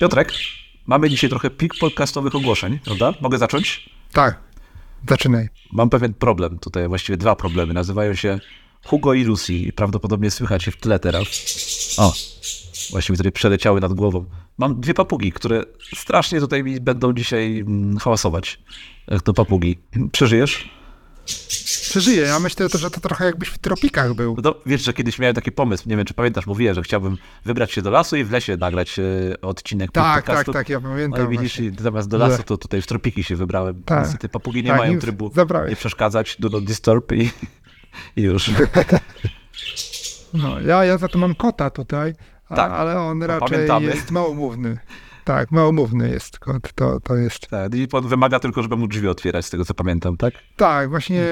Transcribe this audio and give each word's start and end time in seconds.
Piotrek, 0.00 0.32
mamy 0.86 1.10
dzisiaj 1.10 1.30
trochę 1.30 1.50
pik 1.50 1.78
podcastowych 1.78 2.34
ogłoszeń, 2.34 2.78
prawda? 2.84 3.14
Mogę 3.20 3.38
zacząć? 3.38 3.90
Tak, 4.12 4.40
zaczynaj. 5.08 5.48
Mam 5.72 5.90
pewien 5.90 6.14
problem 6.14 6.58
tutaj, 6.58 6.88
właściwie 6.88 7.16
dwa 7.16 7.36
problemy. 7.36 7.74
Nazywają 7.74 8.14
się 8.14 8.40
Hugo 8.84 9.14
i 9.14 9.24
Lucy 9.24 9.54
i 9.54 9.72
prawdopodobnie 9.72 10.30
słychać 10.30 10.66
je 10.66 10.72
w 10.72 10.76
tle 10.76 10.98
teraz. 10.98 11.26
O, 11.96 12.12
właściwie 12.90 13.16
tutaj 13.16 13.32
przeleciały 13.32 13.80
nad 13.80 13.92
głową. 13.92 14.24
Mam 14.58 14.80
dwie 14.80 14.94
papugi, 14.94 15.32
które 15.32 15.62
strasznie 15.96 16.40
tutaj 16.40 16.64
mi 16.64 16.80
będą 16.80 17.12
dzisiaj 17.12 17.58
mm, 17.58 17.98
hałasować. 17.98 18.58
Jak 19.08 19.22
to 19.22 19.32
papugi. 19.32 19.78
Przeżyjesz? 20.12 20.68
Przeżyję. 21.96 22.22
Ja 22.22 22.38
myślę, 22.40 22.68
że 22.68 22.90
to 22.90 23.00
trochę 23.00 23.24
jakbyś 23.24 23.48
w 23.48 23.58
tropikach 23.58 24.14
był. 24.14 24.36
No, 24.44 24.54
wiesz, 24.66 24.82
że 24.84 24.92
kiedyś 24.92 25.18
miałem 25.18 25.34
taki 25.34 25.52
pomysł, 25.52 25.88
nie 25.88 25.96
wiem, 25.96 26.06
czy 26.06 26.14
pamiętasz, 26.14 26.46
mówiłem, 26.46 26.74
że 26.74 26.82
chciałbym 26.82 27.16
wybrać 27.44 27.72
się 27.72 27.82
do 27.82 27.90
lasu 27.90 28.16
i 28.16 28.24
w 28.24 28.30
lesie 28.30 28.56
nagrać 28.56 28.98
e, 28.98 29.02
odcinek 29.42 29.92
Tak, 29.92 30.24
podcastu. 30.24 30.52
tak, 30.52 30.60
tak, 30.62 30.68
ja 30.68 30.80
pamiętam. 30.80 31.20
No 31.24 31.30
i 31.30 31.38
widzisz, 31.38 31.58
właśnie. 31.60 31.82
zamiast 31.84 32.08
do 32.08 32.18
lasu, 32.18 32.42
to 32.42 32.56
tutaj 32.58 32.82
w 32.82 32.86
tropiki 32.86 33.24
się 33.24 33.36
wybrałem. 33.36 33.82
Tak. 33.82 34.02
Niestety 34.04 34.28
papugi 34.28 34.62
nie 34.62 34.70
Tak, 34.70 34.78
mają 34.78 34.98
trybu 34.98 35.30
zabrałeś. 35.34 35.70
nie 35.70 35.76
przeszkadzać, 35.76 36.36
do 36.38 36.48
not 36.48 36.64
disturb 36.64 37.12
i, 37.12 37.30
i 38.16 38.22
już. 38.22 38.50
No, 40.34 40.60
ja, 40.60 40.84
ja 40.84 40.98
za 40.98 41.08
to 41.08 41.18
mam 41.18 41.34
kota 41.34 41.70
tutaj, 41.70 42.14
a, 42.48 42.56
Tak, 42.56 42.72
ale 42.72 43.00
on 43.00 43.22
raczej 43.22 43.48
pamiętamy. 43.48 43.86
jest 43.86 44.10
małomówny. 44.10 44.78
Tak, 45.26 45.50
małomówny 45.50 46.08
jest 46.08 46.38
kot. 46.38 46.72
To, 46.74 47.00
to 47.00 47.16
jest. 47.16 47.48
Tak, 47.48 47.74
i 47.74 47.88
on 47.92 48.08
wymaga 48.08 48.40
tylko, 48.40 48.62
żeby 48.62 48.76
mu 48.76 48.88
drzwi 48.88 49.08
otwierać, 49.08 49.46
z 49.46 49.50
tego 49.50 49.64
co 49.64 49.74
pamiętam, 49.74 50.16
tak? 50.16 50.34
Tak, 50.56 50.90
właśnie 50.90 51.24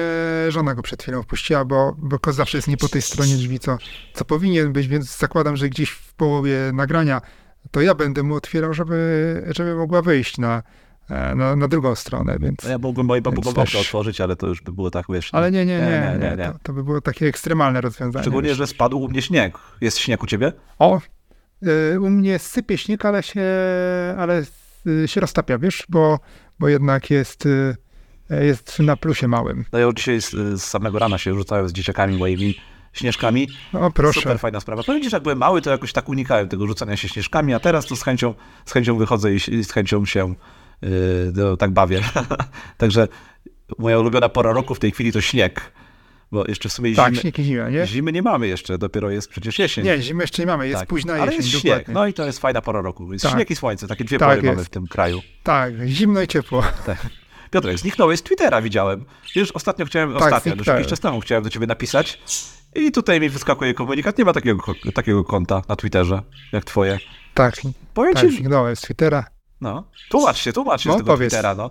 żona 0.49 0.75
go 0.75 0.81
przed 0.81 1.03
chwilą 1.03 1.23
wpuściła, 1.23 1.65
bo, 1.65 1.95
bo 1.97 2.19
kot 2.19 2.35
zawsze 2.35 2.57
jest 2.57 2.67
nie 2.67 2.77
po 2.77 2.89
tej 2.89 3.01
stronie 3.01 3.35
drzwi, 3.35 3.59
co, 3.59 3.77
co 4.13 4.25
powinien 4.25 4.73
być, 4.73 4.87
więc 4.87 5.17
zakładam, 5.17 5.57
że 5.57 5.69
gdzieś 5.69 5.89
w 5.89 6.13
połowie 6.13 6.57
nagrania 6.73 7.21
to 7.71 7.81
ja 7.81 7.95
będę 7.95 8.23
mu 8.23 8.35
otwierał, 8.35 8.73
żeby, 8.73 9.43
żeby 9.55 9.75
mogła 9.75 10.01
wyjść 10.01 10.37
na, 10.37 10.63
e, 11.09 11.35
na, 11.35 11.55
na 11.55 11.67
drugą 11.67 11.95
stronę, 11.95 12.37
więc... 12.39 12.63
No 12.63 12.69
ja 12.69 12.77
mógłbym 12.77 13.05
mojej 13.05 13.23
okno 13.23 13.53
też- 13.53 13.75
otworzyć, 13.75 14.21
ale 14.21 14.35
to 14.35 14.47
już 14.47 14.61
by 14.61 14.71
było 14.71 14.91
tak, 14.91 15.05
wiesz... 15.09 15.29
Ale 15.33 15.51
nie, 15.51 15.65
nie, 15.65 15.77
nie, 15.77 15.83
nie, 15.83 16.17
nie, 16.19 16.29
nie, 16.29 16.37
nie. 16.37 16.51
To, 16.53 16.59
to 16.63 16.73
by 16.73 16.83
było 16.83 17.01
takie 17.01 17.27
ekstremalne 17.27 17.81
rozwiązanie. 17.81 18.23
Szczególnie, 18.23 18.49
wiesz. 18.49 18.57
że 18.57 18.67
spadł 18.67 18.99
u 18.99 19.09
mnie 19.09 19.21
śnieg. 19.21 19.57
Jest 19.81 19.97
śnieg 19.97 20.23
u 20.23 20.27
ciebie? 20.27 20.53
O, 20.79 21.01
u 21.99 22.09
mnie 22.09 22.39
sypie 22.39 22.77
śnieg, 22.77 23.05
ale 23.05 23.23
się, 23.23 23.43
ale 24.17 24.43
y, 24.87 25.07
się 25.07 25.21
roztapia, 25.21 25.57
wiesz, 25.57 25.83
bo, 25.89 26.19
bo 26.59 26.69
jednak 26.69 27.09
jest, 27.09 27.45
y, 27.45 27.75
jest 28.29 28.79
na 28.79 28.97
plusie 28.97 29.27
małym. 29.27 29.65
No 29.73 29.79
ja 29.79 29.93
dzisiaj 29.95 30.21
z, 30.21 30.31
z 30.31 30.61
samego 30.61 30.99
rana 30.99 31.17
się 31.17 31.35
rzucałem 31.35 31.69
z 31.69 31.73
dzieciakami 31.73 32.17
moimi 32.17 32.55
śnieżkami. 32.93 33.47
O, 33.73 33.91
proszę. 33.91 34.19
Super 34.19 34.39
fajna 34.39 34.59
sprawa. 34.59 34.83
Powiem 34.83 35.03
ci, 35.03 35.09
że 35.09 35.15
jak 35.15 35.23
byłem 35.23 35.37
mały, 35.37 35.61
to 35.61 35.69
jakoś 35.69 35.93
tak 35.93 36.09
unikałem 36.09 36.49
tego 36.49 36.67
rzucania 36.67 36.97
się 36.97 37.09
śnieżkami, 37.09 37.53
a 37.53 37.59
teraz 37.59 37.85
to 37.85 37.95
z 37.95 38.03
chęcią, 38.03 38.33
z 38.65 38.71
chęcią 38.71 38.97
wychodzę 38.97 39.33
i, 39.33 39.35
i 39.35 39.63
z 39.63 39.71
chęcią 39.71 40.05
się 40.05 40.35
yy, 40.81 40.89
no, 41.35 41.57
tak 41.57 41.71
bawię. 41.71 42.01
Także 42.77 43.07
moja 43.77 43.99
ulubiona 43.99 44.29
pora 44.29 44.53
roku 44.53 44.75
w 44.75 44.79
tej 44.79 44.91
chwili 44.91 45.11
to 45.11 45.21
śnieg. 45.21 45.71
Bo 46.31 46.43
jeszcze 46.47 46.69
w 46.69 46.73
sumie 46.73 46.95
Tak, 46.95 47.09
zimy, 47.13 47.21
śnieg 47.21 47.39
i 47.39 47.43
zima, 47.43 47.69
nie? 47.69 47.87
zimy 47.87 48.11
nie 48.11 48.21
mamy 48.21 48.47
jeszcze, 48.47 48.77
dopiero 48.77 49.09
jest 49.09 49.29
przecież 49.29 49.59
jesień. 49.59 49.85
Nie, 49.85 50.01
zimy 50.01 50.23
jeszcze 50.23 50.41
nie 50.41 50.45
mamy, 50.45 50.67
jest 50.67 50.79
tak. 50.79 50.89
późna 50.89 51.13
Ale 51.13 51.25
jesień, 51.25 51.37
jest 51.37 51.49
śnieg. 51.49 51.63
dokładnie. 51.63 51.93
No 51.93 52.07
i 52.07 52.13
to 52.13 52.25
jest 52.25 52.39
fajna 52.39 52.61
pora 52.61 52.81
roku. 52.81 53.13
Jest 53.13 53.23
Tak. 53.25 53.33
śnieg 53.33 53.51
i 53.51 53.55
słońce, 53.55 53.87
takie 53.87 54.03
dwie 54.03 54.17
Tak 54.19 54.29
pory 54.29 54.41
mamy 54.41 54.57
jest. 54.57 54.67
w 54.67 54.69
tym 54.69 54.87
kraju. 54.87 55.21
Tak, 55.43 55.73
zimno 55.87 56.21
i 56.21 56.27
ciepło. 56.27 56.63
Piotrek, 57.51 57.77
zniknąłeś 57.79 58.19
z 58.19 58.23
Twittera, 58.23 58.61
widziałem. 58.61 59.05
Wiesz, 59.35 59.51
ostatnio 59.51 59.85
chciałem, 59.85 60.13
Tak, 60.13 60.21
ostatnio, 60.23 60.53
już 60.55 60.67
jakiś 60.67 60.87
czas 60.87 60.99
temu 60.99 61.19
chciałem 61.19 61.43
do 61.43 61.49
ciebie 61.49 61.67
napisać 61.67 62.19
i 62.75 62.91
tutaj 62.91 63.19
mi 63.19 63.29
wyskakuje 63.29 63.73
komunikat, 63.73 64.17
nie 64.17 64.25
ma 64.25 64.33
takiego, 64.33 64.63
takiego 64.93 65.23
konta 65.23 65.61
na 65.69 65.75
Twitterze, 65.75 66.21
jak 66.51 66.65
twoje. 66.65 66.99
Tak, 67.33 67.55
Powiem 67.93 68.13
tak, 68.13 68.23
ci, 68.23 68.29
zniknąłem 68.35 68.75
z 68.75 68.81
Twittera. 68.81 69.25
no, 69.61 69.83
tłumacz 70.09 70.37
się, 70.37 70.53
tłumacz 70.53 70.81
się 70.81 70.89
No, 70.89 70.95
z 70.95 70.97
tego 70.97 71.11
powiedz. 71.11 71.33
Twittera, 71.33 71.55
no. 71.55 71.69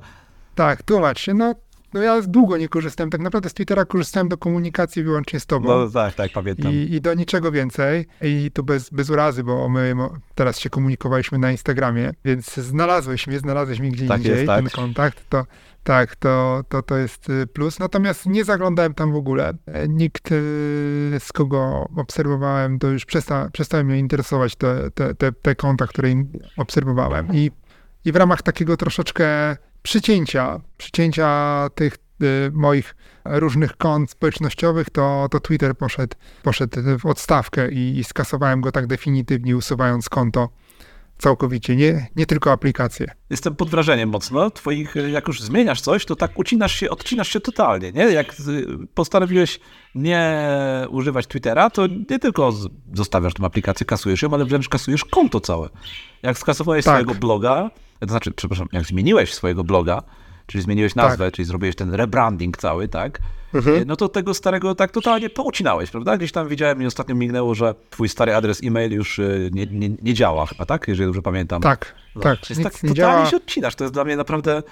Tak, 0.55 0.82
tłumacz 0.82 1.20
się, 1.20 1.34
no, 1.34 1.55
no 1.95 2.03
ja 2.03 2.23
długo 2.23 2.56
nie 2.56 2.69
korzystałem, 2.69 3.11
tak 3.11 3.20
naprawdę 3.20 3.48
z 3.48 3.55
Twittera 3.55 3.84
korzystałem 3.84 4.28
do 4.28 4.39
komunikacji 4.39 5.03
wyłącznie 5.03 5.41
z 5.41 5.47
tobą. 5.47 5.69
No 5.69 5.91
tak, 5.91 6.15
tak, 6.15 6.32
pamiętam. 6.32 6.72
I, 6.72 6.77
I 6.77 7.00
do 7.00 7.15
niczego 7.15 7.53
więcej. 7.53 8.06
I 8.22 8.50
tu 8.55 8.65
bez, 8.65 8.91
bez 8.91 9.10
urazy, 9.10 9.44
bo 9.44 9.69
my 9.69 9.94
teraz 10.34 10.59
się 10.59 10.71
komunikowaliśmy 10.71 11.38
na 11.38 11.50
Instagramie, 11.53 12.12
więc 12.25 12.54
znalazłeś 12.54 13.27
mnie, 13.27 13.38
znalazłeś 13.38 13.81
mnie 13.81 13.91
gdzie 13.91 14.06
Tak 14.09 14.19
indziej, 14.19 14.33
jest, 14.33 14.47
tak. 14.47 14.60
ten 14.60 14.71
kontakt, 14.71 15.28
to 15.28 15.44
tak, 15.84 16.16
to, 16.16 16.65
to, 16.69 16.83
to 16.83 16.97
jest 16.97 17.31
y, 17.31 17.47
plus. 17.47 17.78
Natomiast 17.78 18.27
nie 18.27 18.44
zaglądałem 18.44 18.94
tam 18.94 19.12
w 19.12 19.16
ogóle. 19.16 19.53
E, 19.66 19.88
Nikt, 19.88 20.33
y, 20.33 20.34
z 21.19 21.33
kogo 21.34 21.88
obserwowałem, 21.97 22.78
to 22.78 22.88
już 22.88 23.04
przesta, 23.04 23.50
przestały 23.53 23.84
mnie 23.84 23.99
interesować 23.99 24.56
te, 24.56 24.91
te, 24.91 25.15
te, 25.15 25.33
te 25.33 25.54
konta, 25.54 25.87
które 25.87 26.09
obserwowałem. 26.56 27.28
I, 27.33 27.50
I 28.04 28.12
w 28.12 28.16
ramach 28.16 28.43
takiego 28.43 28.77
troszeczkę 28.77 29.56
przycięcia, 29.84 30.61
przycięcia 30.77 31.69
tych 31.75 31.95
y, 32.22 32.50
moich 32.53 32.97
różnych 33.25 33.77
kont 33.77 34.11
społecznościowych, 34.11 34.91
to, 34.91 35.27
to 35.31 35.41
Twitter 35.41 35.77
poszedł, 35.77 36.17
poszedł 36.43 36.81
w 36.99 37.06
odstawkę 37.06 37.71
i, 37.72 37.99
i 37.99 38.05
skasowałem 38.05 38.61
go 38.61 38.72
tak 38.72 38.87
definitywnie, 38.87 39.56
usuwając 39.56 40.09
konto 40.09 40.49
całkowicie, 41.19 41.77
nie, 41.77 42.09
nie 42.17 42.27
tylko 42.27 42.53
aplikację. 42.53 43.06
Jestem 43.31 43.56
pod 43.56 43.71
wrażeniem 43.71 44.09
mocno 44.09 44.50
twoich, 44.50 44.95
jak 45.12 45.28
już 45.28 45.43
zmieniasz 45.43 45.81
coś, 45.81 46.05
to 46.05 46.16
tak 46.16 46.39
ucinasz 46.39 46.75
się, 46.75 46.91
odcinasz 46.91 47.28
się 47.28 47.41
totalnie, 47.41 47.93
nie? 47.93 48.03
Jak 48.05 48.34
y, 48.49 48.66
postanowiłeś 48.95 49.61
nie 49.95 50.47
używać 50.91 51.27
Twittera, 51.27 51.71
to 51.71 51.87
nie 52.11 52.19
tylko 52.19 52.53
zostawiasz 52.95 53.34
tę 53.34 53.45
aplikację, 53.45 53.87
kasujesz 53.87 54.22
ją, 54.22 54.34
ale 54.34 54.45
wręcz 54.45 54.69
kasujesz 54.69 55.05
konto 55.05 55.41
całe. 55.41 55.69
Jak 56.22 56.39
skasowałeś 56.39 56.84
Tak. 56.84 56.95
swojego 56.95 57.21
bloga, 57.21 57.71
to 58.00 58.06
znaczy, 58.09 58.31
przepraszam, 58.32 58.69
jak 58.72 58.84
zmieniłeś 58.84 59.34
swojego 59.34 59.65
bloga, 59.65 60.03
czyli 60.47 60.65
zmieniłeś 60.65 60.94
nazwę, 60.94 61.32
czyli 61.32 61.47
zrobiłeś 61.47 61.77
ten 61.77 61.94
rebranding 61.94 62.56
cały, 62.56 62.88
tak? 62.88 63.19
Mhm. 63.55 63.84
No 63.87 63.97
to 63.97 64.09
tego 64.09 64.34
starego 64.34 64.75
tak 64.75 64.91
totalnie 64.91 65.31
poucinałeś, 65.31 65.91
prawda? 65.91 66.16
Gdzieś 66.16 66.33
tam 66.33 66.49
widziałem 66.49 66.83
i 66.83 66.87
ostatnio 66.87 67.15
mignęło, 67.15 67.54
że 67.54 67.75
twój 67.91 68.09
stary 68.09 68.34
adres 68.34 68.60
e-mail 68.65 68.93
już 68.93 69.19
y, 69.19 69.50
nie, 69.53 69.66
nie, 69.66 69.91
nie 70.03 70.15
działa 70.15 70.47
chyba, 70.47 70.66
tak? 70.66 70.88
Jeżeli 70.88 71.06
dobrze 71.09 71.22
pamiętam. 71.22 71.62
Tak, 71.62 71.94
No, 72.15 72.21
tak, 72.21 72.50
nic 72.50 72.62
tak 72.62 72.83
nie 72.83 72.88
totalnie 72.88 72.94
działa. 72.94 73.27
się 73.27 73.37
odcinasz. 73.37 73.75
To 73.75 73.84
jest 73.84 73.94
dla 73.94 74.04
mnie 74.04 74.16
naprawdę 74.16 74.62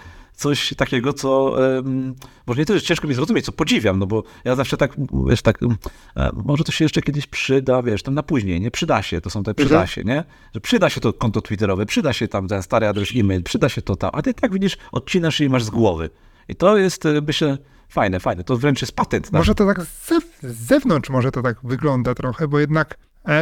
coś 0.42 0.74
takiego, 0.76 1.12
co 1.12 1.56
um, 1.76 2.14
może 2.46 2.60
nie 2.60 2.66
to 2.66 2.74
jest 2.74 2.86
ciężko 2.86 3.08
mi 3.08 3.14
zrozumieć, 3.14 3.44
co 3.44 3.52
podziwiam, 3.52 3.98
no 3.98 4.06
bo 4.06 4.22
ja 4.44 4.54
zawsze 4.56 4.76
tak, 4.76 4.96
wiesz, 5.28 5.42
tak, 5.42 5.62
um, 5.62 5.76
e, 6.16 6.30
może 6.44 6.64
to 6.64 6.72
się 6.72 6.84
jeszcze 6.84 7.02
kiedyś 7.02 7.26
przyda, 7.26 7.82
wiesz, 7.82 8.02
tam 8.02 8.14
na 8.14 8.22
później, 8.22 8.60
nie? 8.60 8.70
Przyda 8.70 9.02
się, 9.02 9.20
to 9.20 9.30
są 9.30 9.42
te 9.42 9.54
przyda 9.54 9.74
Mhm. 9.74 9.86
się, 9.88 10.04
nie? 10.04 10.24
Że 10.54 10.60
przyda 10.60 10.90
się 10.90 11.00
to 11.00 11.12
konto 11.12 11.40
twitterowe, 11.40 11.86
przyda 11.86 12.12
się 12.12 12.28
tam 12.28 12.48
ten 12.48 12.62
stary 12.62 12.86
adres 12.88 13.08
e-mail, 13.16 13.42
przyda 13.42 13.68
się 13.68 13.82
to 13.82 13.96
tam, 13.96 14.10
a 14.14 14.22
ty 14.22 14.34
tak 14.34 14.52
widzisz, 14.52 14.76
odcinasz 14.92 15.40
i 15.40 15.48
masz 15.48 15.64
z 15.64 15.70
głowy. 15.70 16.10
I 16.48 16.54
to 16.54 16.76
jest, 16.76 17.06
e, 17.06 17.20
myślę, 17.26 17.58
fajne, 17.88 18.20
fajne. 18.20 18.44
To 18.44 18.56
wręcz 18.56 18.80
jest 18.80 18.96
patent. 18.96 19.32
Na... 19.32 19.38
Może 19.38 19.54
to 19.54 19.66
tak 19.66 19.82
z, 19.82 20.10
zew- 20.10 20.48
z 20.48 20.66
zewnątrz 20.66 21.10
może 21.10 21.30
to 21.32 21.42
tak 21.42 21.56
wygląda 21.64 22.14
trochę, 22.14 22.48
bo 22.48 22.58
jednak 22.58 22.98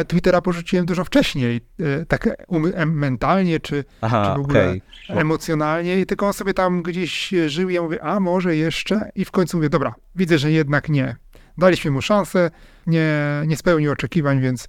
Twittera 0.07 0.41
porzuciłem 0.41 0.85
dużo 0.85 1.05
wcześniej, 1.05 1.61
e, 1.79 2.05
tak 2.05 2.29
um, 2.47 2.93
mentalnie 2.93 3.59
czy, 3.59 3.85
Aha, 4.01 4.23
czy 4.25 4.41
w 4.41 4.43
ogóle 4.43 4.69
okej. 4.69 4.81
emocjonalnie 5.09 5.99
i 5.99 6.05
tylko 6.05 6.27
on 6.27 6.33
sobie 6.33 6.53
tam 6.53 6.83
gdzieś 6.83 7.33
e, 7.33 7.49
żył 7.49 7.69
ja 7.69 7.81
mówię, 7.81 8.03
a 8.03 8.19
może 8.19 8.55
jeszcze 8.55 9.11
i 9.15 9.25
w 9.25 9.31
końcu 9.31 9.57
mówię, 9.57 9.69
dobra, 9.69 9.93
widzę, 10.15 10.37
że 10.37 10.51
jednak 10.51 10.89
nie. 10.89 11.15
Daliśmy 11.57 11.91
mu 11.91 12.01
szansę, 12.01 12.51
nie, 12.87 13.17
nie 13.47 13.57
spełnił 13.57 13.91
oczekiwań, 13.91 14.41
więc 14.41 14.67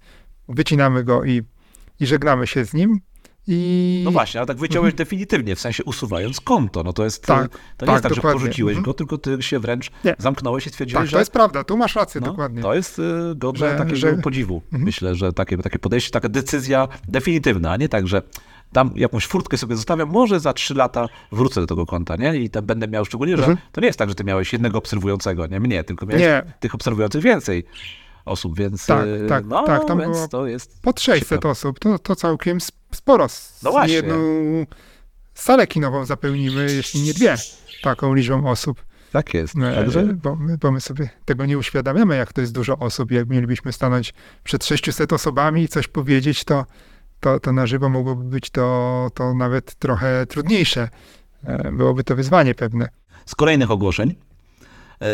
wycinamy 0.48 1.04
go 1.04 1.24
i, 1.24 1.42
i 2.00 2.06
żegnamy 2.06 2.46
się 2.46 2.64
z 2.64 2.74
nim. 2.74 3.00
I 3.48 4.00
No 4.04 4.10
właśnie, 4.10 4.40
ale 4.40 4.46
tak 4.46 4.56
wyciąłeś 4.56 4.94
definitywnie, 4.94 5.56
w 5.56 5.60
sensie 5.60 5.84
usuwając 5.84 6.40
konto. 6.40 6.82
No 6.82 6.92
to 6.92 7.04
jest, 7.04 7.26
Tak, 7.26 7.48
to 7.50 7.58
nie 7.58 7.86
tak, 7.86 7.88
jest 7.88 8.02
tak, 8.02 8.12
że 8.12 8.16
dokładnie. 8.16 8.40
porzuciłeś 8.40 8.70
Mhm. 8.76 8.84
go, 8.84 8.94
tylko 8.94 9.18
ty 9.18 9.42
się 9.42 9.58
wręcz 9.58 9.90
Nie. 10.04 10.14
zamknąłeś 10.18 10.66
i 10.66 10.70
stwierdziłeś, 10.70 11.00
tak, 11.00 11.06
że 11.10 11.12
to 11.12 11.18
jest 11.18 11.32
prawda, 11.32 11.64
tu 11.64 11.76
masz 11.76 11.94
rację, 11.96 12.20
no, 12.20 12.26
dokładnie. 12.26 12.62
to 12.62 12.74
jest 12.74 12.98
y, 12.98 13.02
godne 13.36 13.58
Że- 13.70 13.76
takiego 13.78 13.96
że- 13.96 14.12
podziwu. 14.16 14.62
Mhm. 14.64 14.82
Myślę, 14.82 15.14
że 15.14 15.32
takie, 15.32 15.58
takie 15.58 15.78
podejście, 15.78 16.10
taka 16.10 16.28
decyzja 16.28 16.88
definitywna, 17.08 17.70
a 17.72 17.76
nie 17.76 17.88
tak, 17.88 18.08
że 18.08 18.22
tam 18.72 18.90
jakąś 18.94 19.26
furtkę 19.26 19.58
sobie 19.58 19.76
zostawiam, 19.76 20.08
może 20.10 20.40
za 20.40 20.52
trzy 20.52 20.74
lata 20.74 21.08
wrócę 21.32 21.60
do 21.60 21.66
tego 21.66 21.86
konta, 21.86 22.16
nie? 22.16 22.36
I 22.36 22.50
tam 22.50 22.66
będę 22.66 22.88
miał 22.88 23.04
szczególnie, 23.04 23.36
że 23.36 23.42
Mhm. 23.42 23.58
to 23.72 23.80
nie 23.80 23.86
jest 23.86 23.98
tak, 23.98 24.08
że 24.08 24.14
ty 24.14 24.24
miałeś 24.24 24.52
jednego 24.52 24.78
obserwującego, 24.78 25.46
nie 25.46 25.60
mnie, 25.60 25.84
tylko 25.84 26.06
miałeś 26.06 26.22
Nie. 26.22 26.42
tych 26.60 26.74
obserwujących 26.74 27.22
więcej 27.22 27.64
osób, 28.24 28.56
więc 28.58 28.86
Tak, 28.86 29.06
y, 29.06 29.26
tak, 29.28 29.44
no, 29.46 29.66
tak, 29.66 29.84
tam 29.84 29.98
było 29.98 30.28
to 30.28 30.46
jest 30.46 30.82
Pod 30.82 31.00
600 31.00 31.28
Ciekawe. 31.28 31.48
osób, 31.48 31.78
to, 31.78 31.98
to 31.98 32.16
całkiem 32.16 32.56
sp- 32.66 32.78
sporo. 32.92 33.26
No 33.62 33.70
właśnie. 33.70 33.94
Jedną 33.94 34.16
salę 35.34 35.66
kinową 35.66 36.04
zapełnimy, 36.04 36.72
jeśli 36.72 37.02
nie 37.02 37.14
dwie, 37.14 37.36
taką 37.82 38.14
liczbą 38.14 38.50
osób. 38.50 38.84
tak 39.12 39.34
jest. 39.34 39.54
E, 39.58 39.74
Także 39.74 40.04
Bo, 40.04 40.36
my, 40.36 40.58
bo 40.58 40.70
my 40.72 40.80
sobie 40.80 41.08
tego 41.24 41.46
nie 41.46 41.58
uświadamiamy, 41.58 42.16
jak 42.16 42.32
to 42.32 42.40
jest 42.40 42.52
dużo 42.52 42.78
osób. 42.78 43.10
Jak 43.10 43.28
mielibyśmy 43.28 43.72
stanąć 43.72 44.14
przed 44.44 44.64
600 44.64 45.12
osobami 45.12 45.62
i 45.62 45.68
coś 45.68 45.88
powiedzieć, 45.88 46.44
to, 46.44 46.66
to, 47.20 47.40
to 47.40 47.52
na 47.52 47.66
żywo 47.66 47.88
mogłoby 47.88 48.24
być 48.24 48.50
to, 48.50 49.08
to 49.14 49.34
nawet 49.34 49.74
trochę 49.74 50.26
trudniejsze. 50.26 50.88
E, 51.44 51.72
Byłoby 51.72 52.04
to 52.04 52.16
wyzwanie 52.16 52.54
pewne. 52.54 52.88
z 53.26 53.34
kolejnych 53.34 53.70
ogłoszeń 53.70 54.10
E, 54.10 54.31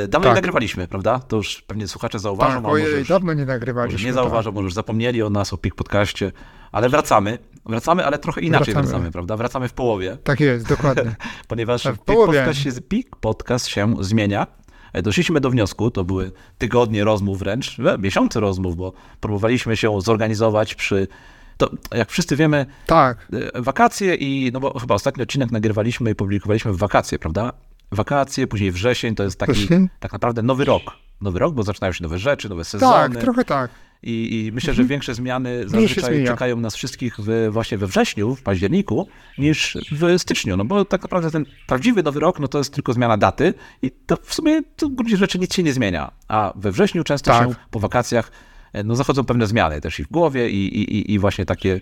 Dawno 0.09 0.25
Tak. 0.25 0.25
nie 0.25 0.35
nagrywaliśmy, 0.35 0.89
prawda? 0.89 1.19
To 1.19 1.37
już 1.37 1.63
pewnie 1.67 1.89
słuchacze 1.89 2.19
zauważą, 2.19 2.53
Tak, 2.55 2.63
może 2.63 2.73
ojej, 2.85 2.99
już, 2.99 3.09
dawno 3.09 3.33
nie 3.33 3.41
może 3.43 3.53
nagrywaliśmy. 3.53 3.99
nie 4.01 4.05
tak. 4.07 4.15
zauważą, 4.15 4.53
może 4.53 4.65
już 4.65 4.75
zapomnieli 4.75 5.23
o 5.23 5.31
nas, 5.31 5.53
o 5.53 5.59
PIK 5.59 5.75
podcaście, 5.75 6.33
ale 6.73 6.89
wracamy. 6.89 7.39
Wracamy, 7.67 8.07
ale 8.07 8.19
trochę 8.19 8.41
inaczej 8.41 8.75
Wracamy. 8.75 8.89
wracamy, 8.89 9.11
prawda? 9.13 9.37
Wracamy 9.37 9.69
w 9.69 9.73
połowie, 9.73 10.17
Tak 10.25 10.41
jest, 10.41 10.69
dokładnie. 10.69 11.17
ponieważ 11.49 11.87
A 11.87 11.93
w 11.93 11.97
PIK 11.99 12.05
podcast, 12.17 12.59
się, 12.61 12.71
PIK 12.89 13.17
podcast 13.17 13.67
się 13.67 13.95
zmienia. 14.01 14.47
E, 14.93 15.03
Doszliśmy 15.03 15.41
do 15.41 15.51
wniosku, 15.51 15.91
to 15.91 16.05
były 16.05 16.33
tygodnie 16.59 17.05
rozmów 17.05 17.39
wręcz, 17.39 17.79
e, 17.81 17.99
miesiące 17.99 18.41
rozmów, 18.41 18.77
bo 18.77 18.93
próbowaliśmy 19.21 19.77
się 19.77 20.01
zorganizować 20.01 20.75
przy... 20.75 21.09
To, 21.57 21.71
jak 21.95 22.11
wszyscy 22.11 22.37
wiemy, 22.37 22.67
Tak, 22.87 23.29
E, 23.55 23.63
wakacje 23.63 24.15
i, 24.15 24.51
no 24.53 24.61
bo 24.61 24.79
chyba 24.79 24.95
ostatni 24.95 25.23
odcinek 25.23 25.51
nagrywaliśmy 25.51 26.11
i 26.11 26.15
publikowaliśmy 26.15 26.73
w 26.73 26.77
wakacje, 26.79 27.19
prawda? 27.19 27.53
Wakacje, 27.93 28.47
później 28.47 28.73
wrzesień, 28.73 29.15
to 29.15 29.23
jest 29.25 29.39
taki 29.39 29.53
Wrzesień? 29.53 29.89
tak 30.01 30.13
naprawdę 30.13 30.43
nowy 30.43 30.65
rok. 30.65 30.83
Nowy 31.21 31.39
rok, 31.39 31.55
bo 31.55 31.63
zaczynają 31.63 31.93
się 31.93 32.03
nowe 32.03 32.19
rzeczy, 32.19 32.49
nowe 32.49 32.65
sezony. 32.65 33.15
tak, 33.15 33.23
trochę 33.23 33.45
tak. 33.45 33.71
I, 34.03 34.45
I 34.47 34.53
myślę, 34.53 34.75
że 34.75 34.85
większe 34.85 35.15
zmiany 35.15 35.69
zazwyczaj 35.69 36.25
czekają 36.27 36.57
nas 36.57 36.77
wszystkich 36.77 37.17
w, 37.19 37.49
właśnie 37.51 37.79
we 37.79 37.87
wrześniu, 37.87 38.35
w 38.35 38.43
październiku, 38.43 39.09
niż 39.39 39.79
w 39.93 40.19
styczniu. 40.19 40.57
No 40.57 40.65
bo 40.65 40.85
tak 40.85 41.03
naprawdę 41.03 41.31
ten 41.31 41.45
prawdziwy 41.67 42.03
nowy 42.03 42.21
rok, 42.21 42.41
no 42.41 42.49
to 42.49 42.59
jest 42.59 42.75
tylko 42.75 42.93
zmiana 42.93 43.17
daty 43.17 43.55
i 43.83 43.91
to 43.91 44.17
w 44.23 44.35
sumie 44.35 44.63
to 44.77 44.89
w 44.89 44.93
gruncie 44.95 45.17
rzeczy 45.17 45.39
nic 45.39 45.55
się 45.55 45.63
nie 45.63 45.73
zmienia. 45.73 46.11
A 46.29 46.53
we 46.57 46.73
wrześniu 46.73 47.05
często 47.05 47.31
Tak. 47.31 47.49
się 47.49 47.55
po 47.71 47.81
wakacjach 47.81 48.31
e, 48.73 48.85
no, 48.85 48.97
zachodzą 48.97 49.25
pewne 49.25 49.47
zmiany 49.47 49.81
też 49.81 50.01
i 50.01 50.05
w 50.05 50.09
głowie 50.09 50.51
i, 50.51 50.67
i, 50.83 51.13
i- 51.15 51.19
właśnie 51.19 51.45
takie 51.45 51.81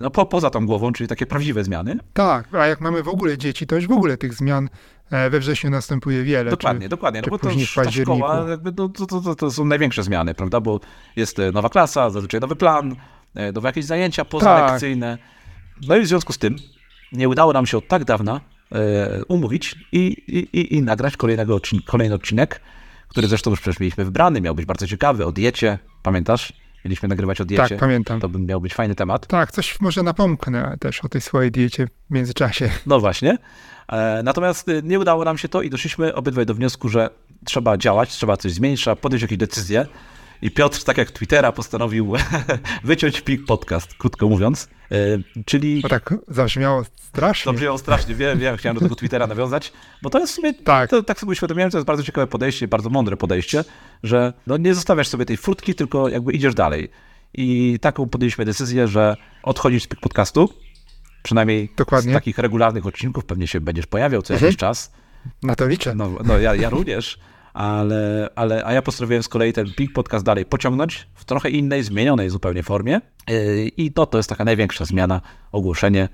no 0.00 0.10
po, 0.10 0.26
poza 0.26 0.50
tą 0.50 0.66
głową, 0.66 0.92
czyli 0.92 1.08
takie 1.08 1.26
prawdziwe 1.26 1.64
zmiany. 1.64 1.98
Tak, 2.12 2.54
a 2.54 2.66
jak 2.66 2.80
mamy 2.80 3.02
w 3.02 3.08
ogóle 3.08 3.38
dzieci, 3.38 3.66
to 3.66 3.76
już 3.76 3.86
w 3.86 3.92
ogóle 3.92 4.16
tych 4.16 4.34
zmian 4.34 4.68
e, 5.10 5.30
we 5.30 5.40
wrześniu 5.40 5.70
następuje 5.70 6.22
wiele. 6.22 6.50
Dokładnie, 6.50 6.82
czy, 6.82 6.88
dokładnie. 6.88 7.22
No 7.24 7.30
bo 7.30 7.38
to 7.38 7.50
już 7.50 7.74
ta 7.74 7.90
szkoła, 7.90 8.46
jakby 8.50 8.72
to, 8.72 8.88
to, 8.88 9.06
to, 9.06 9.20
to, 9.20 9.34
to 9.34 9.50
są 9.50 9.64
największe 9.64 10.02
zmiany, 10.02 10.34
prawda? 10.34 10.60
Bo 10.60 10.80
jest 11.16 11.38
e, 11.38 11.52
nowa 11.52 11.68
klasa, 11.68 12.10
zazwyczaj 12.10 12.40
nowy 12.40 12.56
plan, 12.56 12.96
e, 13.34 13.52
nowe 13.52 13.68
jakieś 13.68 13.84
zajęcia 13.84 14.24
pozalekcyjne. 14.24 15.18
No 15.88 15.96
i 15.96 16.00
w 16.00 16.06
związku 16.06 16.32
z 16.32 16.38
tym 16.38 16.56
nie 17.12 17.28
udało 17.28 17.52
nam 17.52 17.66
się 17.66 17.78
od 17.78 17.88
tak 17.88 18.04
dawna 18.04 18.40
umówić 19.28 19.74
i, 19.92 19.98
i, 20.26 20.58
i, 20.60 20.74
i 20.76 20.82
nagrać 20.82 21.16
kolejnego 21.16 21.56
odcin- 21.56 21.84
kolejny 21.84 22.14
odcinek, 22.14 22.60
który 23.08 23.28
zresztą 23.28 23.50
już 23.50 23.60
przecież 23.60 23.80
mieliśmy 23.80 24.04
wybrany, 24.04 24.40
miał 24.40 24.54
być 24.54 24.66
bardzo 24.66 24.86
ciekawy, 24.86 25.26
o 25.26 25.32
diecie, 25.32 25.78
pamiętasz? 26.02 26.52
Mieliśmy 26.86 27.08
nagrywać 27.08 27.40
o 27.40 27.44
diecie. 27.44 27.68
Tak, 27.68 27.78
pamiętam. 27.78 28.20
To 28.20 28.28
by 28.28 28.38
miał 28.38 28.60
być 28.60 28.74
fajny 28.74 28.94
temat. 28.94 29.26
Tak, 29.26 29.52
coś 29.52 29.80
może 29.80 30.02
napomknę 30.02 30.76
też 30.80 31.04
o 31.04 31.08
tej 31.08 31.20
swojej 31.20 31.50
diecie 31.50 31.86
w 31.86 32.14
międzyczasie. 32.14 32.70
No 32.86 33.00
właśnie. 33.00 33.38
E, 33.88 34.22
Natomiast 34.22 34.68
y, 34.68 34.82
nie 34.84 34.98
udało 34.98 35.24
nam 35.24 35.38
się 35.38 35.48
to 35.48 35.62
i 35.62 35.70
doszliśmy 35.70 36.14
obydwaj 36.14 36.46
do 36.46 36.54
wniosku, 36.54 36.88
że 36.88 37.10
trzeba 37.44 37.76
działać, 37.76 38.10
trzeba 38.10 38.36
coś 38.36 38.52
zmienić, 38.52 38.80
trzeba 38.80 38.96
podjąć 38.96 39.22
jakieś 39.22 39.38
decyzje. 39.38 39.86
I 40.42 40.50
Piotr, 40.50 40.84
tak 40.84 40.98
jak 40.98 41.10
Twittera, 41.10 41.52
postanowił 41.52 42.12
wyciąć 42.84 43.20
pik 43.20 43.44
podcast, 43.46 43.94
krótko 43.94 44.28
mówiąc. 44.28 44.68
E, 44.92 44.96
Czyli 45.44 45.80
Bo 45.82 45.88
tak 45.88 46.14
zabrzmiało 46.28 46.84
strasznie. 46.84 47.44
to 47.44 47.52
brzmiało 47.52 47.78
strasznie, 47.78 48.14
wiem, 48.14 48.38
wiem, 48.38 48.56
chciałem 48.56 48.74
do 48.76 48.80
tego 48.80 48.94
Twittera 48.96 49.26
nawiązać, 49.26 49.72
bo 50.02 50.10
to 50.10 50.18
jest 50.18 50.32
w 50.32 50.36
sumie, 50.36 50.54
Tak. 50.54 50.90
to, 50.90 51.02
tak 51.02 51.20
sobie 51.20 51.32
uświadomiłem, 51.32 51.70
to 51.70 51.78
jest 51.78 51.86
bardzo 51.86 52.02
ciekawe 52.02 52.26
podejście, 52.26 52.68
bardzo 52.68 52.90
mądre 52.90 53.16
podejście, 53.16 53.64
że 54.02 54.32
no 54.46 54.56
nie 54.56 54.74
zostawiasz 54.74 55.08
sobie 55.08 55.24
tej 55.24 55.36
furtki, 55.36 55.74
tylko 55.74 56.08
jakby 56.08 56.32
idziesz 56.32 56.54
dalej. 56.54 56.88
I 57.34 57.78
taką 57.80 58.08
podjęliśmy 58.08 58.44
decyzję, 58.44 58.88
że 58.88 59.16
odchodzisz 59.42 59.82
z 59.82 59.86
pik 59.86 60.00
podcastu, 60.00 60.48
przynajmniej 61.22 61.72
Dokładnie. 61.76 62.10
z 62.12 62.14
takich 62.14 62.38
regularnych 62.38 62.86
odcinków, 62.86 63.24
pewnie 63.24 63.46
się 63.46 63.60
będziesz 63.60 63.86
pojawiał 63.86 64.22
co 64.22 64.34
Mhm. 64.34 64.46
jakiś 64.46 64.60
czas. 64.60 64.92
Na 65.42 65.54
to 65.54 65.66
liczę. 65.68 65.94
No, 65.94 66.10
no 66.24 66.38
ja, 66.38 66.54
ja 66.54 66.70
również, 66.70 67.18
ale, 67.56 68.28
ale 68.34 68.64
a 68.64 68.72
ja 68.72 68.82
postanowiłem 68.82 69.22
z 69.22 69.28
kolei 69.28 69.52
ten 69.52 69.72
Pink 69.76 69.92
Podcast 69.92 70.24
dalej 70.24 70.44
pociągnąć 70.44 71.08
w 71.14 71.24
trochę 71.24 71.50
innej, 71.50 71.82
zmienionej 71.82 72.30
zupełnie 72.30 72.62
formie. 72.62 73.00
Yy, 73.28 73.68
I 73.76 73.92
to, 73.92 74.06
to 74.06 74.18
jest 74.18 74.28
taka 74.28 74.44
największa 74.44 74.84
zmiana, 74.84 75.20
ogłoszenie 75.52 76.08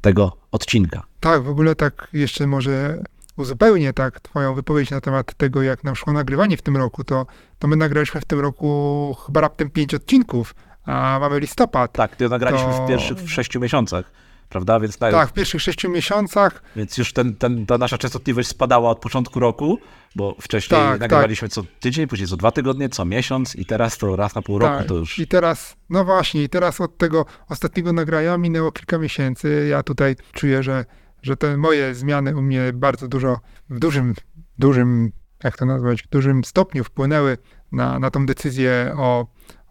tego 0.00 0.36
odcinka. 0.52 1.02
Tak, 1.20 1.42
w 1.42 1.48
ogóle 1.48 1.74
tak 1.74 2.08
jeszcze 2.12 2.46
może 2.46 3.02
uzupełnię 3.36 3.92
tak 3.92 4.20
twoją 4.20 4.54
wypowiedź 4.54 4.90
na 4.90 5.00
temat 5.00 5.34
tego, 5.34 5.62
jak 5.62 5.84
nam 5.84 5.96
szło 5.96 6.12
nagrywanie 6.12 6.56
w 6.56 6.62
tym 6.62 6.76
roku, 6.76 7.04
to, 7.04 7.26
to 7.58 7.68
my 7.68 7.76
nagraliśmy 7.76 8.20
w 8.20 8.24
tym 8.24 8.40
roku 8.40 9.16
chyba 9.26 9.40
raptem 9.40 9.70
pięć 9.70 9.94
odcinków, 9.94 10.54
a 10.84 11.18
mamy 11.20 11.40
listopad. 11.40 11.92
Tak, 11.92 12.16
to 12.16 12.28
nagraliśmy 12.28 12.72
To- 12.72 12.84
w 12.84 12.88
pierwszych 12.88 13.18
w 13.18 13.30
sześciu 13.30 13.60
miesiącach, 13.60 14.10
prawda? 14.54 14.80
Więc, 14.80 14.98
tak, 14.98 15.12
Tak, 15.12 15.28
w 15.28 15.32
pierwszych 15.32 15.62
sześciu 15.62 15.90
miesiącach. 15.90 16.62
więc 16.76 16.98
już 16.98 17.12
ten, 17.12 17.36
ten, 17.36 17.66
ta 17.66 17.78
nasza 17.78 17.98
częstotliwość 17.98 18.48
spadała 18.48 18.90
od 18.90 18.98
początku 18.98 19.40
roku, 19.40 19.78
bo 20.16 20.36
wcześniej 20.40 20.80
Tak, 20.80 21.00
nagrywaliśmy 21.00 21.48
co 21.48 21.62
tydzień, 21.80 22.06
później 22.06 22.28
co 22.28 22.36
dwa 22.36 22.50
tygodnie, 22.50 22.88
co 22.88 23.04
miesiąc 23.04 23.56
i 23.56 23.66
teraz 23.66 23.98
to 23.98 24.16
raz 24.16 24.34
na 24.34 24.42
pół 24.42 24.58
roku 24.58 24.78
tak. 24.78 24.86
to 24.88 24.94
już... 24.94 25.18
I 25.18 25.26
teraz, 25.26 25.76
no 25.90 26.04
właśnie, 26.04 26.42
i 26.42 26.48
teraz 26.48 26.80
od 26.80 26.98
tego 26.98 27.26
ostatniego 27.48 27.92
nagrania 27.92 28.38
minęło 28.38 28.72
kilka 28.72 28.98
miesięcy. 28.98 29.66
Ja 29.70 29.82
tutaj 29.82 30.16
czuję, 30.32 30.62
że, 30.62 30.84
że 31.22 31.36
te 31.36 31.56
moje 31.56 31.94
zmiany 31.94 32.36
u 32.36 32.42
mnie 32.42 32.72
bardzo 32.74 33.08
dużo, 33.08 33.40
w 33.70 33.78
dużym, 33.78 34.14
dużym, 34.58 35.12
jak 35.44 35.56
to 35.56 35.66
nazwać, 35.66 36.02
w 36.02 36.08
dużym 36.08 36.44
stopniu 36.44 36.84
wpłynęły 36.84 37.38
na, 37.72 37.98
na 37.98 38.10
tą 38.10 38.26
decyzję 38.26 38.94
o 38.96 39.26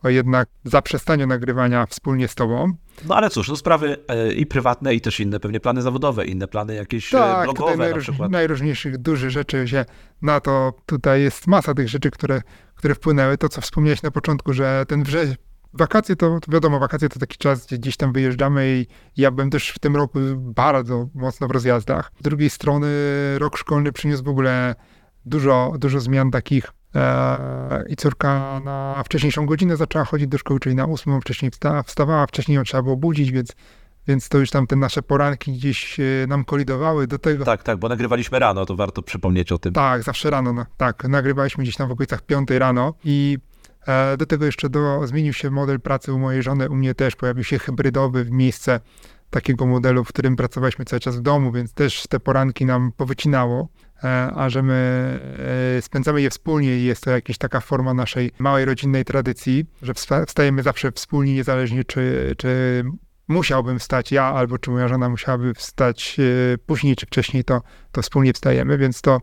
jednak 0.10 0.50
zaprzestaniu 0.64 1.28
nagrywania 1.28 1.86
wspólnie 1.86 2.28
z 2.28 2.36
tobą. 2.36 2.74
No 3.08 3.16
ale 3.16 3.30
cóż, 3.30 3.48
to 3.48 3.56
sprawy 3.56 3.98
e, 4.08 4.34
i 4.34 4.46
prywatne, 4.46 4.94
i 4.96 5.02
też 5.02 5.20
inne 5.20 5.40
pewnie 5.40 5.60
plany 5.60 5.82
zawodowe, 5.82 6.26
inne 6.26 6.48
plany 6.48 6.76
jakieś 6.76 7.10
Tak, 7.10 7.36
tak, 7.36 7.44
blogowe 7.46 7.72
na 7.72 7.78
najróż, 7.78 8.04
przykład. 8.04 8.32
najróżniejszych 8.32 8.98
dużych 8.98 9.30
rzeczy 9.30 9.68
się 9.68 9.86
na 10.22 10.40
to 10.40 10.74
tutaj 10.86 11.22
jest 11.22 11.48
masa 11.48 11.74
tych 11.74 11.90
rzeczy, 11.90 12.12
które, 12.12 12.42
które 12.76 12.96
wpłynęły. 12.96 13.38
To, 13.38 13.50
co 13.50 13.62
wspomniałeś 13.62 14.04
na 14.04 14.12
początku, 14.12 14.54
że 14.54 14.86
ten 14.88 15.04
wrze... 15.04 15.36
Wakacje 15.76 16.16
to, 16.16 16.40
to 16.40 16.52
wiadomo, 16.52 16.80
wakacje 16.80 17.10
to 17.10 17.20
taki 17.20 17.38
czas, 17.38 17.66
gdzie 17.66 17.78
gdzieś 17.78 17.98
tam 17.98 18.14
wyjeżdżamy 18.14 18.68
i 18.70 18.88
ja 19.22 19.32
byłem 19.32 19.50
też 19.50 19.70
w 19.70 19.80
tym 19.80 19.96
roku 19.96 20.20
bardzo 20.38 21.08
mocno 21.16 21.48
w 21.48 21.52
rozjazdach. 21.52 22.12
Z 22.20 22.24
drugiej 22.24 22.50
strony 22.50 22.88
rok 23.38 23.58
szkolny 23.58 23.92
przyniósł 23.92 24.24
w 24.24 24.28
ogóle 24.28 24.76
dużo, 25.26 25.74
dużo 25.78 26.00
zmian 26.00 26.32
takich 26.32 26.66
e, 26.66 26.70
i 27.90 27.96
córka 27.96 28.62
na 28.66 29.04
wcześniejszą 29.06 29.46
godzinę 29.46 29.78
zaczęła 29.78 30.06
chodzić 30.06 30.28
do 30.28 30.38
szkoły, 30.38 30.60
czyli 30.60 30.76
na 30.76 30.86
ósmą 30.86 31.22
wcześniej 31.22 31.52
wsta, 31.52 31.84
wstawała, 31.84 32.28
wcześniej 32.28 32.56
ją 32.56 32.64
trzeba 32.64 32.84
było 32.84 32.98
budzić, 32.98 33.32
więc, 33.32 33.56
więc 34.08 34.30
to 34.30 34.38
już 34.38 34.50
tam 34.50 34.68
te 34.68 34.76
nasze 34.76 35.02
poranki 35.02 35.54
gdzieś 35.54 36.00
e, 36.00 36.04
nam 36.28 36.46
kolidowały 36.46 37.08
do 37.08 37.20
tego. 37.20 37.46
Tak, 37.46 37.64
tak, 37.64 37.78
bo 37.78 37.90
nagrywaliśmy 37.90 38.40
rano, 38.40 38.66
to 38.66 38.76
warto 38.76 39.02
przypomnieć 39.02 39.52
o 39.52 39.58
tym. 39.58 39.74
Tak, 39.74 40.04
zawsze 40.04 40.30
rano, 40.30 40.54
no, 40.54 40.66
tak. 40.78 41.04
Nagrywaliśmy 41.04 41.64
gdzieś 41.64 41.76
tam 41.76 41.90
w 41.90 41.92
okolicach 41.92 42.22
5 42.22 42.50
rano 42.50 42.94
i 43.04 43.38
e, 43.88 44.18
do 44.18 44.26
tego 44.26 44.46
jeszcze 44.46 44.70
do, 44.70 45.08
zmienił 45.08 45.34
się 45.34 45.52
model 45.52 45.80
pracy 45.80 46.14
u 46.14 46.20
mojej 46.20 46.44
żony, 46.44 46.70
u 46.70 46.76
mnie 46.76 46.96
też 46.96 47.16
pojawił 47.16 47.44
się 47.44 47.60
hybrydowy 47.60 48.24
w 48.24 48.32
miejsce 48.32 48.80
takiego 49.30 49.66
modelu, 49.66 50.04
w 50.04 50.08
którym 50.08 50.36
pracowaliśmy 50.36 50.86
cały 50.86 51.00
czas 51.00 51.18
w 51.18 51.22
domu, 51.22 51.52
więc 51.52 51.74
też 51.74 52.08
te 52.08 52.20
poranki 52.20 52.66
nam 52.66 52.92
powycinało, 52.92 53.68
e, 53.93 53.93
a 54.36 54.50
że 54.50 54.64
my 54.64 54.74
e, 55.78 55.82
spędzamy 55.82 56.22
je 56.22 56.30
wspólnie 56.30 56.78
i 56.78 56.84
jest 56.84 57.04
to 57.04 57.12
jakaś 57.12 57.38
taka 57.38 57.60
forma 57.60 57.94
naszej 57.94 58.32
małej 58.40 58.66
rodzinnej 58.66 59.06
tradycji, 59.06 59.66
że 59.82 59.94
wsta- 59.94 60.26
wstajemy 60.26 60.64
zawsze 60.64 60.92
wspólnie, 60.92 61.34
niezależnie 61.34 61.84
czy, 61.84 62.36
czy 62.38 62.84
musiałbym 63.28 63.80
wstać 63.80 64.12
ja, 64.12 64.24
albo 64.24 64.58
czy 64.58 64.72
moja 64.72 64.88
żona 64.88 65.10
musiałaby 65.10 65.54
wstać 65.54 66.18
e, 66.20 66.58
później 66.58 66.96
czy 66.96 67.06
wcześniej, 67.06 67.44
to, 67.44 67.62
to 67.92 68.02
wspólnie 68.02 68.34
wstajemy, 68.34 68.78
więc 68.78 69.02
to 69.02 69.22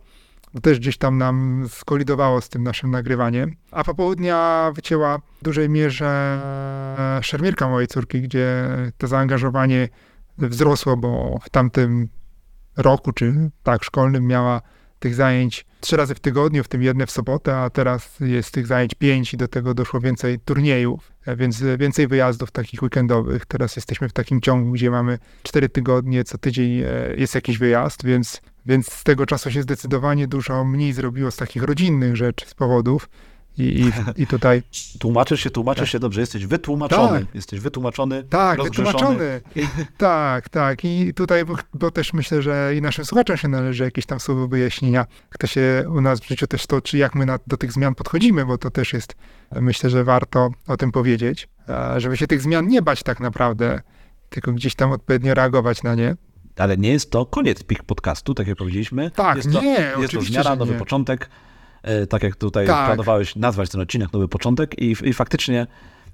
to 0.52 0.60
też 0.60 0.78
gdzieś 0.78 0.98
tam 0.98 1.18
nam 1.18 1.66
skolidowało 1.68 2.40
z 2.40 2.48
tym 2.48 2.62
naszym 2.62 2.90
nagrywaniem. 2.90 3.56
A 3.70 3.84
popołudnia 3.84 4.70
wycięła 4.74 5.18
w 5.18 5.44
dużej 5.44 5.68
mierze 5.68 6.40
szermierka 7.22 7.68
mojej 7.68 7.88
córki, 7.88 8.22
gdzie 8.22 8.68
to 8.98 9.06
zaangażowanie 9.06 9.88
wzrosło, 10.38 10.96
bo 10.96 11.38
w 11.42 11.50
tamtym 11.50 12.08
roku, 12.80 13.12
czy 13.12 13.50
tak, 13.62 13.84
szkolnym 13.84 14.26
miała 14.26 14.62
tych 14.98 15.14
zajęć 15.14 15.66
trzy 15.80 15.96
razy 15.96 16.14
w 16.14 16.20
tygodniu, 16.20 16.64
w 16.64 16.68
tym 16.68 16.82
jedne 16.82 17.06
w 17.06 17.10
sobotę, 17.10 17.56
a 17.56 17.70
teraz 17.70 18.20
jest 18.20 18.50
tych 18.50 18.66
zajęć 18.66 18.94
pięć 18.94 19.34
i 19.34 19.36
do 19.36 19.48
tego 19.48 19.74
doszło 19.74 20.00
więcej 20.00 20.38
turniejów, 20.38 21.12
e, 21.26 21.36
więc 21.36 21.62
więcej 21.78 22.08
wyjazdów 22.08 22.50
takich 22.50 22.82
weekendowych. 22.82 23.46
Teraz 23.46 23.76
jesteśmy 23.76 24.08
w 24.08 24.12
takim 24.12 24.40
ciągu, 24.40 24.72
gdzie 24.72 24.90
mamy 24.90 25.18
cztery 25.42 25.68
tygodnie, 25.68 26.24
co 26.24 26.38
tydzień 26.38 26.80
e, 26.80 26.86
jest 27.16 27.34
jakiś 27.34 27.58
wyjazd, 27.58 28.04
więc, 28.04 28.40
więc 28.66 28.92
z 28.92 29.04
tego 29.04 29.26
czasu 29.26 29.50
się 29.50 29.62
zdecydowanie 29.62 30.28
dużo 30.28 30.64
mniej 30.64 30.92
zrobiło 30.92 31.30
z 31.30 31.36
takich 31.36 31.62
rodzinnych 31.62 32.16
rzeczy, 32.16 32.46
z 32.46 32.54
powodów. 32.54 33.08
I, 33.60 33.80
i, 33.80 34.22
i 34.22 34.26
tutaj 34.26 34.62
Tłumaczysz 34.98 35.40
się, 35.40 35.50
tłumaczysz 35.50 35.92
się 35.92 35.98
dobrze, 35.98 36.20
jesteś 36.20 36.46
wytłumaczony. 36.46 37.20
Tak. 37.20 37.34
Jesteś 37.34 37.60
wytłumaczony. 37.60 38.24
Tak, 38.24 38.62
wytłumaczony. 38.62 39.40
Tak, 39.96 40.48
tak. 40.48 40.84
I 40.84 41.14
tutaj, 41.14 41.44
bo, 41.44 41.54
bo 41.74 41.90
też 41.90 42.12
myślę, 42.12 42.42
że 42.42 42.72
i 42.76 42.82
naszym 42.82 43.04
słuchaczom 43.04 43.36
się 43.36 43.48
należy 43.48 43.84
jakieś 43.84 44.06
tam 44.06 44.20
słowo 44.20 44.48
wyjaśnienia, 44.48 45.06
kto 45.30 45.46
się 45.46 45.84
u 45.88 46.00
nas 46.00 46.20
w 46.20 46.28
życiu 46.28 46.46
też 46.46 46.66
toczy, 46.66 46.98
jak 46.98 47.14
my 47.14 47.26
na, 47.26 47.38
do 47.46 47.56
tych 47.56 47.72
zmian 47.72 47.94
podchodzimy, 47.94 48.46
bo 48.46 48.58
to 48.58 48.70
też 48.70 48.92
jest, 48.92 49.14
myślę, 49.60 49.90
że 49.90 50.04
warto 50.04 50.50
o 50.66 50.76
tym 50.76 50.92
powiedzieć, 50.92 51.48
żeby 51.96 52.16
się 52.16 52.26
tych 52.26 52.42
zmian 52.42 52.68
nie 52.68 52.82
bać 52.82 53.02
tak 53.02 53.20
naprawdę, 53.20 53.80
tylko 54.30 54.52
gdzieś 54.52 54.74
tam 54.74 54.92
odpowiednio 54.92 55.34
reagować 55.34 55.82
na 55.82 55.94
nie. 55.94 56.16
ale 56.56 56.76
nie 56.76 56.92
jest 56.92 57.10
to 57.10 57.26
koniec 57.26 57.62
PIK 57.62 57.82
podcastu, 57.82 58.34
tak 58.34 58.46
jak 58.46 58.56
powiedzieliśmy. 58.56 59.10
Tak, 59.10 59.36
jest 59.36 59.52
to, 59.52 59.62
nie, 59.62 59.92
Jest 59.98 60.14
to 60.14 60.22
zmiana, 60.22 60.56
nowy 60.56 60.74
początek, 60.74 61.30
tak 62.08 62.22
jak 62.22 62.36
tutaj 62.36 62.66
Tak. 62.66 62.86
planowałeś 62.86 63.36
nazwać 63.36 63.70
ten 63.70 63.80
odcinek 63.80 64.12
Nowy 64.12 64.28
Początek 64.28 64.78
i, 64.78 64.94
i 65.04 65.12
faktycznie 65.12 65.66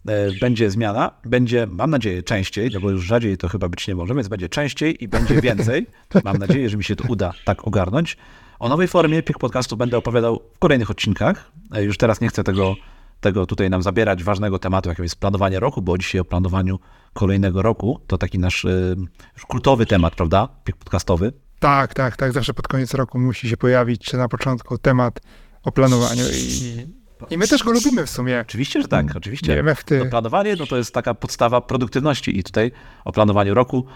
e, 0.08 0.30
będzie 0.40 0.70
zmiana, 0.70 1.10
będzie, 1.24 1.66
mam 1.70 1.90
nadzieję, 1.90 2.22
częściej, 2.22 2.70
no 2.74 2.80
bo 2.80 2.90
już 2.90 3.04
rzadziej 3.04 3.36
to 3.36 3.48
chyba 3.48 3.68
być 3.68 3.88
nie 3.88 3.94
może, 3.94 4.14
więc 4.14 4.28
będzie 4.28 4.48
częściej 4.48 5.04
i 5.04 5.08
będzie 5.08 5.40
więcej. 5.48 5.86
mam 6.24 6.36
nadzieję, 6.38 6.68
że 6.70 6.76
mi 6.76 6.84
się 6.84 6.96
to 6.96 7.04
uda 7.08 7.32
tak 7.44 7.66
ogarnąć. 7.66 8.16
O 8.58 8.68
nowej 8.68 8.88
formie 8.88 9.22
PIK 9.22 9.38
podcastu 9.38 9.76
będę 9.76 9.96
opowiadał 9.98 10.42
w 10.54 10.58
kolejnych 10.58 10.90
odcinkach. 10.90 11.50
E, 11.74 11.82
Już 11.84 11.98
teraz 11.98 12.20
nie 12.20 12.28
chcę 12.28 12.44
tego, 12.44 12.74
tego 13.20 13.46
tutaj 13.46 13.70
nam 13.70 13.82
zabierać 13.82 14.24
ważnego 14.24 14.58
tematu, 14.58 14.88
jakim 14.88 15.02
jest 15.02 15.16
planowanie 15.20 15.60
roku, 15.60 15.82
bo 15.82 15.98
dzisiaj 15.98 16.20
o 16.20 16.24
planowaniu 16.24 16.78
kolejnego 17.12 17.62
roku 17.62 18.00
to 18.06 18.18
taki 18.18 18.38
nasz 18.38 18.64
e, 18.64 18.94
już 19.34 19.46
kultowy 19.46 19.86
temat, 19.86 20.14
prawda? 20.14 20.48
PIK 20.64 20.76
podcastowy. 20.76 21.32
Tak, 21.58 21.94
tak, 21.94 22.16
tak. 22.16 22.32
Zawsze 22.32 22.54
pod 22.54 22.68
koniec 22.68 22.94
roku 22.94 23.18
musi 23.18 23.48
się 23.48 23.56
pojawić, 23.56 24.04
czy 24.04 24.16
na 24.16 24.28
początku 24.28 24.78
temat 24.78 25.20
o 25.66 25.72
planowaniu. 25.72 26.24
I, 26.34 26.86
i 27.30 27.38
my 27.38 27.48
też 27.48 27.64
go 27.64 27.70
lubimy 27.70 28.06
w 28.06 28.10
sumie. 28.10 28.40
Oczywiście, 28.40 28.82
że 28.82 28.88
tak, 28.88 29.16
oczywiście. 29.16 29.62
Nie 29.62 29.74
ty. 29.84 30.06
Planowanie 30.10 30.56
no 30.56 30.66
to 30.66 30.76
jest 30.76 30.94
taka 30.94 31.14
podstawa 31.14 31.60
produktywności 31.60 32.38
i 32.38 32.42
tutaj 32.42 32.72
o 33.04 33.12
planowaniu 33.12 33.54
roku 33.54 33.86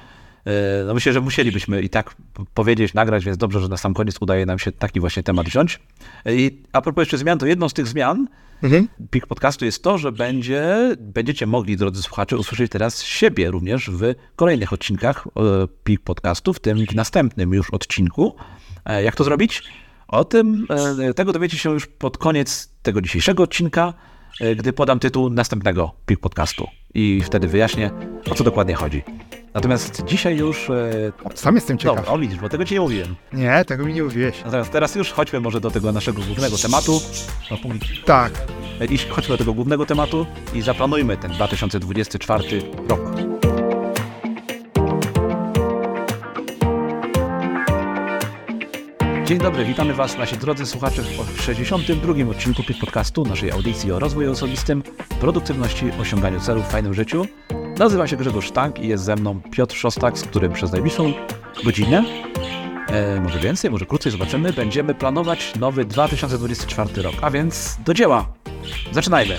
e, 0.45 0.51
no 0.87 0.95
myślę, 0.95 1.13
że 1.13 1.21
musielibyśmy 1.21 1.83
i 1.83 1.89
tak 1.89 2.17
powiedzieć, 2.55 2.95
nagrać, 2.95 3.25
więc 3.25 3.39
dobrze, 3.39 3.61
że 3.61 3.69
na 3.69 3.77
sam 3.77 3.95
koniec 3.95 4.17
udaje 4.21 4.47
nam 4.47 4.59
się 4.59 4.73
taki 4.73 5.01
właśnie 5.01 5.23
temat 5.23 5.47
wziąć. 5.47 5.81
E, 6.25 6.37
I 6.37 6.63
a 6.73 6.83
propos 6.83 7.03
jeszcze 7.03 7.19
zmian, 7.19 7.39
to 7.39 7.47
jedną 7.47 7.69
z 7.69 7.73
tych 7.73 7.87
zmian 7.87 8.27
Mhm. 8.63 8.89
PIK 9.11 9.27
podcastu 9.27 9.65
jest 9.65 9.83
to, 9.83 9.99
że 9.99 10.13
będzie, 10.13 10.97
będziecie 10.99 11.47
mogli, 11.47 11.77
drodzy 11.77 12.03
słuchacze, 12.03 12.37
usłyszeć 12.37 12.73
teraz 12.73 13.03
siebie 13.03 13.51
również 13.51 13.91
w 13.91 14.15
kolejnych 14.37 14.73
odcinkach 14.73 15.27
e, 15.27 15.41
PIK 15.85 16.01
podcastu, 16.01 16.53
w 16.53 16.61
tym 16.61 16.87
w 16.87 16.95
następnym 16.95 17.53
już 17.53 17.71
odcinku. 17.71 18.37
Jak 19.05 19.17
to 19.17 19.25
zrobić? 19.25 19.63
O 20.11 20.25
tym, 20.25 20.67
e, 21.09 21.15
tego 21.15 21.33
dowiecie 21.33 21.59
się 21.59 21.71
już 21.71 21.87
pod 21.87 22.19
koniec 22.19 22.71
tego 22.83 23.01
dzisiejszego 23.01 23.43
odcinka, 23.43 23.95
e, 24.41 24.57
gdy 24.57 24.73
podam 24.73 24.99
tytuł 24.99 25.31
następnego 25.31 25.93
PIK 26.07 26.21
podcastu 26.21 26.67
i 26.95 27.21
wtedy 27.25 27.49
wyjaśnię, 27.49 27.91
o 28.31 28.35
co 28.35 28.45
dokładnie 28.45 28.75
chodzi. 28.75 29.03
Natomiast 29.55 30.05
dzisiaj 30.05 30.37
już... 30.37 30.71
e, 30.71 31.13
Sam 31.35 31.55
jestem 31.55 31.79
ciekaw. 31.79 31.97
Dobra, 31.97 32.13
o 32.13 32.19
widzisz, 32.19 32.39
bo 32.39 32.49
tego 32.49 32.65
ci 32.65 32.75
nie 32.75 32.81
mówiłem. 32.81 33.15
Nie, 33.33 33.65
tego 33.65 33.85
mi 33.85 33.95
nie 33.95 34.03
mówiłeś. 34.03 34.45
Natomiast 34.45 34.71
teraz 34.71 34.95
już 34.95 35.13
chodźmy 35.13 35.41
może 35.41 35.61
do 35.61 35.71
tego 35.71 35.93
naszego 35.93 36.23
głównego 36.23 36.59
tematu. 36.59 37.01
No, 37.51 37.57
Tak. 38.05 38.33
i 38.91 38.99
chodźmy 38.99 39.29
do 39.35 39.39
tego 39.39 39.53
głównego 39.55 39.87
tematu 39.87 40.27
i 40.55 40.63
zaplanujmy 40.63 41.17
ten 41.17 41.33
2024 41.33 42.63
rok. 42.89 43.30
Dzień 49.31 49.39
dobry, 49.39 49.65
witamy 49.65 49.95
Was, 49.95 50.19
nasi 50.19 50.37
drodzy 50.37 50.67
słuchacze, 50.67 51.03
w 51.37 51.43
62. 51.43 52.31
odcinku 52.31 52.63
Podcastu, 52.81 53.25
naszej 53.25 53.51
audycji 53.51 53.93
o 53.93 53.99
rozwoju 53.99 54.33
osobistym, 54.33 54.83
produktywności, 55.21 55.91
osiąganiu 56.01 56.41
celów 56.41 56.65
w 56.65 56.71
fajnym 56.71 56.95
życiu. 56.95 57.27
Nazywam 57.79 58.09
się 58.09 58.17
Grzegorz 58.17 58.47
Sztank 58.47 58.79
i 58.79 58.89
jest 58.89 59.05
ze 59.05 59.17
mną 59.17 59.41
Piotr 59.53 59.77
Szostak, 59.77 60.19
z 60.19 60.23
którym 60.23 60.53
przez 60.53 60.73
najbliższą 60.73 61.13
godzinę, 61.65 62.05
e, 62.89 63.21
może 63.21 63.39
więcej, 63.39 63.71
może 63.71 63.87
krócej, 63.87 64.13
zobaczymy, 64.13 64.53
będziemy 64.53 64.95
planować 64.95 65.55
nowy 65.55 65.85
2024 65.85 67.03
rok. 67.03 67.15
A 67.23 67.31
więc 67.31 67.77
do 67.85 67.95
dzieła! 67.95 68.33
Zaczynajmy. 68.93 69.37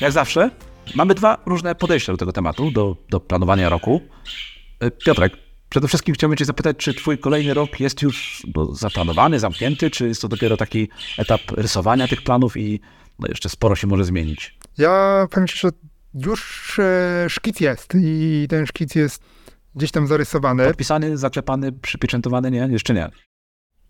Jak 0.00 0.12
zawsze, 0.12 0.50
mamy 0.94 1.14
dwa 1.14 1.38
różne 1.46 1.74
podejścia 1.74 2.12
do 2.12 2.18
tego 2.18 2.32
tematu, 2.32 2.70
do, 2.70 2.96
do 3.10 3.20
planowania 3.20 3.68
roku. 3.68 4.00
E, 4.80 4.90
Piotrek, 4.90 5.45
przede 5.76 5.88
wszystkim 5.88 6.14
chciałbym 6.14 6.36
Cię 6.36 6.44
zapytać, 6.44 6.76
czy 6.76 6.94
Twój 6.94 7.18
kolejny 7.18 7.54
rok 7.54 7.80
jest 7.80 8.02
już 8.02 8.46
no, 8.54 8.74
zaplanowany, 8.74 9.40
zamknięty, 9.40 9.90
czy 9.90 10.08
jest 10.08 10.22
to 10.22 10.28
dopiero 10.28 10.56
taki 10.56 10.88
etap 11.18 11.40
rysowania 11.50 12.08
tych 12.08 12.22
planów 12.22 12.56
i 12.56 12.80
no, 13.18 13.28
jeszcze 13.28 13.48
sporo 13.48 13.76
się 13.76 13.86
może 13.86 14.04
zmienić? 14.04 14.58
Ja 14.78 15.26
powiem 15.30 15.46
ci, 15.46 15.58
że 15.58 15.68
już 16.14 16.78
e, 16.78 17.26
szkic 17.28 17.60
jest 17.60 17.94
i 17.94 18.46
ten 18.50 18.66
szkic 18.66 18.94
jest 18.94 19.22
gdzieś 19.74 19.90
tam 19.90 20.06
zarysowany. 20.06 20.66
Podpisany, 20.66 21.18
zaklepany, 21.18 21.72
przypieczętowany? 21.72 22.50
Nie, 22.50 22.68
jeszcze 22.70 22.94
nie. 22.94 23.08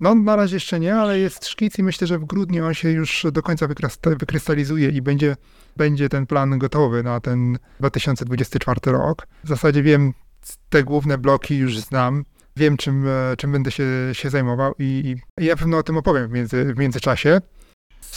No 0.00 0.14
na 0.14 0.37
razie 0.37 0.57
jeszcze 0.57 0.81
nie, 0.81 0.95
ale 0.95 1.19
jest 1.19 1.47
szkic 1.47 1.78
i 1.78 1.83
myślę, 1.83 2.07
że 2.07 2.19
w 2.19 2.25
grudniu 2.25 2.66
on 2.66 2.75
się 2.75 2.90
już 2.90 3.26
do 3.33 3.43
końca 3.43 3.66
wykrysta- 3.66 4.19
wykrystalizuje 4.19 4.88
i 4.88 5.02
będzie, 5.02 5.37
będzie 5.76 6.09
ten 6.09 6.26
plan 6.26 6.59
gotowy 6.59 7.02
na 7.02 7.21
ten 7.21 7.59
2024 7.81 8.81
rok. 8.85 9.26
W 9.45 9.49
zasadzie 9.49 9.83
wiem, 9.83 10.14
te 10.69 10.85
główne 10.85 11.19
bloki 11.19 11.57
już 11.57 11.79
znam. 11.79 12.25
Wiem, 12.57 12.76
czym, 12.76 13.09
e, 13.09 13.37
czym 13.37 13.53
będę 13.53 13.71
się, 13.71 13.85
się 14.12 14.31
zajmował 14.31 14.75
i, 14.79 15.17
i 15.41 15.45
ja 15.45 15.57
pewno 15.57 15.79
o 15.79 15.83
tym 15.83 15.97
opowiem 15.97 16.29
w, 16.29 16.33
między, 16.33 16.75
w 16.75 16.79
międzyczasie. 16.79 17.41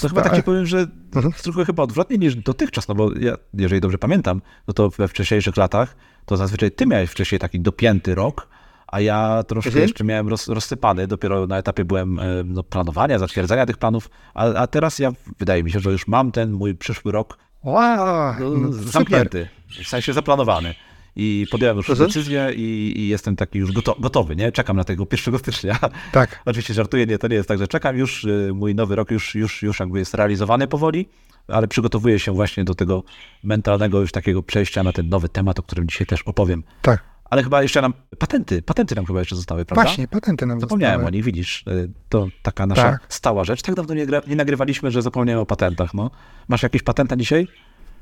To 0.02 0.10
chyba 0.10 0.22
tak 0.22 0.36
ci 0.36 0.44
powiem, 0.44 0.66
że 0.66 0.88
Mhm. 1.16 1.34
trochę 1.34 1.66
chyba 1.66 1.84
odwrotnie 1.84 2.18
niż 2.18 2.36
dotychczas, 2.36 2.88
no 2.88 2.96
bo 2.96 3.10
ja, 3.20 3.36
jeżeli 3.54 3.82
dobrze 3.82 3.98
pamiętam, 3.98 4.42
no 4.68 4.74
to 4.74 4.90
we 4.90 5.08
wcześniejszych 5.08 5.58
latach, 5.58 5.96
to 6.26 6.38
zazwyczaj 6.38 6.72
ty 6.72 6.86
miałeś 6.86 7.10
wcześniej 7.10 7.40
taki 7.40 7.60
dopięty 7.60 8.16
rok, 8.16 8.48
a 8.88 9.00
ja 9.02 9.44
troszkę 9.44 9.70
Mhm. 9.70 9.82
jeszcze 9.84 10.04
miałem 10.04 10.28
roz, 10.28 10.48
rozsypany, 10.48 11.08
dopiero 11.08 11.48
na 11.48 11.58
etapie 11.58 11.86
byłem 11.86 12.20
e, 12.20 12.24
no, 12.46 12.64
planowania, 12.64 13.20
zatwierdzania 13.20 13.66
tych 13.66 13.78
planów, 13.78 14.10
a, 14.34 14.46
a 14.54 14.68
teraz 14.68 15.00
ja, 15.00 15.12
wydaje 15.40 15.64
mi 15.64 15.72
się, 15.72 15.80
że 15.80 15.92
już 15.92 16.08
mam 16.08 16.32
ten 16.32 16.52
mój 16.52 16.76
przyszły 16.76 17.12
rok 17.12 17.38
Wow, 17.64 18.36
no, 18.40 18.50
no, 18.50 18.74
super. 18.74 18.92
zamknięty, 18.92 19.48
w 19.84 19.88
sensie 19.88 20.14
zaplanowany. 20.14 20.76
I 21.22 21.48
podjąłem 21.52 21.78
już 21.78 21.90
Mhm. 21.90 22.08
decyzję 22.08 22.52
i, 22.56 22.94
i 22.98 23.08
jestem 23.08 23.36
taki 23.36 23.60
już 23.60 23.72
goto, 23.72 23.96
gotowy, 24.00 24.36
nie? 24.36 24.52
Czekam 24.52 24.78
na 24.78 24.84
tego 24.84 25.08
1 25.12 25.40
stycznia. 25.40 25.80
Tak, 26.12 26.40
Oczywiście 26.46 26.74
żartuję, 26.74 27.06
nie, 27.06 27.18
to 27.18 27.28
nie 27.28 27.36
jest 27.36 27.48
tak, 27.50 27.58
że 27.60 27.68
czekam 27.68 27.98
już, 27.98 28.24
y, 28.24 28.52
mój 28.54 28.76
nowy 28.76 28.96
rok 28.96 29.12
już, 29.12 29.36
już, 29.36 29.62
już 29.64 29.80
jakby 29.80 30.00
jest 30.00 30.14
realizowany 30.14 30.68
powoli, 30.68 31.10
ale 31.48 31.68
przygotowuję 31.68 32.20
się 32.20 32.32
właśnie 32.32 32.64
do 32.64 32.76
tego 32.76 33.04
mentalnego 33.44 34.02
już 34.02 34.12
takiego 34.12 34.44
przejścia 34.44 34.84
na 34.84 34.92
ten 34.94 35.10
nowy 35.10 35.30
temat, 35.30 35.60
o 35.60 35.64
którym 35.64 35.88
dzisiaj 35.88 36.08
też 36.08 36.22
opowiem. 36.22 36.64
tak. 36.82 37.04
Ale 37.30 37.44
chyba 37.44 37.62
jeszcze 37.64 37.82
nam, 37.82 37.94
patenty, 38.20 38.62
patenty 38.62 38.96
nam 38.96 39.06
chyba 39.06 39.20
jeszcze 39.20 39.36
zostały, 39.36 39.66
prawda? 39.66 39.84
Właśnie, 39.84 40.08
patenty 40.08 40.46
nam 40.46 40.60
Zapomniałem 40.60 40.94
zostały. 41.00 41.08
o 41.08 41.16
nich, 41.16 41.24
widzisz, 41.24 41.64
y, 41.68 41.92
to 42.10 42.28
taka 42.42 42.66
nasza 42.68 42.82
Tak. 42.92 43.06
stała 43.10 43.44
rzecz. 43.44 43.62
Tak 43.62 43.76
dawno 43.76 43.94
nie, 43.94 44.08
nie 44.28 44.36
nagrywaliśmy, 44.36 44.92
że 44.92 45.02
zapomniałem 45.02 45.42
o 45.42 45.46
patentach, 45.46 45.94
no. 45.94 46.12
Masz 46.48 46.64
jakieś 46.64 46.84
patenta 46.84 47.16
dzisiaj? 47.18 47.48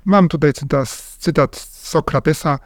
Mam 0.05 0.27
tutaj 0.27 0.53
cytat, 0.53 0.89
cytat 1.19 1.55
Sokratesa, 1.71 2.59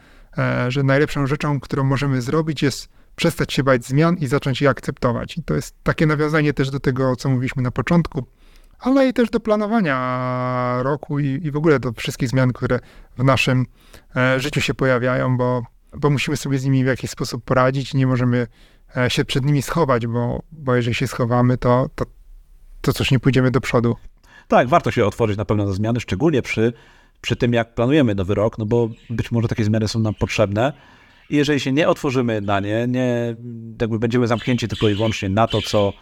że 0.68 0.82
najlepszą 0.82 1.26
rzeczą, 1.26 1.60
którą 1.60 1.84
możemy 1.84 2.22
zrobić 2.22 2.62
jest 2.62 2.88
przestać 3.16 3.52
się 3.52 3.62
bać 3.62 3.84
zmian 3.84 4.16
i 4.16 4.26
zacząć 4.26 4.60
je 4.60 4.68
akceptować. 4.68 5.38
I 5.38 5.42
to 5.42 5.54
jest 5.54 5.74
takie 5.82 6.06
nawiązanie 6.06 6.52
też 6.52 6.70
do 6.70 6.80
tego, 6.80 7.16
co 7.16 7.28
mówiliśmy 7.28 7.62
na 7.62 7.70
początku, 7.70 8.26
ale 8.78 9.08
i 9.08 9.12
też 9.12 9.30
do 9.30 9.40
planowania 9.40 10.78
roku 10.82 11.18
i, 11.18 11.26
i 11.26 11.50
w 11.50 11.56
ogóle 11.56 11.80
do 11.80 11.92
wszystkich 11.92 12.28
zmian, 12.28 12.52
które 12.52 12.78
w 13.18 13.24
naszym 13.24 13.66
e, 14.16 14.40
życiu 14.40 14.60
się 14.60 14.74
pojawiają, 14.74 15.36
bo, 15.36 15.62
bo 15.96 16.10
musimy 16.10 16.36
sobie 16.36 16.58
z 16.58 16.64
nimi 16.64 16.84
w 16.84 16.86
jakiś 16.86 17.10
sposób 17.10 17.44
poradzić 17.44 17.94
nie 17.94 18.06
możemy 18.06 18.46
e, 18.96 19.10
się 19.10 19.24
przed 19.24 19.44
nimi 19.44 19.62
schować, 19.62 20.06
bo, 20.06 20.42
bo 20.52 20.74
jeżeli 20.74 20.94
się 20.94 21.06
schowamy, 21.06 21.58
to, 21.58 21.90
to, 21.94 22.04
to 22.80 22.92
cóż, 22.92 23.10
nie 23.10 23.20
pójdziemy 23.20 23.50
do 23.50 23.60
przodu. 23.60 23.96
Tak, 24.48 24.68
warto 24.68 24.90
się 24.90 25.06
otworzyć 25.06 25.36
na 25.36 25.44
pewno 25.44 25.64
na 25.64 25.72
zmiany, 25.72 26.00
szczególnie 26.00 26.42
przy, 26.42 26.72
przy 27.22 27.36
tym, 27.36 27.52
jak 27.52 27.74
planujemy 27.74 28.14
nowy 28.14 28.34
rok, 28.34 28.58
no 28.58 28.66
bo 28.66 28.88
być 29.10 29.30
może 29.30 29.48
takie 29.48 29.64
zmiany 29.64 29.88
są 29.88 29.98
nam 30.00 30.14
potrzebne. 30.14 30.72
I 31.30 31.36
jeżeli 31.36 31.60
się 31.60 31.72
nie 31.72 31.88
otworzymy 31.88 32.40
na 32.40 32.60
nie, 32.60 32.86
nie 32.88 33.36
jakby 33.80 33.98
będziemy 33.98 34.26
zamknięci 34.26 34.68
tylko 34.68 34.88
i 34.88 34.94
wyłącznie 34.94 35.28
na 35.28 35.46
to, 35.46 35.62
co, 35.62 35.92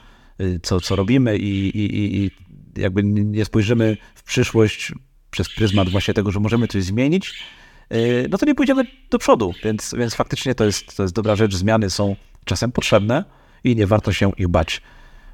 y, 0.41 0.61
co, 0.63 0.81
co 0.81 0.97
robimy 0.97 1.37
i, 1.39 1.69
i, 1.79 2.17
i- 2.25 2.31
jakby 2.77 3.03
nie 3.05 3.45
spojrzymy 3.45 3.97
w 4.15 4.23
przyszłość 4.23 4.93
przez 5.31 5.49
pryzmat 5.55 5.89
właśnie 5.89 6.15
tego, 6.15 6.31
że 6.31 6.41
możemy 6.41 6.69
coś 6.69 6.83
zmienić, 6.85 7.45
y, 7.93 8.27
no 8.31 8.39
to 8.39 8.47
nie 8.47 8.55
pójdziemy 8.55 8.85
do 9.11 9.19
przodu. 9.19 9.53
Więc, 9.65 9.95
więc 9.99 10.15
faktycznie 10.15 10.55
to 10.55 10.65
jest, 10.65 10.97
to 10.97 11.03
jest 11.03 11.15
dobra 11.15 11.37
rzecz. 11.37 11.55
Zmiany 11.55 11.91
są 11.91 12.17
czasem 12.45 12.73
potrzebne 12.73 13.25
i 13.65 13.77
nie 13.77 13.87
warto 13.87 14.13
się 14.13 14.33
ich 14.37 14.49
bać. 14.49 14.83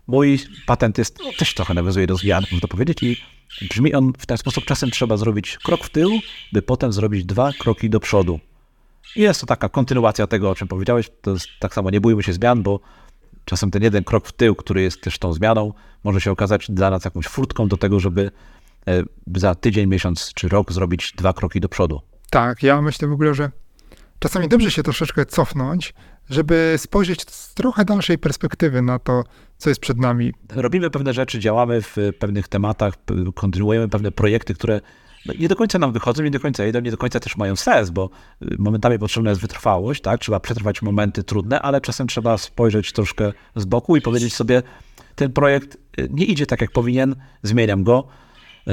Mój 0.06 0.38
patent 0.66 0.98
jest, 0.98 1.18
no, 1.24 1.30
też 1.38 1.54
trochę 1.54 1.74
nawiązuje 1.74 2.06
do 2.06 2.16
zmian, 2.16 2.44
można 2.52 2.68
powiedzieć, 2.68 3.02
i 3.02 3.16
brzmi 3.70 3.94
on 3.94 4.12
w 4.18 4.26
ten 4.26 4.38
sposób. 4.38 4.64
Czasem 4.64 4.90
trzeba 4.90 5.16
zrobić 5.16 5.58
krok 5.58 5.84
w 5.84 5.90
tył, 5.90 6.10
by 6.52 6.62
potem 6.62 6.92
zrobić 6.92 7.24
dwa 7.24 7.52
kroki 7.58 7.90
do 7.90 8.00
przodu. 8.00 8.40
I 9.16 9.20
jest 9.20 9.40
to 9.40 9.46
taka 9.46 9.68
kontynuacja 9.68 10.26
tego, 10.26 10.50
o 10.50 10.54
czym 10.54 10.68
powiedziałeś. 10.68 11.10
To 11.20 11.30
jest 11.30 11.46
tak 11.60 11.74
samo, 11.74 11.90
nie 11.90 12.00
bójmy 12.00 12.22
się 12.22 12.32
zmian, 12.32 12.62
bo 12.62 12.80
czasem 13.44 13.70
ten 13.70 13.82
jeden 13.82 14.04
krok 14.04 14.28
w 14.28 14.32
tył, 14.32 14.54
który 14.54 14.82
jest 14.82 15.00
też 15.00 15.18
tą 15.18 15.32
zmianą, 15.32 15.72
może 16.04 16.20
się 16.20 16.30
okazać 16.30 16.70
dla 16.70 16.90
nas 16.90 17.04
jakąś 17.04 17.26
furtką 17.26 17.68
do 17.68 17.76
tego, 17.76 18.00
żeby 18.00 18.30
e, 18.88 19.02
za 19.36 19.54
tydzień, 19.54 19.88
miesiąc 19.88 20.32
czy 20.34 20.48
rok 20.48 20.72
zrobić 20.72 21.12
dwa 21.16 21.32
kroki 21.32 21.60
do 21.60 21.68
przodu. 21.68 22.00
Tak, 22.30 22.62
ja 22.62 22.82
myślę 22.82 23.08
w 23.08 23.12
ogóle, 23.12 23.34
że 23.34 23.50
czasami 24.18 24.48
dobrze 24.48 24.70
się 24.70 24.82
troszeczkę 24.82 25.26
cofnąć, 25.26 25.94
żeby 26.30 26.74
spojrzeć 26.76 27.30
z 27.30 27.54
trochę 27.54 27.84
dalszej 27.84 28.18
perspektywy 28.18 28.82
na 28.82 28.98
to, 28.98 29.24
co 29.58 29.68
jest 29.68 29.80
przed 29.80 29.98
nami. 29.98 30.32
robimy 30.54 30.90
pewne 30.90 31.12
rzeczy, 31.12 31.38
działamy 31.38 31.82
w 31.82 31.96
pewnych 32.18 32.48
tematach, 32.48 32.94
kontynuujemy 33.34 33.88
pewne 33.88 34.12
projekty, 34.12 34.54
które 34.54 34.80
no, 35.26 35.34
nie 35.38 35.48
do 35.48 35.56
końca 35.56 35.78
nam 35.78 35.92
wychodzą, 35.92 36.22
nie 36.22 36.30
do 36.30 36.40
końca 36.40 36.66
idą, 36.66 36.80
nie 36.80 36.90
do 36.90 36.96
końca 36.96 37.20
też 37.20 37.36
mają 37.36 37.56
sens, 37.56 37.90
bo 37.90 38.10
y, 38.42 38.56
momentami 38.58 38.98
potrzebna 38.98 39.30
jest 39.30 39.42
wytrwałość, 39.42 40.00
tak? 40.00 40.20
Trzeba 40.20 40.40
przetrwać 40.40 40.82
momenty 40.82 41.24
trudne, 41.24 41.62
ale 41.62 41.80
czasem 41.80 42.06
trzeba 42.06 42.38
spojrzeć 42.38 42.92
troszkę 42.92 43.32
z 43.56 43.64
boku 43.64 43.96
i 43.96 44.00
powiedzieć 44.00 44.34
sobie, 44.34 44.62
ten 45.14 45.32
projekt 45.32 45.76
y, 46.00 46.08
nie 46.10 46.24
idzie 46.24 46.46
tak, 46.46 46.60
jak 46.60 46.70
powinien, 46.70 47.16
zmieniam 47.42 47.84
go. 47.84 48.06
Y, 48.68 48.72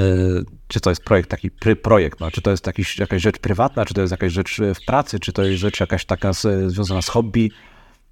Czy 0.68 0.80
to 0.80 0.90
jest 0.90 1.04
projekt 1.04 1.30
taki 1.30 1.50
projekt, 1.82 2.20
no, 2.20 2.30
czy 2.30 2.42
to 2.42 2.50
jest 2.50 2.66
jakiś, 2.66 2.98
jakaś 2.98 3.22
rzecz 3.22 3.38
prywatna, 3.38 3.84
czy 3.84 3.94
to 3.94 4.00
jest 4.00 4.10
jakaś 4.10 4.32
rzecz 4.32 4.60
w 4.74 4.84
pracy, 4.86 5.20
czy 5.20 5.32
to 5.32 5.44
jest 5.44 5.60
rzecz 5.60 5.80
jakaś 5.80 6.04
taka 6.04 6.32
z, 6.32 6.72
związana 6.72 7.02
z 7.02 7.08
hobby. 7.08 7.50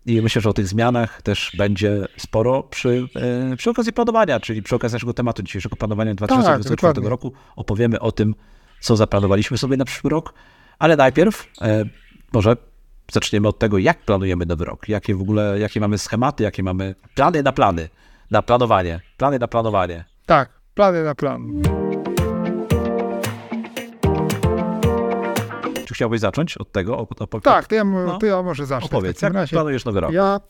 I 0.07 0.23
myślę, 0.23 0.43
że 0.43 0.51
o 0.51 0.53
tych 0.53 0.67
zmianach 0.67 1.23
też 1.23 1.53
będzie 1.59 2.07
sporo 2.17 2.63
przy, 2.63 3.07
e, 3.53 3.57
przy 3.57 3.71
okazji 3.71 3.93
planowania, 3.93 4.41
czyli 4.41 4.63
przy 4.63 4.77
okazji 4.77 4.95
naszego 4.95 5.15
tematu 5.15 5.43
dzisiejszego 5.43 5.77
planowania 5.77 6.15
2024 6.15 6.93
dokładnie. 6.95 7.11
roku. 7.11 7.33
Opowiemy 7.57 8.01
o 8.01 8.13
tym, 8.13 8.35
co 8.81 8.97
zaplanowaliśmy 8.97 9.59
sobie 9.59 9.77
na 9.77 9.85
przyszły 9.85 10.11
rok, 10.11 10.35
ale 10.79 10.97
najpierw 10.97 11.47
e, 11.61 11.85
może 12.33 12.57
zaczniemy 13.13 13.49
od 13.49 13.59
tego, 13.59 13.79
jak 13.79 13.99
planujemy 13.99 14.47
nowy 14.47 14.65
rok, 14.65 14.89
jakie 14.89 15.15
w 15.15 15.21
ogóle, 15.21 15.59
jakie 15.59 15.81
mamy 15.81 15.99
schematy, 15.99 16.43
jakie 16.43 16.63
mamy 16.63 16.95
plany 17.15 17.43
na 17.43 17.53
plany, 17.53 17.89
na 18.31 18.43
planowanie, 18.43 19.01
plany 19.17 19.39
na 19.39 19.49
planowanie. 19.49 20.05
Tak, 20.27 20.51
plany 20.75 21.05
na 21.05 21.15
plan. 21.15 21.63
Czy 25.93 25.97
chciałbyś 25.97 26.21
zacząć 26.21 26.57
od 26.57 26.73
tego? 26.73 26.99
O, 26.99 27.01
o, 27.21 27.29
o, 27.31 27.41
Tak, 27.41 27.67
to 27.67 27.75
ja, 27.75 27.85
No. 27.85 28.19
to 28.19 28.27
ja 28.27 28.43
może 28.43 28.67
zacznę. 28.67 28.87
Opowiedz, 28.87 29.17
w 29.17 29.21
takim 29.21 29.35
jak 29.35 29.43
razie. 29.43 29.57
planujesz 29.57 29.85
nowy 29.85 30.01
rok? 30.01 30.13
Ja 30.13 30.41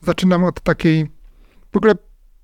zaczynam 0.00 0.44
od 0.44 0.60
takiej. 0.60 1.10
W 1.72 1.76
ogóle 1.76 1.94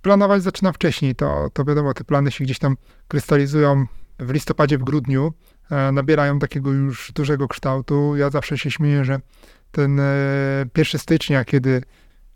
planować 0.02 0.42
zaczynam 0.42 0.74
wcześniej. 0.74 1.14
To, 1.14 1.48
to 1.52 1.64
wiadomo, 1.64 1.94
te 1.94 2.04
plany 2.04 2.30
się 2.30 2.44
gdzieś 2.44 2.58
tam 2.58 2.76
krystalizują 3.08 3.86
w 4.18 4.30
listopadzie, 4.30 4.78
w 4.78 4.84
grudniu. 4.84 5.32
E, 5.70 5.92
nabierają 5.92 6.38
takiego 6.38 6.72
już 6.72 7.12
dużego 7.12 7.48
kształtu. 7.48 8.16
Ja 8.16 8.30
zawsze 8.30 8.58
się 8.58 8.70
śmieję, 8.70 9.04
że 9.04 9.20
ten 9.70 10.00
e, 10.00 10.64
1 10.76 11.00
stycznia, 11.00 11.44
kiedy, 11.44 11.82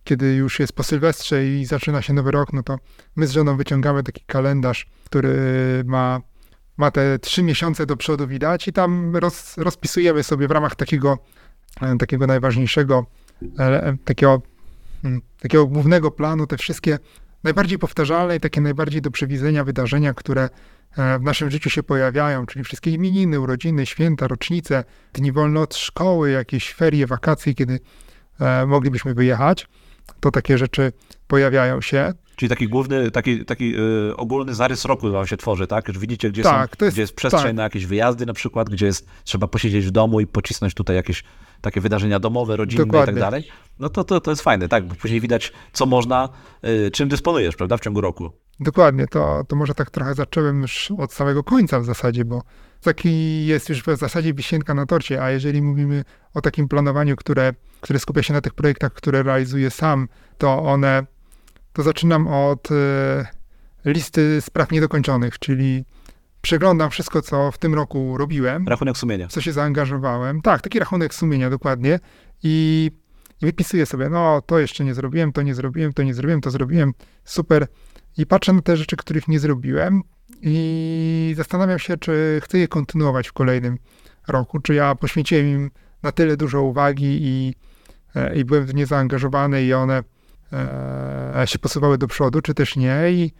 kiedy 0.05 0.35
już 0.35 0.61
jest 0.61 0.73
po 0.73 0.83
Sylwestrze 0.83 1.47
i 1.47 1.65
zaczyna 1.65 2.03
się 2.03 2.13
nowy 2.13 2.31
rok, 2.31 2.53
no 2.53 2.63
to 2.63 2.79
my 3.17 3.27
z 3.27 3.31
żoną 3.31 3.57
wyciągamy 3.57 4.03
taki 4.03 4.25
kalendarz, 4.27 4.87
który 5.05 5.37
ma, 5.87 6.21
ma 6.77 6.91
te 6.91 7.19
trzy 7.19 7.43
miesiące 7.43 7.87
do 7.87 7.97
przodu 7.97 8.27
widać 8.27 8.69
i 8.69 8.73
tam 8.73 9.17
roz, 9.17 9.57
rozpisujemy 9.57 10.23
sobie 10.23 10.49
w 10.49 10.51
ramach 10.51 10.75
takiego, 10.75 11.19
e, 11.81 11.97
takiego 11.97 12.27
najważniejszego, 12.27 13.07
e, 13.59 13.97
takiego, 14.05 14.43
mm, 15.05 15.21
takiego 15.41 15.67
głównego 15.67 16.11
planu 16.11 16.47
te 16.47 16.57
wszystkie 16.57 16.99
najbardziej 17.45 17.79
powtarzalne 17.79 18.37
i 18.37 18.41
takie 18.41 18.61
najbardziej 18.61 19.03
do 19.03 19.11
przewidzenia 19.11 19.65
wydarzenia, 19.65 20.15
które 20.15 20.49
e, 20.97 21.19
w 21.19 21.23
naszym 21.23 21.51
życiu 21.51 21.71
się 21.71 21.83
pojawiają, 21.83 22.47
czyli 22.47 22.65
wszystkie 22.65 22.91
imieniny, 22.91 23.41
urodziny, 23.41 23.87
święta, 23.87 24.29
rocznice, 24.29 24.85
dni 25.13 25.33
wolne 25.33 25.61
od 25.61 25.75
szkoły, 25.77 26.31
jakieś 26.31 26.75
ferie, 26.75 27.07
wakacje, 27.07 27.55
kiedy 27.55 27.81
moglibyśmy 28.67 29.15
wyjechać, 29.15 29.69
to 30.21 30.31
takie 30.31 30.59
rzeczy 30.59 30.93
pojawiają 31.29 31.81
się. 31.81 32.13
Czyli 32.37 32.49
taki 32.49 32.69
główny, 32.69 33.11
taki, 33.11 33.45
taki 33.45 33.75
y, 34.11 34.17
ogólny 34.17 34.55
zarys 34.55 34.85
roku 34.85 35.13
wam 35.13 35.27
się 35.27 35.37
tworzy, 35.37 35.67
tak? 35.67 35.89
Już 35.89 35.99
widzicie, 35.99 36.31
gdzie, 36.31 36.43
Tak, 36.43 36.77
są, 36.79 36.85
jest- 36.85 36.95
gdzie 36.95 37.03
jest 37.03 37.15
przestrzeń 37.15 37.43
tak. 37.47 37.55
na 37.55 37.63
jakieś 37.63 37.87
wyjazdy 37.87 38.27
na 38.27 38.33
przykład, 38.33 38.71
gdzie 38.71 38.87
jest, 38.87 39.09
trzeba 39.25 39.47
posiedzieć 39.47 39.87
w 39.87 39.91
domu 39.91 40.21
i 40.21 40.27
pocisnąć 40.27 40.75
tutaj 40.75 40.97
jakieś 40.97 41.25
takie 41.61 41.81
wydarzenia 41.81 42.21
domowe, 42.21 42.57
rodzinne 42.57 42.85
i 42.85 42.87
tak 42.87 42.93
Dokładnie. 42.93 43.21
dalej. 43.21 43.49
No 43.79 43.89
to, 43.89 44.05
to, 44.05 44.21
to 44.21 44.31
jest 44.31 44.43
fajne, 44.43 44.69
tak? 44.69 44.87
Bo 44.87 44.95
później 44.95 45.21
widać, 45.21 45.53
co 45.73 45.87
można, 45.87 46.29
y, 46.65 46.91
czym 46.91 47.09
dysponujesz, 47.09 47.57
prawda, 47.57 47.77
w 47.77 47.81
ciągu 47.81 48.01
roku. 48.01 48.31
Dokładnie, 48.61 49.07
to, 49.07 49.45
to 49.49 49.57
może 49.57 49.75
tak 49.75 49.91
trochę 49.91 50.15
zacząłem 50.15 50.63
już 50.63 50.93
od 50.99 51.13
samego 51.13 51.45
końca 51.45 51.81
w 51.81 51.85
zasadzie, 51.85 52.25
bo 52.25 52.43
taki 52.83 53.47
jest 53.47 53.69
już 53.69 53.83
w 53.83 53.97
zasadzie 53.97 54.35
wisienka 54.35 54.75
na 54.75 54.87
torcie, 54.87 55.23
a 55.23 55.31
jeżeli 55.31 55.63
mówimy 55.63 56.05
o 56.35 56.41
takim 56.41 56.69
planowaniu, 56.69 57.17
które, 57.17 57.55
które 57.81 57.99
skupia 57.99 58.23
się 58.23 58.33
na 58.33 58.41
tych 58.41 58.55
projektach, 58.55 58.93
które 58.93 59.23
realizuję 59.23 59.71
sam, 59.71 60.09
to 60.39 60.63
one, 60.63 61.07
to 61.73 61.83
zaczynam 61.83 62.29
od 62.29 62.69
e, 62.71 63.27
listy 63.85 64.41
spraw 64.41 64.71
niedokończonych, 64.71 65.39
czyli 65.39 65.85
przeglądam 66.47 66.91
wszystko, 66.91 67.23
co 67.23 67.53
w 67.53 67.59
tym 67.59 67.75
roku 67.75 68.19
robiłem, 68.19 68.69
Rachunek 68.69 68.97
sumienia. 68.97 69.29
co 69.29 69.41
się 69.41 69.53
zaangażowałem. 69.53 70.43
Tak, 70.43 70.63
taki 70.63 70.79
rachunek 70.79 71.15
sumienia 71.15 71.51
dokładnie 71.51 72.01
i, 72.43 72.91
i 73.43 73.47
wypisuję 73.47 73.87
sobie, 73.87 74.09
no 74.09 74.43
to 74.47 74.59
jeszcze 74.59 74.85
nie 74.85 74.95
zrobiłem, 74.95 75.33
to 75.33 75.43
nie 75.43 75.55
zrobiłem, 75.55 75.93
to 75.93 76.03
nie 76.03 76.15
zrobiłem, 76.15 76.41
to 76.41 76.51
zrobiłem, 76.51 76.93
super. 77.25 77.67
I 78.19 78.27
patrzę 78.27 78.53
na 78.53 78.63
te 78.63 78.77
rzeczy, 78.77 78.97
których 78.97 79.29
nie 79.29 79.41
zrobiłem 79.41 80.03
i 80.43 81.35
zastanawiam 81.37 81.79
się, 81.79 81.97
czy 81.97 82.41
chcę 82.45 82.59
je 82.59 82.69
kontynuować 82.69 83.29
w 83.29 83.33
kolejnym 83.33 83.79
roku, 84.29 84.61
czy 84.61 84.75
ja 84.75 84.95
poświęciłem 84.95 85.47
im 85.47 85.71
na 86.03 86.13
tyle 86.13 86.37
dużo 86.37 86.63
uwagi 86.63 87.19
i, 87.21 87.55
e, 88.15 88.37
i 88.37 88.45
byłem 88.45 88.67
w 88.67 88.75
nie 88.75 88.87
zaangażowany 88.87 89.65
i 89.65 89.73
one 89.73 90.03
e, 90.53 91.43
się 91.47 91.59
posuwały 91.59 91.99
do 91.99 92.07
przodu, 92.07 92.41
czy 92.41 92.55
też 92.55 92.77
nie. 92.77 93.11
I, 93.11 93.33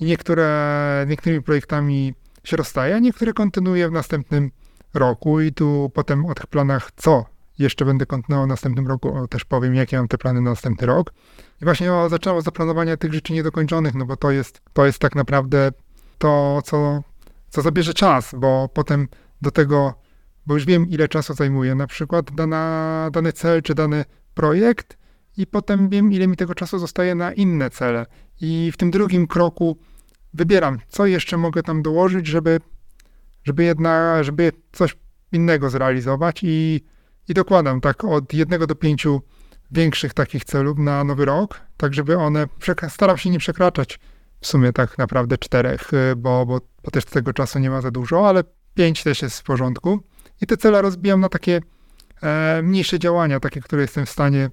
i 0.00 0.04
niektóre, 0.04 1.06
niektórymi 1.08 1.42
projektami 1.42 2.14
się 2.44 2.56
rozstaje, 2.56 2.94
a 2.94 2.98
niektóre 2.98 3.32
kontynuuję 3.32 3.88
w 3.88 3.92
następnym 3.92 4.50
roku 4.94 5.40
i 5.40 5.52
tu 5.52 5.90
potem 5.94 6.26
o 6.26 6.34
tych 6.34 6.46
planach, 6.46 6.90
co 6.96 7.24
jeszcze 7.58 7.84
będę 7.84 8.06
kontynuował 8.06 8.46
w 8.46 8.48
następnym 8.48 8.88
roku, 8.88 9.28
też 9.28 9.44
powiem, 9.44 9.74
jakie 9.74 9.96
mam 9.96 10.08
te 10.08 10.18
plany 10.18 10.40
na 10.40 10.50
następny 10.50 10.86
rok. 10.86 11.12
I 11.62 11.64
właśnie 11.64 11.92
o, 11.92 12.08
zaczęło 12.08 12.42
zaplanowania 12.42 12.96
tych 12.96 13.14
rzeczy 13.14 13.32
niedokończonych, 13.32 13.94
no 13.94 14.06
bo 14.06 14.16
to 14.16 14.30
jest, 14.30 14.62
to 14.72 14.86
jest 14.86 14.98
tak 14.98 15.14
naprawdę 15.14 15.72
to, 16.18 16.62
co, 16.64 17.02
co 17.50 17.62
zabierze 17.62 17.94
czas, 17.94 18.34
bo 18.38 18.68
potem 18.74 19.08
do 19.42 19.50
tego, 19.50 19.94
bo 20.46 20.54
już 20.54 20.64
wiem, 20.64 20.88
ile 20.88 21.08
czasu 21.08 21.34
zajmuje 21.34 21.74
na 21.74 21.86
przykład 21.86 22.34
dana, 22.34 23.08
dany 23.12 23.32
cel 23.32 23.62
czy 23.62 23.74
dany 23.74 24.04
projekt 24.34 24.96
i 25.36 25.46
potem 25.46 25.88
wiem, 25.88 26.12
ile 26.12 26.26
mi 26.26 26.36
tego 26.36 26.54
czasu 26.54 26.78
zostaje 26.78 27.14
na 27.14 27.32
inne 27.32 27.70
cele. 27.70 28.06
I 28.40 28.70
w 28.72 28.76
tym 28.76 28.90
drugim 28.90 29.26
kroku 29.26 29.76
wybieram, 30.34 30.78
co 30.88 31.06
jeszcze 31.06 31.36
mogę 31.36 31.62
tam 31.62 31.82
dołożyć, 31.82 32.26
żeby, 32.26 32.60
żeby 33.44 33.64
jednak, 33.64 34.24
żeby 34.24 34.52
coś 34.72 34.96
innego 35.32 35.70
zrealizować 35.70 36.40
i, 36.42 36.84
i 37.28 37.34
dokładam 37.34 37.80
tak 37.80 38.04
od 38.04 38.34
jednego 38.34 38.66
do 38.66 38.74
pięciu 38.74 39.22
większych 39.70 40.14
takich 40.14 40.44
celów 40.44 40.78
na 40.78 41.04
nowy 41.04 41.24
rok, 41.24 41.60
tak 41.76 41.94
żeby 41.94 42.16
one, 42.16 42.46
staram 42.88 43.18
się 43.18 43.30
nie 43.30 43.38
przekraczać 43.38 44.00
w 44.40 44.46
sumie 44.46 44.72
tak 44.72 44.98
naprawdę 44.98 45.38
czterech, 45.38 45.92
y, 45.92 46.16
bo, 46.16 46.46
bo, 46.46 46.60
bo 46.84 46.90
też 46.90 47.04
tego 47.04 47.32
czasu 47.32 47.58
nie 47.58 47.70
ma 47.70 47.80
za 47.80 47.90
dużo, 47.90 48.28
ale 48.28 48.44
pięć 48.74 49.02
też 49.02 49.22
jest 49.22 49.40
w 49.40 49.42
porządku. 49.42 50.00
I 50.40 50.46
te 50.46 50.56
cele 50.56 50.82
rozbijam 50.82 51.20
na 51.20 51.28
takie 51.28 51.60
e, 52.22 52.62
mniejsze 52.62 52.98
działania, 52.98 53.40
takie, 53.40 53.60
które 53.60 53.82
jestem 53.82 54.06
w 54.06 54.10
stanie 54.10 54.50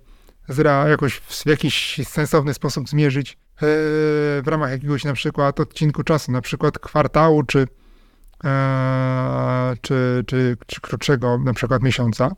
jakoś 0.87 1.13
w, 1.13 1.45
jakiś 1.45 1.99
sensowny 2.07 2.53
sposób 2.53 2.89
zmierzyć 2.89 3.37
w 3.61 4.43
ramach 4.45 4.71
jakiegoś 4.71 5.03
na 5.03 5.13
przykład 5.13 5.59
odcinku 5.59 6.03
czasu, 6.03 6.31
na 6.31 6.41
przykład 6.41 6.79
kwartału, 6.79 7.43
czy, 7.43 7.67
e, 8.43 9.73
czy, 9.81 10.23
czy, 10.27 10.57
czy 10.67 10.81
krótszego 10.81 11.37
na 11.37 11.53
przykład 11.53 11.83
miesiąca. 11.83 12.31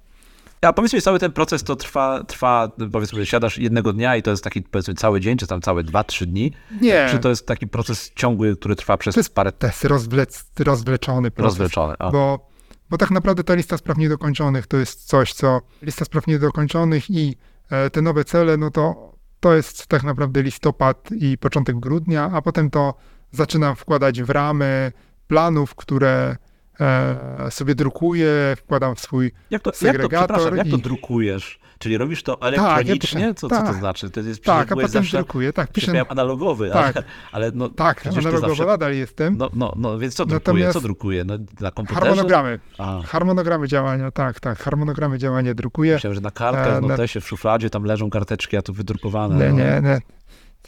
A 0.61 0.73
powiedz 0.73 0.93
mi, 0.93 1.01
cały 1.01 1.19
ten 1.19 1.31
proces 1.31 1.63
to 1.63 1.75
trwa, 1.75 2.23
trwa, 2.23 2.71
powiedzmy, 2.91 3.25
siadasz 3.25 3.57
jednego 3.57 3.93
dnia 3.93 4.15
i 4.15 4.21
to 4.21 4.31
jest 4.31 4.43
taki, 4.43 4.61
powiedzmy, 4.61 4.93
cały 4.93 5.19
dzień, 5.19 5.37
czy 5.37 5.47
tam 5.47 5.61
całe 5.61 5.83
dwa, 5.83 6.03
trzy 6.03 6.25
dni? 6.25 6.53
Nie, 6.81 7.07
Czy 7.11 7.19
to 7.19 7.29
jest 7.29 7.47
taki 7.47 7.67
proces 7.67 8.11
ciągły, 8.15 8.55
który 8.55 8.75
trwa 8.75 8.97
przez 8.97 9.15
To 9.15 9.19
jest 9.19 9.35
parę 9.35 9.51
to 9.51 9.67
jest 9.67 9.85
rozwlec, 9.85 10.45
rozwleczony 10.59 11.31
proces. 11.31 11.59
rozwleczony? 11.59 11.95
A. 11.99 12.11
Bo, 12.11 12.49
bo 12.89 12.97
tak 12.97 13.11
naprawdę 13.11 13.43
ta 13.43 13.53
lista 13.53 13.77
spraw 13.77 13.97
niedokończonych 13.97 14.67
to 14.67 14.77
jest 14.77 15.07
coś, 15.07 15.33
co 15.33 15.61
lista 15.81 16.05
spraw 16.05 16.27
niedokończonych 16.27 17.09
i 17.09 17.35
e, 17.69 17.89
te 17.89 18.01
nowe 18.01 18.25
cele, 18.25 18.57
no 18.57 18.71
to 18.71 19.12
to 19.43 19.53
jest 19.55 19.87
tak 19.87 20.03
naprawdę 20.03 20.41
listopad 20.41 21.09
i 21.11 21.37
początek 21.37 21.79
grudnia, 21.79 22.29
a 22.33 22.41
potem 22.41 22.69
to 22.69 22.93
zaczynam 23.31 23.75
wkładać 23.75 24.21
w 24.21 24.29
ramy 24.29 24.91
planów, 25.27 25.75
które 25.75 26.37
e, 26.79 27.51
sobie 27.51 27.75
drukuję, 27.75 28.55
wkładam 28.57 28.95
w 28.95 28.99
swój. 28.99 29.31
Jak 29.49 29.61
to, 29.61 29.69
jak 29.69 29.73
to, 29.75 29.79
segregator 29.79 30.27
przepraszam, 30.37 30.57
jak 30.57 30.67
to 30.67 30.77
i- 30.77 30.81
drukujesz? 30.81 31.59
Czyli 31.79 31.97
robisz 31.97 32.23
to 32.23 32.37
ja 32.41 32.47
elektronicznie? 32.47 33.33
co, 33.33 33.49
co 33.49 33.55
to 33.55 33.63
Tak. 33.63 33.75
znaczy? 33.75 34.09
To 34.09 34.19
jest, 34.19 34.43
Tak, 34.43 34.71
a 34.71 34.75
potem 34.75 34.89
zawsze, 34.89 35.17
drukuję. 35.17 35.53
Tak, 35.53 35.71
piszę. 35.71 36.01
Analogowy, 36.09 36.69
Tak. 36.69 36.95
ale, 36.97 37.05
ale 37.31 37.51
no, 37.55 37.69
Tak, 37.69 38.07
analogowo 38.07 38.47
zawsze- 38.47 38.65
nadal 38.65 38.93
jestem. 38.93 39.37
no, 39.37 39.49
no, 39.53 39.73
no, 39.75 39.99
więc 39.99 40.15
co 40.15 40.25
drukuje? 40.25 40.39
Natomiast- 40.39 40.73
Co 40.73 40.81
drukuje? 40.81 41.23
No, 41.23 41.33
na 41.59 41.71
komputerze? 41.71 42.05
Harmonogramy. 42.07 42.59
A, 42.77 43.01
Harmonogramy 43.05 43.67
działania, 43.67 44.11
tak, 44.11 44.39
tak. 44.39 44.59
Harmonogramy 44.59 45.17
działania 45.17 45.53
drukuję. 45.53 45.93
myślałem, 45.93 46.15
że 46.15 46.21
na 46.21 46.31
kartkach, 46.31 46.67
E, 46.67 46.71
no 46.71 46.81
na- 46.81 46.87
notesie, 46.87 47.21
w 47.21 47.27
szufladzie 47.27 47.69
tam 47.69 47.83
leżą 47.83 48.09
karteczki, 48.09 48.57
a 48.57 48.61
tu 48.61 48.73
wydrukowane. 48.73 49.35
Nie, 49.35 49.49
no. 49.51 49.57
nie, 49.57 49.81
nie. 49.89 49.99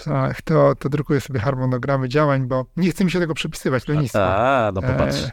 Tak, 0.06 0.42
to, 0.42 0.76
to 0.80 0.90
drukuję 0.90 1.22
sobie 1.22 1.40
harmonogramy 1.40 2.10
działań, 2.10 2.48
bo 2.48 2.66
nie 2.78 2.92
chce 2.92 3.06
mi 3.06 3.12
się 3.12 3.20
tego 3.20 3.34
przypisywać 3.34 3.88
lenistwa. 3.88 4.36
A, 4.38 4.72
no 4.72 4.82
popatrz. 4.82 5.24
E, 5.24 5.32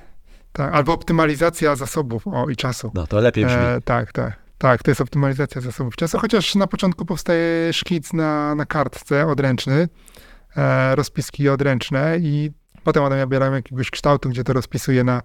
tak, 0.52 0.74
albo 0.74 0.92
optymalizacja 0.92 1.76
zasobów 1.76 2.26
o, 2.26 2.48
i 2.48 2.56
czasu. 2.56 2.90
No 2.94 3.06
to 3.06 3.20
lepiej 3.20 3.44
brzmi. 3.44 3.58
E, 3.62 3.80
tak, 3.84 4.12
tak. 4.12 4.42
Tak, 4.58 4.82
to 4.82 4.90
jest 4.90 5.00
optymalizacja 5.00 5.60
zasobów 5.60 5.96
czasu, 5.96 6.18
chociaż 6.18 6.54
na 6.54 6.66
początku 6.66 7.04
powstaje 7.04 7.72
szkic 7.72 8.12
na, 8.12 8.54
na 8.54 8.66
kartce 8.66 9.26
odręczny, 9.26 9.88
e, 10.56 10.96
rozpiski 10.96 11.48
odręczne 11.48 12.18
i 12.18 12.50
potem 12.84 13.02
one 13.02 13.16
nabierają 13.16 13.52
jakiegoś 13.52 13.90
kształtu, 13.90 14.28
gdzie 14.28 14.44
to 14.44 14.52
rozpisuję 14.52 15.04
na, 15.04 15.22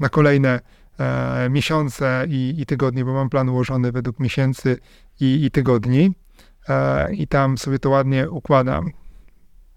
na 0.00 0.08
kolejne 0.08 0.60
e, 0.98 1.48
miesiące 1.50 2.24
i, 2.28 2.54
i 2.58 2.66
tygodnie, 2.66 3.04
bo 3.04 3.12
mam 3.12 3.28
plan 3.28 3.48
ułożony 3.48 3.92
według 3.92 4.20
miesięcy 4.20 4.78
i, 5.20 5.44
i 5.44 5.50
tygodni 5.50 6.12
e, 6.68 7.14
i 7.14 7.26
tam 7.26 7.58
sobie 7.58 7.78
to 7.78 7.90
ładnie 7.90 8.30
układam. 8.30 8.90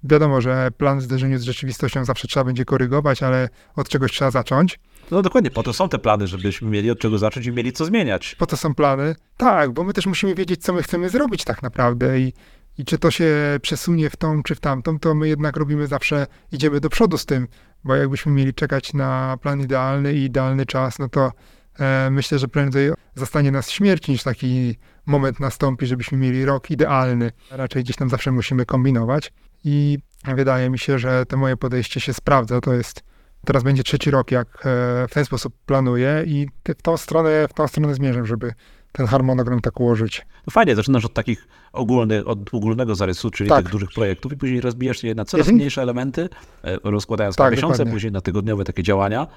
Wiadomo, 0.04 0.42
że 0.42 0.72
plan 0.78 1.00
w 1.00 1.02
zderzeniu 1.02 1.38
z 1.38 1.44
rzeczywistością 1.44 2.06
zawsze 2.06 2.28
trzeba 2.28 2.44
będzie 2.44 2.66
korygować, 2.66 3.24
ale 3.24 3.50
od 3.76 3.90
czegoś 3.90 4.12
trzeba 4.12 4.32
zacząć. 4.32 4.80
No 5.12 5.22
dokładnie, 5.22 5.52
po 5.52 5.64
to 5.64 5.74
są 5.74 5.90
te 5.90 6.00
plany, 6.00 6.28
żebyśmy 6.28 6.70
mieli 6.70 6.92
od 6.92 7.00
czego 7.00 7.18
zacząć 7.18 7.46
i 7.46 7.52
mieli 7.52 7.72
co 7.72 7.86
zmieniać. 7.86 8.36
Po 8.36 8.46
to 8.46 8.58
są 8.58 8.76
plany? 8.76 9.16
Tak, 9.38 9.72
bo 9.72 9.84
my 9.84 9.94
też 9.94 10.06
musimy 10.06 10.36
wiedzieć, 10.36 10.64
co 10.64 10.74
my 10.74 10.84
chcemy 10.84 11.10
zrobić 11.10 11.44
tak 11.44 11.64
naprawdę 11.64 12.20
i, 12.20 12.34
i 12.78 12.86
czy 12.86 12.98
to 12.98 13.12
się 13.12 13.36
przesunie 13.62 14.10
w 14.10 14.16
tą 14.16 14.44
czy 14.44 14.56
w 14.56 14.60
tamtą, 14.60 15.00
to 15.00 15.16
my 15.16 15.28
jednak 15.28 15.58
robimy 15.58 15.88
zawsze, 15.88 16.28
idziemy 16.52 16.80
do 16.80 16.90
przodu 16.90 17.18
z 17.18 17.26
tym, 17.26 17.48
bo 17.84 17.96
jakbyśmy 17.96 18.32
mieli 18.32 18.54
czekać 18.54 18.94
na 18.94 19.38
plan 19.42 19.62
idealny 19.62 20.14
i 20.14 20.24
idealny 20.24 20.66
czas, 20.66 21.00
no 21.00 21.10
to 21.10 21.32
e, 21.80 22.10
myślę, 22.12 22.40
że 22.40 22.48
prędzej 22.48 22.92
zastanie 23.16 23.52
nas 23.52 23.70
śmierć 23.70 24.08
niż 24.08 24.24
taki 24.24 24.76
moment 25.06 25.40
nastąpi, 25.40 25.86
żebyśmy 25.86 26.18
mieli 26.18 26.46
rok 26.46 26.72
idealny. 26.72 27.32
Raczej 27.52 27.84
gdzieś 27.84 27.96
tam 27.96 28.10
zawsze 28.10 28.32
musimy 28.32 28.66
kombinować 28.66 29.34
i 29.64 29.98
wydaje 30.36 30.70
mi 30.70 30.80
się, 30.80 31.00
że 31.00 31.26
to 31.26 31.38
moje 31.38 31.58
podejście 31.58 32.00
się 32.00 32.14
sprawdza. 32.14 32.62
To 32.62 32.74
jest 32.74 33.11
teraz 33.46 33.64
będzie 33.64 33.84
trzeci 33.84 34.12
rok, 34.12 34.32
jak 34.32 34.48
e, 34.48 34.60
w 35.08 35.14
ten 35.14 35.26
sposób 35.26 35.54
planuję 35.66 36.24
i 36.28 36.48
w 36.78 36.82
tą 36.82 36.98
stronę, 36.98 37.48
w 37.50 37.54
tą 37.54 37.68
stronę 37.68 37.96
zmierzam, 37.96 38.26
żeby 38.26 38.54
ten 38.92 39.08
harmonogram 39.08 39.62
tak 39.62 39.80
ułożyć. 39.80 40.26
No 40.48 40.52
fajnie, 40.52 40.76
zaczynasz 40.76 41.06
od 41.06 41.14
takich 41.14 41.48
ogólnych, 41.74 42.28
od 42.28 42.54
ogólnego 42.54 42.96
zarysu, 42.96 43.32
czyli 43.32 43.50
Tak. 43.50 43.64
tych 43.64 43.72
dużych 43.72 43.90
projektów 43.92 44.34
i 44.34 44.38
później 44.38 44.62
rozbijasz 44.62 45.04
je 45.04 45.16
na 45.16 45.26
coraz 45.26 45.48
mniejsze 45.48 45.82
elementy, 45.82 46.30
e, 46.64 46.78
rozkładając 46.84 47.36
Tak, 47.36 47.46
na 47.46 47.52
miesiące, 47.52 47.78
dokładnie. 47.78 47.94
później 47.94 48.12
na 48.12 48.22
tygodniowe 48.22 48.64
takie 48.64 48.84
działania. 48.84 49.28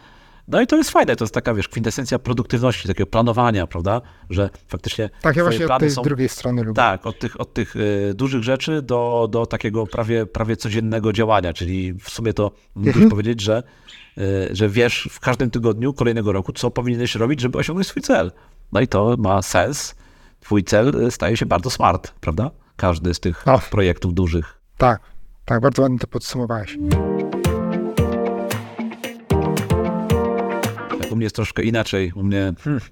No 0.48 0.61
i 0.61 0.66
to 0.66 0.76
jest 0.76 0.90
fajne, 0.90 1.16
to 1.16 1.24
jest 1.24 1.35
taka, 1.35 1.54
wiesz, 1.54 1.68
kwintesencja 1.68 2.18
produktywności, 2.18 2.88
takiego 2.88 3.07
planowania, 3.11 3.66
prawda, 3.66 4.00
że 4.30 4.50
faktycznie 4.68 5.11
Tak, 5.22 5.37
ja 5.37 5.42
właśnie 5.42 5.66
od 5.68 5.80
tej 5.80 5.90
są... 5.90 6.02
drugiej 6.02 6.28
strony 6.28 6.62
lubię. 6.62 6.76
Tak, 6.76 7.07
od 7.07 7.18
tych, 7.18 7.40
od 7.40 7.54
tych 7.54 7.74
e, 8.11 8.14
dużych 8.14 8.42
rzeczy 8.42 8.83
do, 8.83 9.28
do 9.30 9.46
takiego 9.46 9.87
prawie, 9.87 10.26
prawie 10.26 10.57
codziennego 10.57 11.12
działania, 11.12 11.52
czyli 11.52 11.92
w 11.94 12.11
sumie 12.11 12.33
to 12.33 12.50
mógłbyś 12.74 12.94
Mhm. 12.94 13.11
powiedzieć, 13.11 13.40
że, 13.40 13.62
e, 14.18 14.22
że 14.50 14.68
wiesz 14.68 15.09
w 15.12 15.20
każdym 15.20 15.50
tygodniu 15.50 15.92
kolejnego 15.94 16.33
roku, 16.33 16.52
co 16.52 16.70
powinieneś 16.70 17.14
robić, 17.14 17.40
żeby 17.40 17.59
osiągnąć 17.59 17.88
swój 17.88 18.02
cel. 18.02 18.33
No 18.72 18.80
i 18.80 18.88
to 18.88 19.16
ma 19.18 19.42
sens. 19.42 19.94
Twój 20.40 20.64
cel 20.64 21.07
e, 21.07 21.11
staje 21.11 21.37
się 21.37 21.46
bardzo 21.46 21.70
smart, 21.70 22.12
prawda? 22.20 22.50
Każdy 22.76 23.14
z 23.14 23.20
tych 23.20 23.48
O. 23.48 23.59
projektów 23.70 24.14
dużych. 24.14 24.59
Tak, 24.78 25.00
tak, 25.44 25.61
bardzo 25.61 25.83
ładnie 25.83 25.98
to 25.98 26.07
podsumowałeś. 26.07 26.78
U 31.14 31.16
mnie 31.16 31.24
jest 31.24 31.37
troszkę 31.37 31.62
inaczej. 31.62 32.12
U 32.14 32.22
mnie, 32.22 32.53
hmm, 32.64 32.83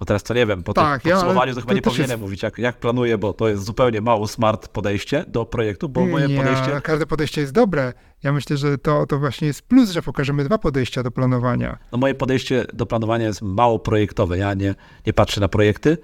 no 0.00 0.06
teraz 0.06 0.22
to 0.22 0.34
nie 0.34 0.46
wiem, 0.46 0.62
po 0.62 0.74
Tak, 0.74 1.02
tym 1.02 1.10
ja- 1.10 1.16
podsumowaniu 1.16 1.54
to 1.54 1.60
chyba 1.60 1.72
nie 1.72 1.82
powinienem 1.82 2.10
jest- 2.10 2.20
mówić, 2.20 2.42
jak, 2.42 2.58
jak 2.58 2.76
planuję, 2.76 3.18
bo 3.18 3.32
to 3.32 3.48
jest 3.48 3.64
zupełnie 3.64 4.00
mało 4.00 4.28
smart 4.28 4.68
podejście 4.68 5.24
do 5.28 5.44
projektu, 5.44 5.88
bo 5.88 6.06
moje 6.06 6.28
nie, 6.28 6.36
podejście... 6.36 6.80
każde 6.82 7.06
podejście 7.06 7.40
jest 7.40 7.52
dobre. 7.52 7.92
Ja 8.22 8.32
myślę, 8.32 8.56
że 8.56 8.78
to, 8.78 9.06
to 9.06 9.18
właśnie 9.18 9.46
jest 9.46 9.62
plus, 9.62 9.90
że 9.90 10.02
pokażemy 10.02 10.44
dwa 10.44 10.58
podejścia 10.58 11.02
do 11.02 11.10
planowania. 11.10 11.78
No 11.92 11.98
moje 11.98 12.14
podejście 12.14 12.66
do 12.72 12.86
planowania 12.86 13.26
jest 13.26 13.42
mało 13.42 13.78
projektowe. 13.78 14.38
Ja 14.38 14.54
nie, 14.54 14.74
nie 15.06 15.12
patrzę 15.12 15.40
na 15.40 15.48
projekty, 15.48 15.98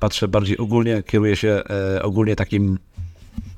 patrzę 0.00 0.28
bardziej 0.28 0.58
ogólnie, 0.58 1.02
kieruję 1.02 1.36
się 1.36 1.62
e, 1.96 2.02
ogólnie 2.02 2.36
takim, 2.36 2.78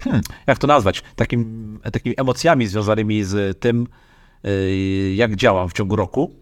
hmm, 0.00 0.22
jak 0.46 0.58
to 0.58 0.66
nazwać, 0.66 1.02
takim, 1.16 1.78
takimi 1.92 2.14
emocjami 2.18 2.66
związanymi 2.66 3.24
z 3.24 3.60
tym, 3.60 3.86
e, 4.44 4.50
jak 5.14 5.36
działam 5.36 5.68
w 5.68 5.72
ciągu 5.72 5.96
roku. 5.96 6.34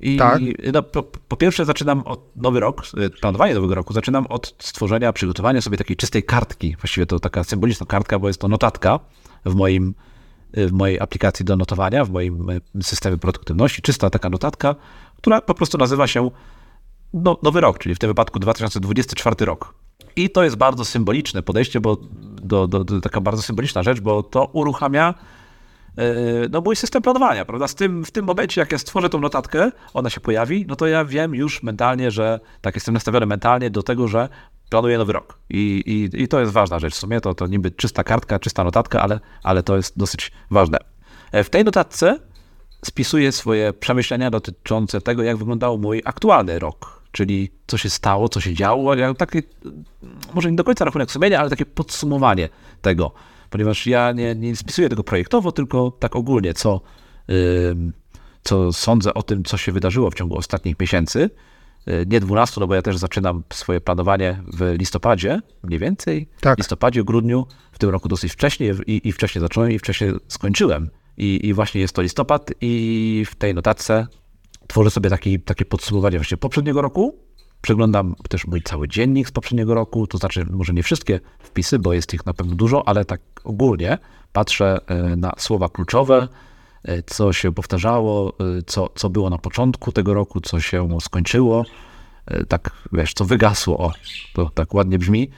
I 0.00 0.16
Tak. 0.16 0.42
no, 0.72 0.82
po, 0.82 1.02
po 1.02 1.36
pierwsze 1.36 1.64
zaczynam 1.64 2.02
od 2.02 2.36
nowy 2.36 2.60
rok, 2.60 2.82
e, 2.96 3.10
planowanie 3.10 3.54
nowego 3.54 3.74
roku, 3.74 3.92
zaczynam 3.92 4.26
od 4.26 4.54
stworzenia, 4.58 5.12
przygotowania 5.12 5.60
sobie 5.60 5.76
takiej 5.76 5.96
czystej 5.96 6.22
kartki. 6.22 6.76
Właściwie 6.80 7.06
to 7.06 7.20
taka 7.20 7.44
symboliczna 7.44 7.86
kartka, 7.86 8.18
bo 8.18 8.28
jest 8.28 8.40
to 8.40 8.48
notatka 8.48 9.00
w 9.44 9.54
moim 9.54 9.94
w 10.56 10.72
mojej 10.72 11.00
aplikacji 11.00 11.44
do 11.44 11.56
notowania, 11.56 12.04
w 12.04 12.10
moim 12.10 12.50
e, 12.50 12.60
systemie 12.82 13.18
produktywności, 13.18 13.82
czysta 13.82 14.10
taka 14.10 14.30
notatka, 14.30 14.74
która 15.16 15.40
po 15.40 15.54
prostu 15.54 15.78
nazywa 15.78 16.06
się 16.06 16.30
no, 17.14 17.38
Nowy 17.42 17.60
Rok, 17.60 17.78
czyli 17.78 17.94
w 17.94 17.98
tym 17.98 18.10
wypadku 18.10 18.38
2024 18.38 19.44
rok. 19.44 19.74
I 20.16 20.30
to 20.30 20.44
jest 20.44 20.56
bardzo 20.56 20.84
symboliczne 20.84 21.42
podejście, 21.42 21.80
bo 21.80 21.96
do, 22.42 22.66
do, 22.66 22.84
do, 22.84 23.00
taka 23.00 23.20
bardzo 23.20 23.42
symboliczna 23.42 23.82
rzecz, 23.82 24.00
bo 24.00 24.22
to 24.22 24.44
uruchamia 24.52 25.08
e, 25.08 25.35
no, 26.50 26.60
mój 26.60 26.76
system 26.76 27.02
planowania, 27.02 27.44
prawda? 27.44 27.68
Z 27.68 27.74
tym, 27.74 28.04
w 28.04 28.10
tym 28.10 28.24
momencie, 28.24 28.60
jak 28.60 28.72
ja 28.72 28.78
stworzę 28.78 29.08
tą 29.08 29.20
notatkę, 29.20 29.70
ona 29.94 30.10
się 30.10 30.20
pojawi, 30.20 30.64
no 30.68 30.76
to 30.76 30.86
ja 30.86 31.04
wiem 31.04 31.34
już 31.34 31.62
mentalnie, 31.62 32.10
że 32.10 32.40
tak 32.60 32.74
jestem 32.74 32.94
nastawiony 32.94 33.26
mentalnie 33.26 33.70
do 33.70 33.82
tego, 33.82 34.08
że 34.08 34.28
planuję 34.70 34.98
nowy 34.98 35.12
rok. 35.12 35.38
I, 35.50 35.82
i, 35.86 36.22
i 36.22 36.28
to 36.28 36.40
jest 36.40 36.52
ważna 36.52 36.78
rzecz. 36.78 36.94
W 36.94 36.98
sumie 36.98 37.20
to, 37.20 37.34
to 37.34 37.46
niby 37.46 37.70
czysta 37.70 38.04
kartka, 38.04 38.38
czysta 38.38 38.64
notatka, 38.64 39.02
ale, 39.02 39.20
ale 39.42 39.62
to 39.62 39.76
jest 39.76 39.98
dosyć 39.98 40.32
ważne. 40.50 40.78
E, 41.32 41.44
W 41.44 41.50
tej 41.50 41.64
notatce 41.64 42.18
spisuję 42.84 43.32
swoje 43.32 43.72
przemyślenia 43.72 44.30
dotyczące 44.30 45.00
tego, 45.00 45.22
jak 45.22 45.36
wyglądał 45.36 45.78
mój 45.78 46.02
aktualny 46.04 46.58
rok, 46.58 47.02
czyli 47.12 47.52
co 47.66 47.78
się 47.78 47.90
stało, 47.90 48.28
co 48.28 48.40
się 48.40 48.54
działo, 48.54 48.94
jak 48.94 49.16
takie, 49.16 49.42
może 50.34 50.50
nie 50.50 50.56
do 50.56 50.64
końca 50.64 50.84
rachunek 50.84 51.10
sumienia, 51.10 51.40
ale 51.40 51.50
takie 51.50 51.66
podsumowanie 51.66 52.48
tego, 52.82 53.12
ponieważ 53.50 53.86
ja 53.86 54.12
nie, 54.12 54.34
nie 54.34 54.56
spisuję 54.56 54.88
tego 54.88 55.04
projektowo, 55.04 55.52
tylko 55.52 55.90
tak 55.90 56.16
ogólnie, 56.16 56.54
co, 56.54 56.80
co 58.42 58.72
sądzę 58.72 59.14
o 59.14 59.22
tym, 59.22 59.44
co 59.44 59.56
się 59.56 59.72
wydarzyło 59.72 60.10
w 60.10 60.14
ciągu 60.14 60.36
ostatnich 60.36 60.80
miesięcy. 60.80 61.30
Y, 61.88 62.06
Nie 62.08 62.20
12, 62.20 62.60
no 62.60 62.66
bo 62.66 62.74
ja 62.74 62.82
też 62.82 62.96
zaczynam 62.96 63.42
swoje 63.52 63.80
planowanie 63.80 64.42
w 64.52 64.74
listopadzie, 64.78 65.40
mniej 65.62 65.78
więcej. 65.78 66.28
Tak. 66.40 66.58
listopadzie, 66.58 67.04
grudniu, 67.04 67.46
w 67.72 67.78
tym 67.78 67.90
roku 67.90 68.08
dosyć 68.08 68.32
wcześnie 68.32 68.74
i, 68.86 69.08
i 69.08 69.12
wcześniej 69.12 69.40
zacząłem 69.40 69.70
i 69.70 69.78
wcześniej 69.78 70.12
skończyłem. 70.28 70.90
I, 71.16 71.40
I 71.42 71.54
właśnie 71.54 71.80
jest 71.80 71.94
to 71.94 72.02
listopad 72.02 72.50
i 72.60 73.24
w 73.30 73.34
tej 73.34 73.54
notatce 73.54 74.06
tworzę 74.66 74.90
sobie 74.90 75.10
taki, 75.10 75.40
takie 75.40 75.64
podsumowanie 75.64 76.18
właśnie 76.18 76.36
poprzedniego 76.36 76.82
roku. 76.82 77.25
Przeglądam 77.66 78.14
też 78.28 78.46
mój 78.46 78.62
cały 78.62 78.88
dziennik 78.88 79.28
z 79.28 79.32
poprzedniego 79.32 79.74
roku, 79.74 80.06
to 80.06 80.18
znaczy 80.18 80.46
może 80.50 80.72
nie 80.72 80.82
wszystkie 80.82 81.20
wpisy, 81.38 81.78
bo 81.78 81.92
jest 81.92 82.14
ich 82.14 82.26
na 82.26 82.34
pewno 82.34 82.54
dużo, 82.54 82.88
ale 82.88 83.04
tak 83.04 83.20
ogólnie 83.44 83.98
patrzę 84.32 84.80
e, 84.86 85.16
na 85.16 85.32
słowa 85.38 85.68
kluczowe, 85.68 86.28
e, 86.82 87.02
co 87.02 87.32
się 87.32 87.52
powtarzało, 87.52 88.32
e, 88.58 88.62
co, 88.66 88.88
co 88.94 89.10
było 89.10 89.30
na 89.30 89.38
początku 89.38 89.92
tego 89.92 90.14
roku, 90.14 90.40
co 90.40 90.60
się 90.60 90.98
skończyło, 91.00 91.64
tak 92.48 92.70
wiesz, 92.92 93.14
co 93.14 93.24
wygasło, 93.24 93.78
o, 93.78 93.92
to 94.34 94.50
tak 94.54 94.74
ładnie 94.74 94.98
brzmi. 94.98 95.30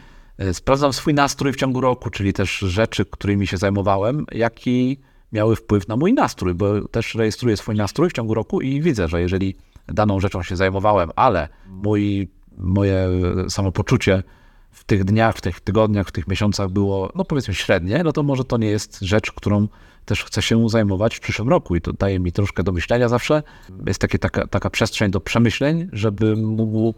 Sprawdzam 0.52 0.92
swój 0.92 1.14
nastrój 1.14 1.52
w 1.52 1.56
ciągu 1.56 1.80
roku, 1.80 2.10
czyli 2.10 2.32
też 2.32 2.58
rzeczy, 2.58 3.04
którymi 3.04 3.46
się 3.46 3.56
zajmowałem, 3.56 4.26
jaki 4.32 4.98
miały 5.32 5.56
wpływ 5.56 5.88
na 5.88 5.96
mój 5.96 6.12
nastrój, 6.12 6.54
bo 6.54 6.88
też 6.88 7.14
rejestruję 7.14 7.56
swój 7.56 7.74
nastrój 7.74 8.10
w 8.10 8.12
ciągu 8.12 8.34
roku 8.34 8.60
i 8.60 8.80
widzę, 8.80 9.08
że 9.08 9.20
jeżeli 9.20 9.54
daną 9.88 10.20
rzeczą 10.20 10.42
się 10.42 10.56
zajmowałem, 10.56 11.10
ale 11.16 11.48
mój, 11.66 12.28
moje 12.56 13.08
samopoczucie 13.48 14.22
w 14.70 14.84
tych 14.84 15.04
dniach, 15.04 15.36
w 15.36 15.40
tych 15.40 15.60
tygodniach, 15.60 16.08
w 16.08 16.12
tych 16.12 16.28
miesiącach 16.28 16.70
było, 16.70 17.12
no 17.14 17.24
powiedzmy 17.24 17.54
średnie, 17.54 18.02
no 18.04 18.12
to 18.12 18.22
może 18.22 18.44
to 18.44 18.56
nie 18.56 18.68
jest 18.68 19.00
rzecz, 19.00 19.32
którą 19.32 19.68
też 20.04 20.24
chcę 20.24 20.42
się 20.42 20.68
zajmować 20.68 21.16
w 21.16 21.20
przyszłym 21.20 21.48
roku 21.48 21.76
i 21.76 21.80
to 21.80 21.92
daje 21.92 22.20
mi 22.20 22.32
troszkę 22.32 22.62
do 22.62 22.72
myślenia 22.72 23.08
zawsze. 23.08 23.42
Jest 23.86 24.00
takie, 24.00 24.18
taka, 24.18 24.46
taka 24.46 24.70
przestrzeń 24.70 25.10
do 25.10 25.20
przemyśleń, 25.20 25.88
żebym 25.92 26.44
mógł 26.44 26.94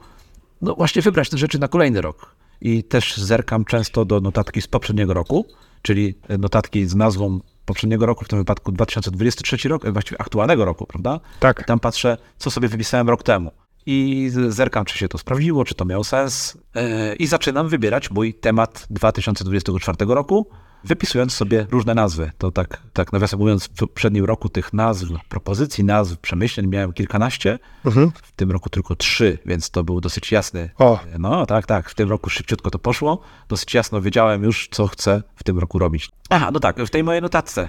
no 0.63 0.75
właśnie 0.75 1.03
wybrać 1.03 1.31
te 1.31 1.39
rzeczy 1.39 1.59
na 1.59 1.69
kolejny 1.69 2.01
rok. 2.01 2.37
I 2.61 2.85
też 2.85 3.17
zerkam 3.17 3.65
często 3.65 4.05
do 4.05 4.21
notatki 4.21 4.63
z 4.63 4.67
poprzedniego 4.69 5.15
roku, 5.15 5.47
czyli 5.83 6.15
notatki 6.39 6.87
z 6.87 6.95
nazwą 6.95 7.41
poprzedniego 7.65 8.07
roku, 8.07 8.25
w 8.25 8.29
tym 8.29 8.39
wypadku 8.39 8.73
2023 8.73 9.69
rok, 9.69 9.85
e, 9.85 9.93
właściwie 9.93 10.21
aktualnego 10.21 10.65
roku, 10.65 10.87
prawda? 10.87 11.21
Tak. 11.41 11.61
I 11.61 11.65
tam 11.65 11.81
patrzę, 11.81 12.17
co 12.39 12.51
sobie 12.51 12.69
wypisałem 12.69 13.09
rok 13.09 13.23
temu. 13.23 13.51
I 13.87 14.31
zerkam, 14.49 14.85
czy 14.85 14.99
się 14.99 15.09
to 15.09 15.19
sprawdziło, 15.19 15.65
czy 15.65 15.75
to 15.75 15.85
miało 15.85 16.05
sens. 16.05 16.59
E, 16.75 17.17
I 17.17 17.27
zaczynam 17.27 17.69
wybierać 17.69 18.11
mój 18.11 18.35
temat 18.35 18.87
2024 18.91 20.15
roku, 20.15 20.47
wypisując 20.85 21.33
sobie 21.33 21.67
różne 21.71 21.95
nazwy. 21.95 22.31
To 22.39 22.51
tak, 22.51 22.83
tak 22.93 23.13
nawiasem 23.13 23.39
mówiąc, 23.39 23.65
w 23.65 23.69
poprzednim 23.69 24.25
roku 24.25 24.49
tych 24.49 24.73
nazw, 24.73 25.07
propozycji, 25.29 25.85
nazw, 25.85 26.19
przemyśleń 26.19 26.67
miałem 26.67 26.93
kilkanaście, 26.93 27.59
Mhm. 27.85 28.11
w 28.23 28.33
tym 28.33 28.51
roku 28.51 28.71
tylko 28.71 28.97
trzy, 28.97 29.39
więc 29.47 29.71
to 29.71 29.85
był 29.85 30.01
dosyć 30.01 30.33
jasny. 30.33 30.71
O. 30.79 31.01
No 31.19 31.47
tak, 31.47 31.67
tak, 31.67 31.91
w 31.91 31.95
tym 31.95 32.09
roku 32.11 32.31
szybciutko 32.31 32.71
to 32.71 32.79
poszło. 32.79 33.21
Dosyć 33.49 33.75
jasno 33.75 34.01
wiedziałem 34.01 34.43
już, 34.45 34.69
co 34.71 34.87
chcę 34.87 35.23
w 35.37 35.45
tym 35.45 35.59
roku 35.59 35.79
robić. 35.79 36.11
Aha, 36.31 36.51
no 36.53 36.61
tak, 36.61 36.77
w 36.83 36.91
tej 36.91 37.05
mojej 37.05 37.23
notatce 37.23 37.63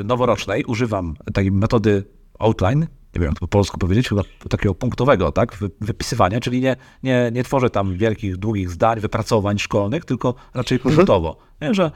e, 0.00 0.04
noworocznej 0.04 0.64
używam 0.64 1.14
takiej 1.34 1.52
metody 1.52 2.04
outline, 2.38 2.80
nie 3.14 3.20
wiem 3.20 3.24
jak 3.24 3.34
to 3.34 3.40
po 3.40 3.48
polsku 3.48 3.78
powiedzieć, 3.78 4.08
chyba 4.08 4.22
takiego 4.50 4.74
punktowego, 4.74 5.32
tak, 5.32 5.54
wy- 5.56 5.70
wypisywania, 5.80 6.40
czyli 6.40 6.60
nie, 6.60 6.76
nie, 7.02 7.30
nie 7.32 7.44
tworzę 7.44 7.70
tam 7.70 7.94
wielkich, 7.96 8.36
długich 8.36 8.70
zdań, 8.70 9.00
wypracowań 9.00 9.58
szkolnych, 9.58 10.04
tylko 10.04 10.34
raczej 10.54 10.78
punktowo. 10.78 11.36
Nie, 11.60 11.74
że 11.74 11.84
e, 11.84 11.90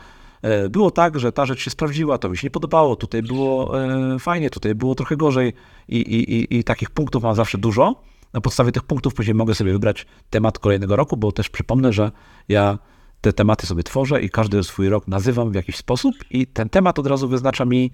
było 0.71 0.91
tak, 0.91 1.19
że 1.19 1.33
ta 1.33 1.47
rzecz 1.47 1.61
się 1.61 1.71
sprawdziła, 1.71 2.19
to 2.19 2.29
mi 2.29 2.37
się 2.37 2.47
nie 2.47 2.51
podobało, 2.51 2.97
tutaj 2.97 3.23
było 3.23 3.83
e, 3.85 4.19
fajnie, 4.19 4.51
tutaj 4.51 4.75
było 4.75 4.95
trochę 4.95 5.17
gorzej 5.17 5.53
i, 5.89 5.97
i, 5.97 6.35
i, 6.35 6.59
i 6.59 6.65
takich 6.65 6.91
punktów 6.91 7.23
mam 7.23 7.35
zawsze 7.35 7.59
dużo. 7.59 8.03
Na 8.33 8.41
podstawie 8.41 8.73
tych 8.73 8.83
punktów 8.83 9.15
później 9.15 9.35
mogę 9.35 9.55
sobie 9.55 9.73
wybrać 9.73 10.07
temat 10.31 10.59
kolejnego 10.59 10.97
roku, 10.97 11.17
bo 11.17 11.33
też 11.33 11.49
przypomnę, 11.49 11.93
że 11.93 12.11
ja 12.49 12.79
te 13.21 13.33
tematy 13.33 13.67
sobie 13.67 13.83
tworzę 13.83 14.23
i 14.23 14.31
każdy 14.31 14.63
swój 14.63 14.89
rok 14.89 15.09
nazywam 15.09 15.53
w 15.53 15.55
jakiś 15.55 15.77
sposób 15.77 16.15
i 16.31 16.47
ten 16.47 16.69
temat 16.69 16.99
od 16.99 17.07
razu 17.07 17.29
wyznacza 17.29 17.65
mi 17.65 17.91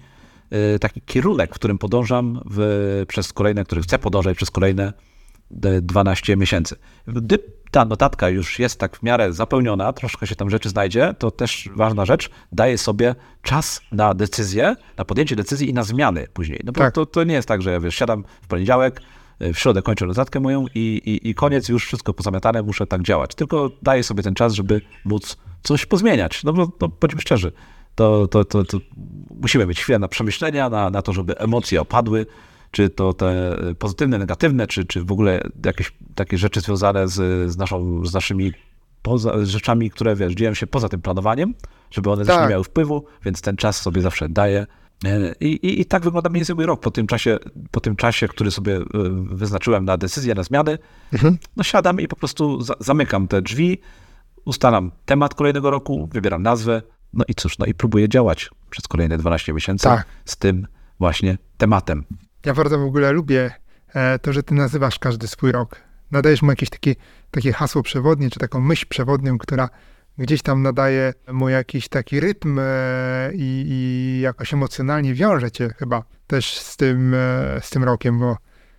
e, 0.49 0.79
taki 0.79 1.01
kierunek, 1.01 1.51
w 1.51 1.55
którym 1.55 1.77
podążam 1.77 2.41
w, 2.45 3.05
przez 3.07 3.33
kolejne, 3.33 3.65
który 3.65 3.81
chcę 3.81 3.99
podążać 3.99 4.37
przez 4.37 4.51
kolejne 4.51 4.83
e, 4.87 4.93
12 5.51 6.37
miesięcy. 6.37 6.75
Gdy 7.07 7.39
ta 7.71 7.85
notatka 7.85 8.29
już 8.29 8.59
jest 8.59 8.79
tak 8.79 8.97
w 8.97 9.03
miarę 9.03 9.33
zapełniona, 9.33 9.93
troszkę 9.93 10.27
się 10.27 10.35
tam 10.35 10.49
rzeczy 10.49 10.69
znajdzie, 10.69 11.15
to 11.19 11.31
też 11.31 11.69
ważna 11.75 12.05
rzecz, 12.05 12.29
daję 12.51 12.77
sobie 12.77 13.15
czas 13.41 13.81
na 13.91 14.13
decyzję, 14.13 14.75
na 14.97 15.05
podjęcie 15.05 15.35
decyzji 15.35 15.69
i 15.69 15.73
na 15.73 15.83
zmiany 15.83 16.27
później. 16.33 16.61
No 16.63 16.71
bo 16.71 16.79
Tak. 16.79 16.93
to, 16.93 17.05
to 17.05 17.23
nie 17.23 17.33
jest 17.33 17.47
tak, 17.47 17.61
że 17.61 17.71
ja 17.71 17.79
wiesz, 17.79 17.95
siadam 17.95 18.23
w 18.41 18.47
poniedziałek, 18.47 19.01
w 19.39 19.57
środę 19.57 19.81
kończę 19.81 20.05
notatkę 20.05 20.39
moją 20.39 20.65
i, 20.75 21.01
i, 21.05 21.29
i 21.29 21.35
koniec, 21.35 21.69
już 21.69 21.85
wszystko 21.85 22.13
pozamiatane, 22.13 22.63
muszę 22.63 22.87
tak 22.87 23.01
działać. 23.01 23.35
Tylko 23.35 23.71
daję 23.81 24.03
sobie 24.03 24.23
ten 24.23 24.33
czas, 24.33 24.53
żeby 24.53 24.81
móc 25.05 25.37
coś 25.63 25.85
pozmieniać. 25.85 26.43
No 26.43 26.53
bo 26.53 26.71
no, 26.81 26.87
bądźmy 26.87 27.21
szczerzy, 27.21 27.51
to, 27.95 28.27
to, 28.27 28.45
to, 28.45 28.63
to 28.63 28.77
musimy 29.41 29.65
mieć 29.65 29.81
chwilę 29.81 29.99
na 29.99 30.07
przemyślenia, 30.07 30.69
na, 30.69 30.89
na 30.89 31.01
to, 31.01 31.13
żeby 31.13 31.37
emocje 31.37 31.81
opadły, 31.81 32.25
czy 32.71 32.89
to 32.89 33.13
te 33.13 33.57
pozytywne, 33.79 34.17
negatywne, 34.17 34.67
czy, 34.67 34.85
czy 34.85 35.03
w 35.03 35.11
ogóle 35.11 35.41
jakieś 35.65 35.93
takie 36.15 36.37
rzeczy 36.37 36.61
związane 36.61 37.07
z, 37.07 37.51
z, 37.51 37.57
naszą, 37.57 38.05
z 38.05 38.13
naszymi 38.13 38.53
poza, 39.01 39.45
z 39.45 39.47
rzeczami, 39.47 39.89
które 39.89 40.15
wiesz, 40.15 40.33
dzieją 40.33 40.53
się 40.53 40.67
poza 40.67 40.89
tym 40.89 41.01
planowaniem, 41.01 41.53
żeby 41.91 42.11
one 42.11 42.25
też 42.25 42.35
nie 42.35 42.41
Tak. 42.41 42.49
miały 42.49 42.63
wpływu, 42.63 43.05
więc 43.25 43.41
ten 43.41 43.55
czas 43.55 43.81
sobie 43.81 44.01
zawsze 44.01 44.29
daję. 44.29 44.67
E, 45.05 45.33
I, 45.39 45.45
i, 45.45 45.81
I 45.81 45.85
tak 45.85 46.03
wygląda 46.03 46.29
mniej 46.29 46.39
więcej 46.39 46.55
mój 46.55 46.65
rok 46.65 46.79
po 46.81 46.91
tym 46.91 47.07
czasie, 47.07 47.39
po 47.71 47.79
tym 47.79 47.95
czasie, 47.95 48.27
który 48.27 48.51
sobie 48.51 48.75
e, 48.77 48.83
wyznaczyłem 49.23 49.85
na 49.85 49.97
decyzje, 49.97 50.35
na 50.35 50.43
zmiany. 50.43 50.77
No 51.57 51.63
siadam 51.63 51.99
i 52.01 52.07
po 52.07 52.15
prostu 52.15 52.61
za, 52.61 52.73
zamykam 52.79 53.27
te 53.27 53.41
drzwi, 53.41 53.77
ustalam 54.45 54.91
temat 55.05 55.33
kolejnego 55.35 55.71
roku, 55.71 56.09
wybieram 56.13 56.43
nazwę, 56.43 56.81
no 57.13 57.25
i 57.27 57.35
cóż, 57.35 57.57
no 57.57 57.65
i 57.65 57.73
próbuję 57.73 58.09
działać 58.09 58.49
przez 58.69 58.87
kolejne 58.87 59.17
12 59.17 59.53
miesięcy 59.53 59.83
Tak. 59.83 60.05
z 60.25 60.37
tym 60.37 60.67
właśnie 60.99 61.37
tematem. 61.57 62.03
Ja 62.45 62.53
bardzo 62.53 62.79
w 62.79 62.83
ogóle 62.83 63.11
lubię 63.11 63.51
e, 63.93 64.19
to, 64.19 64.33
że 64.33 64.43
ty 64.43 64.53
nazywasz 64.53 64.99
każdy 64.99 65.27
swój 65.27 65.51
rok. 65.51 65.75
Nadajesz 66.11 66.41
mu 66.41 66.49
jakieś 66.49 66.69
takie, 66.69 66.95
takie 67.31 67.53
hasło 67.53 67.83
przewodnie, 67.83 68.29
czy 68.29 68.39
taką 68.39 68.59
myśl 68.59 68.85
przewodnią, 68.89 69.37
która 69.37 69.69
gdzieś 70.17 70.41
tam 70.41 70.61
nadaje 70.61 71.13
mu 71.31 71.49
jakiś 71.49 71.89
taki 71.89 72.19
rytm 72.19 72.59
e, 72.59 72.63
i, 73.33 73.65
i 73.67 74.19
jakoś 74.21 74.53
emocjonalnie 74.53 75.13
wiąże 75.13 75.51
cię 75.51 75.69
chyba 75.77 76.03
też 76.27 76.57
z 76.57 76.77
tym, 76.77 77.13
e, 77.13 77.17
z 77.61 77.69
tym 77.69 77.83
rokiem, 77.83 78.19
bo 78.19 78.37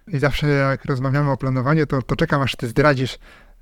i 0.08 0.18
zawsze 0.18 0.48
jak 0.48 0.84
rozmawiamy 0.84 1.30
o 1.30 1.36
planowaniu, 1.36 1.86
to, 1.86 2.02
to 2.02 2.16
czekam 2.16 2.42
aż 2.42 2.56
ty 2.56 2.68
zdradzisz, 2.68 3.18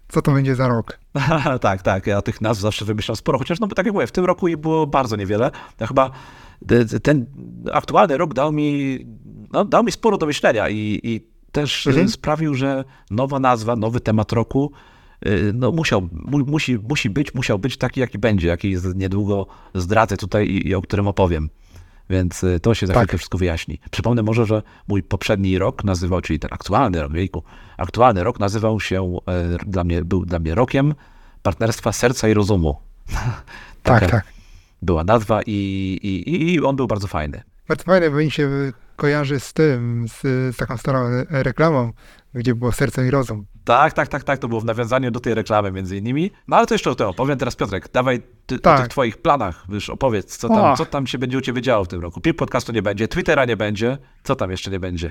co 0.08 0.22
to 0.22 0.32
będzie 0.32 0.54
za 0.54 0.68
rok. 0.68 0.98
tak, 1.61 1.82
tak, 1.82 2.06
ja 2.06 2.22
tych 2.22 2.40
nazw 2.40 2.61
zawsze 2.61 2.84
wymyślam 2.84 3.16
sporo, 3.16 3.38
chociaż 3.38 3.61
no 3.61 3.66
bo 3.66 3.74
tak 3.74 3.87
jak 3.87 3.94
mówię, 3.94 4.06
w 4.06 4.12
tym 4.12 4.24
roku 4.24 4.48
ich 4.48 4.56
było 4.56 4.87
bardzo 4.87 5.16
niewiele. 5.16 5.50
Ja 5.80 5.87
chyba 5.87 6.11
ten 7.03 7.27
aktualny 7.73 8.16
rok 8.16 8.35
dał 8.35 8.53
mi, 8.53 8.99
no, 9.53 9.64
dał 9.64 9.85
mi 9.85 9.92
sporo 9.92 10.18
do 10.18 10.27
myślenia 10.27 10.68
i, 10.68 11.01
i 11.03 11.21
też 11.53 11.87
Mhm. 11.87 12.09
sprawił, 12.09 12.55
że 12.55 12.85
nowa 13.11 13.38
nazwa, 13.40 13.77
nowy 13.77 14.01
temat 14.01 14.33
roku 14.33 14.73
e, 15.21 15.31
no 15.55 15.73
musiał, 15.73 16.09
mu, 16.12 16.38
musi, 16.38 16.79
musi 16.88 17.11
być, 17.11 17.35
musiał 17.35 17.59
być 17.59 17.77
taki, 17.77 18.01
jaki 18.01 18.18
będzie, 18.18 18.49
jaki 18.49 18.77
niedługo 18.94 19.47
zdradzę 19.75 20.16
tutaj 20.16 20.47
i, 20.47 20.68
i 20.68 20.75
o 20.75 20.83
którym 20.83 21.09
opowiem. 21.09 21.51
Więc 22.11 22.44
e, 22.44 22.61
to 22.61 22.75
się 22.75 22.87
za 22.87 22.94
Tak. 22.94 23.09
wszystko 23.09 23.38
wyjaśni. 23.38 23.79
Przypomnę 23.90 24.23
może, 24.23 24.47
że 24.47 24.62
mój 24.88 25.03
poprzedni 25.03 25.59
rok 25.59 25.85
nazywał, 25.85 26.21
czyli 26.21 26.38
ten 26.38 26.51
aktualny 26.53 27.03
rok, 27.03 27.14
jejku, 27.14 27.42
aktualny 27.77 28.25
rok 28.25 28.40
nazywał 28.40 28.81
się, 28.81 29.16
e, 29.27 29.59
dla 29.66 29.85
mnie, 29.85 30.05
był 30.05 30.27
dla 30.27 30.38
mnie 30.38 30.55
rokiem 30.55 30.94
partnerstwa 31.42 31.92
serca 31.92 32.29
i 32.29 32.35
rozumu. 32.35 32.77
Tak, 33.83 34.11
tak. 34.11 34.38
Była 34.83 35.05
nazwa 35.05 35.41
i, 35.47 35.53
i, 36.03 36.55
i 36.55 36.61
on 36.61 36.77
był 36.77 36.87
bardzo 36.87 37.07
fajny. 37.09 37.43
Bardzo 37.69 37.85
fajne, 37.85 38.11
bo 38.11 38.17
mi 38.17 38.31
się 38.31 38.73
kojarzy 38.97 39.41
z 39.41 39.53
tym, 39.53 40.07
z, 40.09 40.21
z 40.55 40.57
taką 40.57 40.77
starą 40.77 41.05
reklamą, 41.31 41.93
gdzie 42.35 42.55
było 42.55 42.73
serce 42.73 43.07
i 43.07 43.11
rozum. 43.11 43.47
Tak, 43.64 43.93
tak, 43.93 44.09
tak, 44.09 44.25
tak, 44.25 44.38
to 44.38 44.49
było 44.49 44.61
w 44.61 44.64
nawiązaniu 44.64 45.11
do 45.11 45.21
tej 45.21 45.35
reklamy 45.35 45.73
między 45.73 45.97
innymi. 45.97 46.31
No 46.49 46.57
ale 46.57 46.67
to 46.67 46.75
jeszcze 46.75 46.91
o 46.91 46.95
tym 46.95 47.07
opowiem 47.07 47.38
teraz 47.38 47.57
Piotrek, 47.57 47.93
dawaj 47.93 48.23
ty, 48.47 48.55
o 48.55 48.59
Tak. 48.59 48.79
tych 48.81 48.88
twoich 48.88 49.17
planach, 49.17 49.64
wiesz, 49.69 49.91
opowiedz, 49.91 50.37
co 50.37 50.49
tam, 50.49 50.59
O. 50.59 50.77
co 50.77 50.87
tam 50.87 51.07
się 51.07 51.19
będzie 51.19 51.38
u 51.38 51.41
ciebie 51.41 51.62
działo 51.62 51.85
w 51.85 51.88
tym 51.88 52.01
roku. 52.01 52.21
Podcastu 52.37 52.73
nie 52.73 52.83
będzie, 52.83 53.09
Twittera 53.09 53.45
nie 53.45 53.57
będzie, 53.57 53.99
co 54.23 54.37
tam 54.37 54.51
jeszcze 54.51 54.71
nie 54.71 54.81
będzie? 54.81 55.11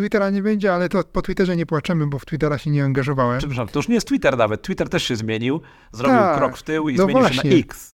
Twittera 0.00 0.30
nie 0.30 0.42
będzie, 0.42 0.74
ale 0.74 0.88
to 0.88 1.04
po 1.04 1.22
Twitterze 1.22 1.56
nie 1.56 1.66
płaczemy, 1.66 2.06
bo 2.06 2.18
w 2.18 2.26
Twittera 2.26 2.58
się 2.58 2.70
nie 2.70 2.84
angażowałem. 2.84 3.38
Przepraszam, 3.38 3.68
to 3.68 3.78
już 3.78 3.88
nie 3.88 3.94
jest 3.94 4.08
Twitter 4.08 4.36
nawet, 4.36 4.62
Twitter 4.62 4.88
też 4.88 5.02
się 5.02 5.16
zmienił, 5.16 5.60
zrobił 5.92 6.18
Tak, 6.18 6.38
krok 6.38 6.56
w 6.56 6.62
tył 6.62 6.88
i 6.88 6.94
no 6.94 7.04
zmienił 7.04 7.22
się 7.22 7.34
właśnie. 7.34 7.50
na 7.50 7.56
X. 7.56 7.90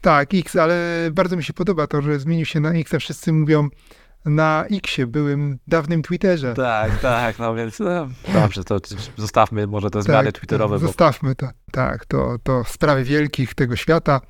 Tak, 0.00 0.34
X, 0.34 0.56
ale 0.56 1.08
bardzo 1.12 1.36
mi 1.36 1.44
się 1.44 1.52
podoba 1.52 1.86
to, 1.86 2.02
że 2.02 2.18
zmienił 2.18 2.46
się 2.46 2.60
na 2.60 2.72
X, 2.72 2.94
a 2.94 2.98
wszyscy 2.98 3.32
mówią 3.32 3.68
na 4.24 4.64
Xie, 4.70 5.06
byłym 5.06 5.58
dawnym 5.66 6.02
Twitterze. 6.02 6.54
Tak, 6.54 6.98
tak, 7.12 7.38
no 7.38 7.54
więc 7.54 7.78
no, 7.78 8.08
dobrze, 8.32 8.64
to 8.64 8.78
zostawmy 9.16 9.66
może 9.66 9.90
te 9.90 10.02
zmiany 10.02 10.32
twitterowe, 10.32 10.78
bo 10.78 10.86
Zostawmy 10.86 11.34
to. 11.34 11.48
Tak, 11.72 12.06
to, 12.06 12.36
to 12.42 12.64
sprawy 12.64 13.04
wielkich 13.04 13.54
tego 13.54 13.76
świata. 13.76 14.20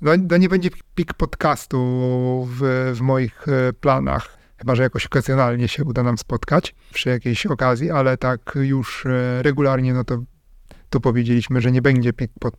No, 0.00 0.12
no 0.30 0.36
nie 0.36 0.48
będzie 0.48 0.70
pik 0.94 1.14
podcastu 1.14 1.78
w, 2.50 2.92
w 2.94 3.00
moich 3.00 3.48
e, 3.48 3.72
planach, 3.72 4.36
chyba 4.58 4.74
że 4.74 4.82
jakoś 4.82 5.06
okazjonalnie 5.06 5.68
się 5.68 5.84
uda 5.84 6.02
nam 6.02 6.18
spotkać 6.18 6.74
przy 6.92 7.08
jakiejś 7.08 7.46
okazji, 7.46 7.90
ale 7.90 8.16
tak 8.16 8.40
już 8.54 9.06
e, 9.06 9.42
regularnie, 9.42 9.94
no 9.94 10.04
to 10.04 10.18
tu 10.90 11.00
powiedzieliśmy, 11.00 11.60
że 11.60 11.72
nie 11.72 11.82
będzie 11.82 12.12
pod, 12.12 12.56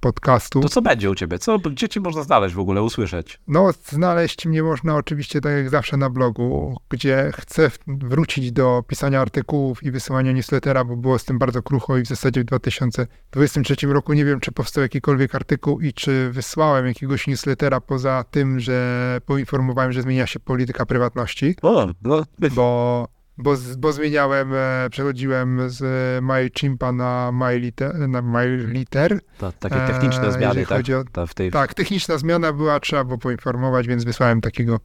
podcastu. 0.00 0.60
to 0.60 0.68
co 0.68 0.82
będzie 0.82 1.10
u 1.10 1.14
ciebie? 1.14 1.38
Co, 1.38 1.58
gdzie 1.58 1.88
cię 1.88 2.00
można 2.00 2.22
znaleźć 2.22 2.54
w 2.54 2.58
ogóle, 2.58 2.82
usłyszeć? 2.82 3.40
No, 3.48 3.70
znaleźć 3.84 4.46
mnie 4.46 4.62
można 4.62 4.96
oczywiście 4.96 5.40
tak 5.40 5.52
jak 5.52 5.70
zawsze 5.70 5.96
na 5.96 6.10
blogu, 6.10 6.76
gdzie 6.88 7.30
chcę 7.34 7.70
wrócić 7.86 8.52
do 8.52 8.82
pisania 8.86 9.20
artykułów 9.20 9.82
i 9.82 9.90
wysyłania 9.90 10.32
newslettera, 10.32 10.84
bo 10.84 10.96
było 10.96 11.18
z 11.18 11.24
tym 11.24 11.38
bardzo 11.38 11.62
krucho 11.62 11.98
i 11.98 12.02
w 12.02 12.06
zasadzie 12.06 12.40
w 12.40 12.44
2023 12.44 13.86
roku 13.86 14.12
nie 14.12 14.24
wiem, 14.24 14.40
czy 14.40 14.52
powstał 14.52 14.82
jakikolwiek 14.82 15.34
artykuł 15.34 15.80
i 15.80 15.92
czy 15.92 16.30
wysłałem 16.30 16.86
jakiegoś 16.86 17.26
newslettera 17.26 17.80
poza 17.80 18.24
tym, 18.30 18.60
że 18.60 19.18
poinformowałem, 19.26 19.92
że 19.92 20.02
zmienia 20.02 20.26
się 20.26 20.40
polityka 20.40 20.86
prywatności, 20.86 21.56
O, 21.62 21.88
no, 22.02 22.24
bo, 22.54 23.08
bo, 23.42 23.54
bo 23.78 23.92
zmieniałem, 23.92 24.52
e, 24.54 24.88
przechodziłem 24.90 25.60
z 25.70 25.80
MyChimpa 26.24 26.92
na 26.92 27.32
MyLiter, 27.32 28.08
na 28.08 28.22
MyLiter 28.22 29.20
to, 29.38 29.52
takie 29.52 29.76
techniczne 29.86 30.26
Eee, 30.26 30.32
zmiany, 30.32 30.66
tak? 30.66 30.84
o- 31.00 31.04
Ta, 31.12 31.26
tej, 31.26 31.50
tak, 31.50 31.74
techniczna 31.74 32.18
zmiana 32.18 32.52
była, 32.52 32.80
trzeba 32.80 33.04
było 33.04 33.18
poinformować, 33.18 33.86
więc 33.86 34.04
wysłałem 34.04 34.40
takiego 34.40 34.80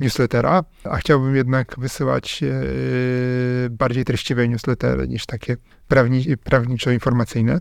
newslettera, 0.00 0.64
a 0.84 0.96
chciałbym 0.96 1.36
jednak 1.36 1.74
wysyłać 1.78 2.42
e, 2.42 2.50
bardziej 3.70 4.04
treściwe 4.04 4.48
newslettery 4.48 5.08
niż 5.08 5.26
takie 5.26 5.56
prawni, 5.88 6.24
prawniczo-informacyjne. 6.36 7.60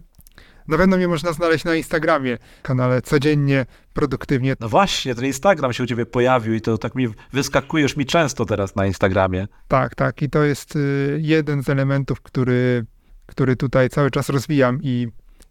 Na 0.67 0.77
pewno 0.77 0.97
mnie 0.97 1.07
można 1.07 1.33
znaleźć 1.33 1.65
na 1.65 1.75
Instagramie, 1.75 2.37
kanale 2.61 3.01
codziennie, 3.01 3.65
produktywnie. 3.93 4.55
No 4.59 4.69
właśnie, 4.69 5.15
ten 5.15 5.25
Instagram 5.25 5.73
się 5.73 5.83
u 5.83 5.87
ciebie 5.87 6.05
pojawił 6.05 6.53
i 6.53 6.61
to 6.61 6.77
tak 6.77 6.95
mi 6.95 7.07
wyskakujesz 7.33 7.97
mi 7.97 8.05
często 8.05 8.45
teraz 8.45 8.75
na 8.75 8.85
Instagramie. 8.85 9.47
Tak, 9.67 9.95
tak. 9.95 10.21
I 10.21 10.29
to 10.29 10.43
jest 10.43 10.75
y, 10.75 11.19
jeden 11.21 11.63
z 11.63 11.69
elementów, 11.69 12.21
który, 12.21 12.85
który 13.25 13.55
tutaj 13.55 13.89
cały 13.89 14.11
czas 14.11 14.29
rozwijam 14.29 14.79
i, 14.81 15.07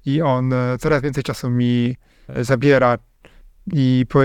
i 0.07 0.23
on 0.23 0.53
e, 0.53 0.77
coraz 0.81 1.03
więcej 1.03 1.23
czasu 1.23 1.51
mi 1.51 1.97
e, 2.29 2.45
zabiera 2.45 2.99
i 3.73 4.07
po, 4.09 4.21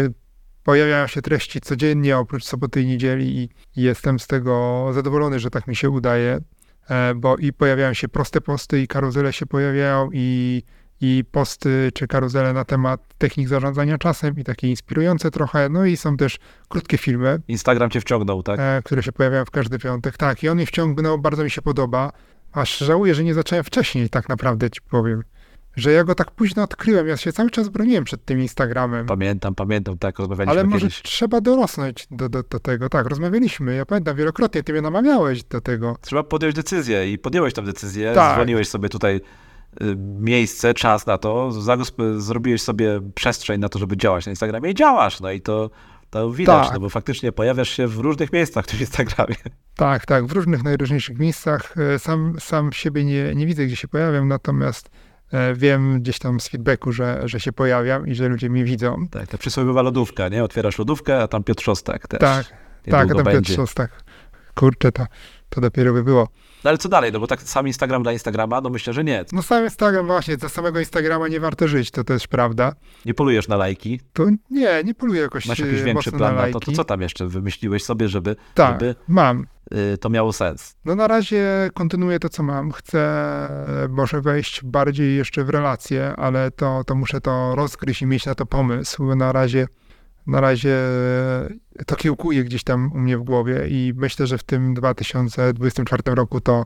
pojawiają 0.63 1.07
się 1.07 1.21
treści 1.21 1.61
codziennie 1.61 2.17
oprócz 2.17 2.43
soboty 2.43 2.81
i 2.81 2.85
niedzieli 2.85 3.37
i, 3.37 3.49
jestem 3.75 4.19
z 4.19 4.27
tego 4.27 4.87
zadowolony, 4.93 5.39
że 5.39 5.49
tak 5.49 5.67
mi 5.67 5.75
się 5.75 5.89
udaje, 5.89 6.39
bo 7.15 7.37
i 7.37 7.53
pojawiają 7.53 7.93
się 7.93 8.07
proste 8.07 8.41
posty 8.41 8.81
i 8.81 8.87
karuzele 8.87 9.33
się 9.33 9.45
pojawiają 9.45 10.09
i, 10.13 10.63
i 11.01 11.23
posty 11.31 11.91
czy 11.93 12.07
karuzele 12.07 12.53
na 12.53 12.65
temat 12.65 13.01
technik 13.17 13.47
zarządzania 13.47 13.97
czasem 13.97 14.37
i 14.37 14.43
takie 14.43 14.67
inspirujące 14.67 15.31
trochę, 15.31 15.69
no 15.69 15.85
i 15.85 15.97
są 15.97 16.17
też 16.17 16.37
krótkie 16.69 16.97
filmy, 16.97 17.41
Instagram 17.47 17.89
cię 17.89 18.01
wciągnął, 18.01 18.43
tak? 18.43 18.59
e, 18.59 18.81
które 18.85 19.03
się 19.03 19.11
pojawiają 19.11 19.45
w 19.45 19.51
każdy 19.51 19.79
piątek. 19.79 20.17
Tak, 20.17 20.43
i 20.43 20.49
on 20.49 20.55
mnie 20.55 20.65
wciągnął, 20.65 21.19
bardzo 21.19 21.43
mi 21.43 21.51
się 21.51 21.61
podoba. 21.61 22.11
Aż 22.51 22.77
żałuję, 22.77 23.15
że 23.15 23.23
nie 23.23 23.33
zacząłem 23.33 23.63
wcześniej, 23.63 24.09
tak 24.09 24.29
naprawdę 24.29 24.69
ci 24.69 24.81
powiem. 24.81 25.23
Że 25.77 25.91
ja 25.91 26.03
go 26.03 26.15
tak 26.15 26.31
późno 26.31 26.63
odkryłem. 26.63 27.07
Ja 27.07 27.17
się 27.17 27.33
cały 27.33 27.49
czas 27.49 27.69
broniłem 27.69 28.03
przed 28.03 28.25
tym 28.25 28.39
Instagramem. 28.41 29.05
Pamiętam, 29.05 29.55
pamiętam, 29.55 29.97
tak 29.97 30.19
rozmawialiśmy 30.19 30.59
Ale 30.59 30.63
może 30.69 30.79
kiedyś. 30.87 31.01
trzeba 31.01 31.41
dorosnąć 31.41 32.07
do, 32.11 32.29
do, 32.29 32.43
do 32.43 32.59
tego. 32.59 32.89
Tak, 32.89 33.07
rozmawialiśmy. 33.07 33.75
Ja 33.75 33.85
pamiętam 33.85 34.15
wielokrotnie, 34.15 34.63
ty 34.63 34.73
mnie 34.73 34.81
namawiałeś 34.81 35.43
do 35.43 35.61
tego. 35.61 35.95
Trzeba 36.01 36.23
podjąć 36.23 36.55
decyzję 36.55 37.11
i 37.11 37.17
podjąłeś 37.17 37.53
tę 37.53 37.61
decyzję. 37.61 38.11
Tak. 38.15 38.35
Dzwoniłeś 38.35 38.67
sobie 38.69 38.89
tutaj 38.89 39.15
y, 39.81 39.95
miejsce, 40.19 40.73
czas 40.73 41.05
na 41.05 41.17
to, 41.17 41.51
zrobiłeś 42.17 42.61
sobie 42.61 43.01
przestrzeń 43.15 43.61
na 43.61 43.69
to, 43.69 43.79
żeby 43.79 43.97
działać 43.97 44.25
na 44.25 44.29
Instagramie 44.29 44.71
i 44.71 44.75
działasz, 44.75 45.19
no 45.19 45.31
i 45.31 45.41
to, 45.41 45.69
to 46.09 46.31
widać, 46.31 46.65
Tak. 46.65 46.73
no 46.73 46.79
bo 46.79 46.89
faktycznie 46.89 47.31
pojawiasz 47.31 47.69
się 47.69 47.87
w 47.87 47.97
różnych 47.97 48.33
miejscach 48.33 48.65
w 48.65 48.67
tym 48.67 48.79
Instagramie. 48.79 49.35
Tak, 49.75 50.05
tak, 50.05 50.25
w 50.25 50.31
różnych 50.31 50.63
najróżniejszych 50.63 51.19
miejscach. 51.19 51.75
E, 51.77 51.99
Sam, 51.99 52.35
sam 52.39 52.73
siebie 52.73 53.05
nie, 53.05 53.35
nie 53.35 53.45
widzę, 53.45 53.65
gdzie 53.65 53.75
się 53.75 53.87
pojawiam, 53.87 54.27
natomiast 54.27 54.89
wiem 55.55 56.01
gdzieś 56.01 56.19
tam 56.19 56.39
z 56.39 56.47
feedbacku, 56.47 56.91
że, 56.91 57.21
że 57.25 57.39
się 57.39 57.53
pojawiam 57.53 58.07
i 58.07 58.15
że 58.15 58.27
ludzie 58.27 58.49
mnie 58.49 58.63
widzą. 58.63 59.07
Tak, 59.11 59.27
ta 59.27 59.37
przysłowiowa 59.37 59.81
lodówka, 59.81 60.29
nie? 60.29 60.43
Otwierasz 60.43 60.79
lodówkę, 60.79 61.21
a 61.21 61.27
tam 61.27 61.43
Piotr 61.43 61.63
Szostak 61.63 62.07
też. 62.07 62.19
Tak, 62.19 62.45
tak, 62.45 62.57
a 62.87 62.91
tam 62.91 63.07
Piotr 63.07 63.23
będzie. 63.23 63.53
Szostak. 63.53 64.03
Kurczę, 64.55 64.91
to, 64.91 65.05
to 65.49 65.61
dopiero 65.61 65.93
by 65.93 66.03
było. 66.03 66.27
No 66.67 66.69
ale 66.71 66.77
co 66.77 66.89
dalej? 66.89 67.11
No 67.11 67.19
bo 67.19 67.27
tak 67.27 67.41
sam 67.41 67.67
Instagram 67.67 68.03
dla 68.03 68.11
Instagrama, 68.11 68.61
no 68.61 68.69
myślę, 68.69 68.93
że 68.93 69.03
nie. 69.03 69.25
No 69.31 69.41
sam 69.41 69.63
Instagram 69.63 70.05
właśnie, 70.05 70.35
za 70.35 70.49
samego 70.49 70.79
Instagrama 70.79 71.27
nie 71.27 71.39
warto 71.39 71.67
żyć, 71.67 71.91
to 71.91 72.03
też 72.03 72.27
prawda. 72.27 72.73
Nie 73.05 73.13
polujesz 73.13 73.47
na 73.47 73.55
lajki, 73.55 73.99
To 74.13 74.23
nie, 74.49 74.83
nie 74.83 74.93
poluję 74.93 75.21
jakoś 75.21 75.45
masz 75.45 75.59
jakiś 75.59 75.79
e, 75.79 75.83
większy 75.83 76.11
plan 76.11 76.35
na 76.35 76.45
na 76.45 76.51
to, 76.53 76.59
to 76.59 76.71
co 76.71 76.83
tam 76.83 77.01
jeszcze 77.01 77.27
wymyśliłeś 77.27 77.83
sobie, 77.83 78.07
żeby, 78.07 78.35
Tak, 78.53 78.73
żeby 78.73 78.95
mam. 79.07 79.45
y, 79.93 79.97
to 79.97 80.09
miało 80.09 80.33
sens? 80.33 80.75
No 80.85 80.95
na 80.95 81.07
razie 81.07 81.69
kontynuuję 81.73 82.19
to, 82.19 82.29
co 82.29 82.43
mam. 82.43 82.71
Chcę 82.71 82.99
e, 83.83 83.87
może 83.89 84.21
wejść 84.21 84.63
bardziej 84.63 85.15
jeszcze 85.17 85.43
w 85.43 85.49
relacje, 85.49 86.13
ale 86.17 86.51
to, 86.51 86.83
to 86.83 86.95
muszę 86.95 87.21
to 87.21 87.55
rozgryźć 87.55 88.01
i 88.01 88.05
mieć 88.05 88.25
na 88.25 88.35
to 88.35 88.45
pomysł. 88.45 89.15
Na 89.15 89.31
razie, 89.31 89.67
na 90.27 90.41
razie 90.41 90.75
e, 91.79 91.85
to 91.85 91.95
kiełkuje 91.95 92.43
gdzieś 92.43 92.63
tam 92.63 92.91
u 92.91 92.99
mnie 92.99 93.17
w 93.17 93.23
głowie 93.23 93.67
i 93.69 93.93
myślę, 93.95 94.27
że 94.27 94.37
w 94.37 94.43
tym 94.43 94.73
2024 94.73 96.03
roku 96.15 96.41
to, 96.41 96.65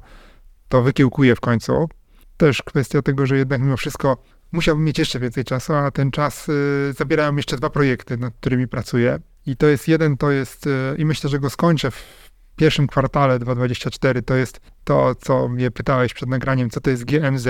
to 0.69 0.81
wykiełkuje 0.81 1.35
w 1.35 1.39
końcu. 1.39 1.89
Też 2.37 2.61
kwestia 2.61 3.01
tego, 3.01 3.25
że 3.25 3.37
jednak 3.37 3.61
mimo 3.61 3.77
wszystko 3.77 4.17
musiałbym 4.51 4.85
mieć 4.85 4.99
jeszcze 4.99 5.19
więcej 5.19 5.43
czasu, 5.43 5.73
a 5.73 5.91
ten 5.91 6.11
czas 6.11 6.49
y, 6.49 6.93
zabierają 6.97 7.35
jeszcze 7.35 7.57
dwa 7.57 7.69
projekty, 7.69 8.17
nad 8.17 8.33
którymi 8.33 8.67
pracuję. 8.67 9.19
I 9.45 9.57
to 9.57 9.67
jest 9.67 9.87
jeden, 9.87 10.17
to 10.17 10.31
jest, 10.31 10.67
y, 10.67 10.95
i 10.97 11.05
myślę, 11.05 11.29
że 11.29 11.39
go 11.39 11.49
skończę 11.49 11.91
w 11.91 12.31
pierwszym 12.55 12.87
kwartale 12.87 13.39
2024, 13.39 14.21
to 14.21 14.35
jest 14.35 14.61
to, 14.83 15.15
co 15.15 15.47
mnie 15.47 15.71
pytałeś 15.71 16.13
przed 16.13 16.29
nagraniem, 16.29 16.69
co 16.69 16.81
to 16.81 16.89
jest 16.89 17.05
GMZ. 17.05 17.47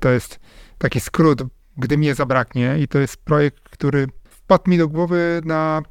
To 0.00 0.10
jest 0.10 0.40
taki 0.78 1.00
skrót, 1.00 1.42
gdy 1.76 1.98
mnie 1.98 2.14
zabraknie 2.14 2.78
i 2.78 2.88
to 2.88 2.98
jest 2.98 3.16
projekt, 3.16 3.68
który 3.68 4.06
wpadł 4.48 4.70
mi 4.70 4.78
do 4.78 4.88
głowy 4.88 5.40
na 5.44 5.82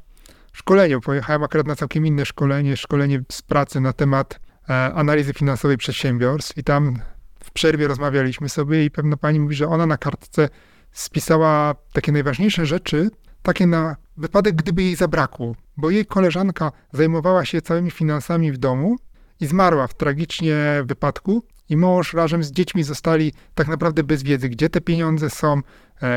szkoleniu. 0.52 1.00
Pojechałem 1.00 1.42
akurat 1.42 1.66
na 1.66 1.76
całkiem 1.76 2.06
inne 2.06 2.26
szkolenie, 2.26 2.76
szkolenie 2.76 3.22
z 3.32 3.42
pracy 3.42 3.80
na 3.80 3.92
temat 3.92 4.40
e, 4.68 4.74
analizy 4.94 5.34
finansowej 5.34 5.76
przedsiębiorstw 5.76 6.56
i 6.56 6.64
tam 6.64 6.98
w 7.44 7.50
przerwie 7.50 7.88
rozmawialiśmy 7.88 8.48
sobie 8.48 8.84
i 8.84 8.90
pewna 8.90 9.16
pani 9.16 9.40
mówi, 9.40 9.54
że 9.54 9.68
ona 9.68 9.86
na 9.86 9.96
kartce 9.96 10.48
spisała 10.92 11.74
takie 11.92 12.12
najważniejsze 12.12 12.66
rzeczy, 12.66 13.10
takie 13.42 13.66
na 13.66 13.96
wypadek, 14.16 14.54
gdyby 14.54 14.82
jej 14.82 14.96
zabrakło, 14.96 15.54
bo 15.76 15.90
jej 15.90 16.06
koleżanka 16.06 16.72
zajmowała 16.92 17.44
się 17.44 17.62
całymi 17.62 17.90
finansami 17.90 18.52
w 18.52 18.58
domu 18.58 18.96
i 19.40 19.46
zmarła 19.46 19.86
w 19.86 19.94
tragicznie 19.94 20.82
wypadku 20.84 21.42
i 21.68 21.76
mąż 21.76 22.14
razem 22.14 22.44
z 22.44 22.52
dziećmi 22.52 22.82
zostali 22.82 23.32
tak 23.54 23.68
naprawdę 23.68 24.04
bez 24.04 24.22
wiedzy, 24.22 24.48
gdzie 24.48 24.70
te 24.70 24.80
pieniądze 24.80 25.30
są, 25.30 25.60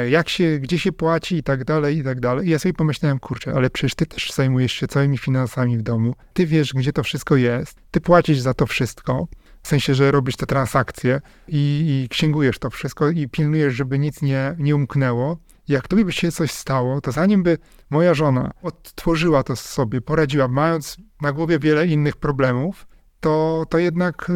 jak 0.10 0.30
się, 0.30 0.60
gdzie 0.60 0.80
się 0.80 0.92
płaci 0.92 1.36
i 1.36 1.44
tak 1.44 1.64
dalej, 1.64 1.98
i 1.98 2.04
tak 2.04 2.20
dalej. 2.20 2.48
I 2.48 2.50
ja 2.50 2.60
sobie 2.60 2.74
pomyślałem, 2.74 3.20
kurczę, 3.20 3.54
ale 3.56 3.70
przecież 3.70 3.96
ty 3.96 4.06
też 4.06 4.32
zajmujesz 4.32 4.72
się 4.72 4.88
całymi 4.88 5.18
finansami 5.18 5.78
w 5.78 5.82
domu, 5.82 6.16
ty 6.34 6.46
wiesz, 6.46 6.74
gdzie 6.74 6.94
to 6.94 7.04
wszystko 7.04 7.36
jest, 7.36 7.78
ty 7.92 8.02
płacisz 8.02 8.40
za 8.40 8.54
to 8.54 8.66
wszystko, 8.66 9.28
w 9.64 9.68
sensie, 9.68 9.96
że 9.96 10.12
robisz 10.12 10.36
te 10.36 10.46
transakcje 10.46 11.22
i, 11.48 12.02
i 12.04 12.10
księgujesz 12.10 12.60
to 12.60 12.70
wszystko 12.70 13.10
i 13.10 13.28
pilnujesz, 13.28 13.74
żeby 13.74 14.00
nic 14.00 14.22
nie, 14.22 14.56
nie 14.60 14.76
umknęło. 14.76 15.38
Jak 15.68 15.88
tobie 15.88 16.06
by 16.06 16.12
się 16.12 16.32
coś 16.32 16.52
stało, 16.52 17.02
to 17.02 17.12
zanim 17.12 17.44
by 17.44 17.58
moja 17.90 18.14
żona 18.14 18.52
odtworzyła 18.62 19.44
to 19.44 19.56
sobie, 19.56 20.02
poradziła, 20.02 20.48
mając 20.48 20.98
na 21.22 21.32
głowie 21.32 21.60
wiele 21.60 21.88
innych 21.88 22.16
problemów, 22.16 22.88
to, 23.22 23.66
to 23.70 23.78
jednak 23.78 24.30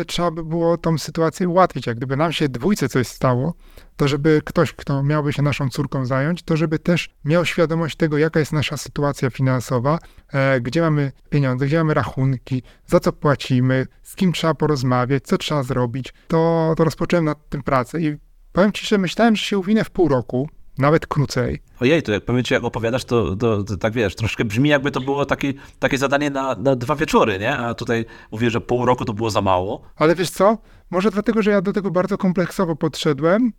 e, 0.00 0.04
trzeba 0.04 0.30
by 0.30 0.44
było 0.44 0.78
tą 0.78 0.98
sytuację 0.98 1.48
ułatwić. 1.48 1.86
Jak 1.86 1.96
gdyby 1.96 2.16
nam 2.16 2.32
się 2.32 2.48
dwójce 2.48 2.88
coś 2.88 3.06
stało, 3.06 3.54
to 3.96 4.08
żeby 4.08 4.42
ktoś, 4.44 4.72
kto 4.72 5.02
miałby 5.02 5.32
się 5.32 5.42
naszą 5.42 5.68
córką 5.68 6.06
zająć, 6.06 6.42
to 6.42 6.56
żeby 6.56 6.78
też 6.78 7.10
miał 7.24 7.44
świadomość 7.44 7.96
tego, 7.96 8.18
jaka 8.18 8.40
jest 8.40 8.52
nasza 8.52 8.76
sytuacja 8.76 9.30
finansowa, 9.30 9.98
e, 10.32 10.60
gdzie 10.60 10.80
mamy 10.80 11.12
pieniądze, 11.30 11.66
gdzie 11.66 11.78
mamy 11.78 11.94
rachunki, 11.94 12.62
za 12.86 13.00
co 13.00 13.12
płacimy, 13.12 13.86
z 14.02 14.16
kim 14.16 14.32
trzeba 14.32 14.54
porozmawiać, 14.54 15.24
co 15.24 15.38
trzeba 15.38 15.62
zrobić. 15.62 16.14
To, 16.28 16.74
to 16.76 16.84
rozpocząłem 16.84 17.24
nad 17.24 17.48
tym 17.48 17.62
pracę 17.62 18.00
i 18.00 18.16
powiem 18.52 18.72
ci, 18.72 18.86
że 18.86 18.98
myślałem, 18.98 19.36
że 19.36 19.44
się 19.44 19.58
uwinę 19.58 19.84
w 19.84 19.90
pół 19.90 20.08
roku, 20.08 20.48
nawet 20.78 21.06
krócej. 21.06 21.62
Ojej, 21.80 22.02
to 22.02 22.12
jak 22.12 22.24
powiem 22.24 22.44
ci, 22.44 22.54
jak 22.54 22.64
opowiadasz, 22.64 23.04
to, 23.04 23.36
to, 23.36 23.64
to 23.64 23.76
tak 23.76 23.92
wiesz, 23.92 24.14
troszkę 24.16 24.44
brzmi 24.44 24.68
jakby 24.68 24.90
to 24.90 25.00
było 25.00 25.26
takie, 25.26 25.52
takie 25.78 25.98
zadanie 25.98 26.30
na, 26.30 26.54
na 26.54 26.76
dwa 26.76 26.96
wieczory, 26.96 27.38
nie? 27.38 27.56
A 27.56 27.74
tutaj 27.74 28.04
mówię, 28.32 28.50
że 28.50 28.60
pół 28.60 28.84
roku 28.86 29.04
to 29.04 29.12
było 29.12 29.30
za 29.30 29.42
mało. 29.42 29.82
Ale 29.96 30.14
wiesz 30.14 30.30
co? 30.30 30.58
Może 30.90 31.10
dlatego, 31.10 31.42
że 31.42 31.50
ja 31.50 31.60
do 31.62 31.72
tego 31.72 31.90
bardzo 31.90 32.18
kompleksowo 32.18 32.76
podszedłem, 32.76 33.52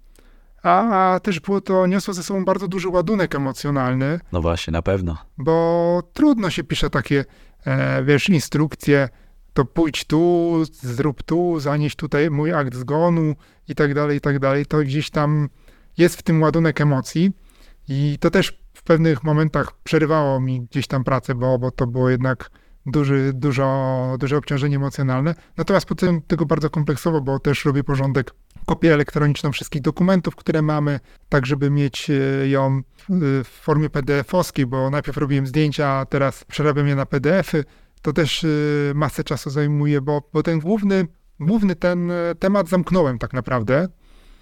a, 0.64 1.14
a 1.14 1.20
też 1.20 1.40
było 1.40 1.62
to, 1.62 1.88
niosło 1.88 2.14
ze 2.14 2.24
sobą 2.24 2.46
bardzo 2.46 2.68
duży 2.68 2.90
ładunek 2.90 3.36
emocjonalny, 3.36 4.20
No 4.32 4.42
właśnie, 4.42 4.72
na 4.72 4.82
pewno. 4.82 5.18
bo 5.38 6.04
trudno 6.14 6.50
się 6.50 6.64
pisze 6.64 6.90
takie, 6.90 7.26
e, 7.66 8.04
wiesz, 8.04 8.30
instrukcje, 8.30 9.10
to 9.54 9.66
pójdź 9.66 10.06
tu, 10.06 10.54
zrób 10.72 11.24
tu, 11.24 11.60
zanieś 11.60 11.96
tutaj 11.96 12.30
mój 12.30 12.54
akt 12.54 12.76
zgonu 12.76 13.36
i 13.68 13.76
tak 13.76 13.94
dalej, 13.94 14.18
i 14.18 14.22
tak 14.22 14.40
dalej. 14.40 14.66
To 14.66 14.78
gdzieś 14.80 15.10
tam 15.10 15.50
jest 15.98 16.16
w 16.16 16.24
tym 16.24 16.42
ładunek 16.42 16.82
emocji 16.82 17.32
i 17.88 18.18
to 18.20 18.30
też 18.32 18.64
w 18.74 18.84
pewnych 18.84 19.24
momentach 19.24 19.72
przerywało 19.84 20.40
mi 20.40 20.62
gdzieś 20.62 20.88
tam 20.88 21.04
pracę, 21.04 21.36
bo, 21.36 21.60
bo 21.60 21.72
to 21.72 21.88
było 21.88 22.10
jednak 22.10 22.50
duży, 22.86 23.32
dużo, 23.34 24.16
duże 24.20 24.38
obciążenie 24.38 24.76
emocjonalne. 24.76 25.36
Natomiast 25.58 25.86
potem 25.86 26.22
tego 26.22 26.46
bardzo 26.46 26.70
kompleksowo, 26.70 27.22
bo 27.22 27.40
też 27.40 27.66
robię 27.66 27.84
porządek, 27.84 28.34
kopię 28.66 28.94
elektroniczną 28.94 29.52
wszystkich 29.52 29.82
dokumentów, 29.82 30.36
które 30.36 30.62
mamy, 30.62 31.00
tak 31.30 31.46
żeby 31.46 31.70
mieć 31.70 32.10
e, 32.10 32.48
ją 32.48 32.82
w- 33.10 33.44
w 33.44 33.48
formie 33.48 33.90
PDF-owskiej, 33.90 34.66
bo 34.66 34.90
najpierw 34.90 35.18
robiłem 35.18 35.48
zdjęcia, 35.48 35.88
a 35.90 36.06
teraz 36.06 36.44
przerabiam 36.44 36.88
je 36.88 36.96
na 36.96 37.06
PDF-y. 37.06 37.64
To 38.02 38.14
też 38.14 38.44
y, 38.44 38.92
masę 38.96 39.24
czasu 39.24 39.50
zajmuje, 39.50 40.02
bo, 40.02 40.30
bo 40.34 40.44
ten 40.44 40.60
główny, 40.60 41.08
główny 41.40 41.76
ten 41.76 42.12
e, 42.12 42.36
temat 42.40 42.70
zamknąłem 42.70 43.20
tak 43.20 43.34
naprawdę. 43.34 43.88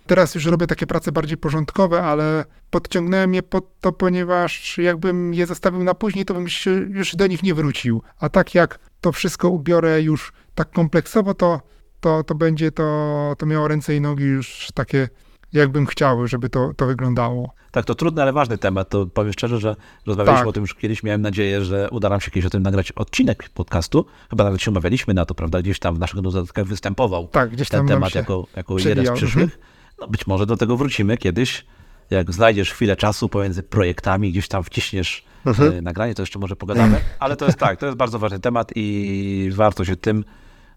Teraz 0.08 0.36
już 0.36 0.46
robię 0.46 0.68
takie 0.68 0.88
prace 0.88 1.12
bardziej 1.12 1.38
porządkowe, 1.38 2.04
ale 2.04 2.46
podciągnąłem 2.70 3.34
je 3.34 3.44
pod 3.44 3.80
to, 3.80 3.92
ponieważ 3.92 4.78
jakbym 4.78 5.34
je 5.34 5.46
zostawił 5.46 5.84
na 5.84 5.94
później, 5.94 6.26
to 6.26 6.34
bym 6.34 6.48
się 6.48 6.72
już 6.72 7.16
do 7.16 7.28
nich 7.28 7.44
nie 7.44 7.54
wrócił. 7.54 8.02
A 8.20 8.30
tak 8.30 8.56
jak 8.56 8.80
to 9.02 9.12
wszystko 9.12 9.50
ubiorę 9.50 10.02
już 10.02 10.34
tak 10.56 10.72
kompleksowo, 10.72 11.34
to, 11.34 11.62
to, 12.00 12.24
to 12.24 12.36
będzie 12.36 12.72
to, 12.72 13.36
to 13.38 13.46
miało 13.46 13.68
ręce 13.68 13.96
i 13.96 14.02
nogi 14.02 14.24
już 14.24 14.68
takie, 14.74 15.10
jakbym 15.54 15.86
chciał, 15.86 16.28
żeby 16.28 16.50
to, 16.50 16.72
to 16.74 16.86
wyglądało. 16.86 17.54
Tak, 17.72 17.86
to 17.86 17.96
trudny, 17.96 18.22
ale 18.22 18.34
ważny 18.34 18.58
temat. 18.58 18.90
To 18.90 19.06
powiem 19.06 19.34
szczerze, 19.34 19.60
że 19.60 19.76
rozmawialiśmy 20.06 20.42
Tak. 20.42 20.48
o 20.48 20.52
tym 20.52 20.64
już 20.64 20.76
kiedyś. 20.76 21.04
Miałem 21.04 21.22
nadzieję, 21.22 21.62
że 21.62 21.90
uda 21.92 22.10
nam 22.10 22.22
się 22.22 22.32
kiedyś 22.32 22.46
o 22.46 22.50
tym 22.50 22.64
nagrać 22.64 22.92
odcinek 22.92 23.50
podcastu. 23.50 24.06
Chyba 24.30 24.44
nawet 24.44 24.62
się 24.62 24.72
umawialiśmy 24.72 25.14
na 25.14 25.26
to, 25.26 25.36
prawda? 25.36 25.62
Gdzieś 25.62 25.80
tam 25.80 25.96
w 25.96 26.00
naszych 26.00 26.22
notatkach 26.22 26.66
występował 26.66 27.28
Tak, 27.28 27.50
gdzieś 27.50 27.70
tam 27.70 27.80
ten 27.80 27.88
temat 27.88 28.14
się 28.14 28.20
jako, 28.20 28.48
jako 28.56 28.78
jeden 28.80 29.06
z 29.06 29.12
przyszłych. 29.12 29.60
No 30.02 30.08
być 30.08 30.28
może 30.28 30.46
do 30.46 30.58
tego 30.58 30.78
wrócimy 30.78 31.18
kiedyś. 31.18 31.66
Jak 32.10 32.32
znajdziesz 32.34 32.72
chwilę 32.74 32.96
czasu 32.96 33.30
pomiędzy 33.30 33.64
projektami, 33.64 34.32
gdzieś 34.32 34.48
tam 34.48 34.64
wciśniesz 34.64 35.26
Mhm. 35.46 35.74
e, 35.74 35.82
nagranie, 35.82 36.16
to 36.16 36.22
jeszcze 36.22 36.40
może 36.40 36.56
pogadamy. 36.56 37.02
Ale 37.20 37.36
to 37.36 37.46
jest 37.46 37.58
tak, 37.58 37.80
to 37.80 37.86
jest 37.86 37.98
bardzo 37.98 38.20
ważny 38.20 38.40
temat 38.40 38.72
i 38.76 39.50
warto 39.56 39.86
się 39.86 39.96
tym 39.96 40.24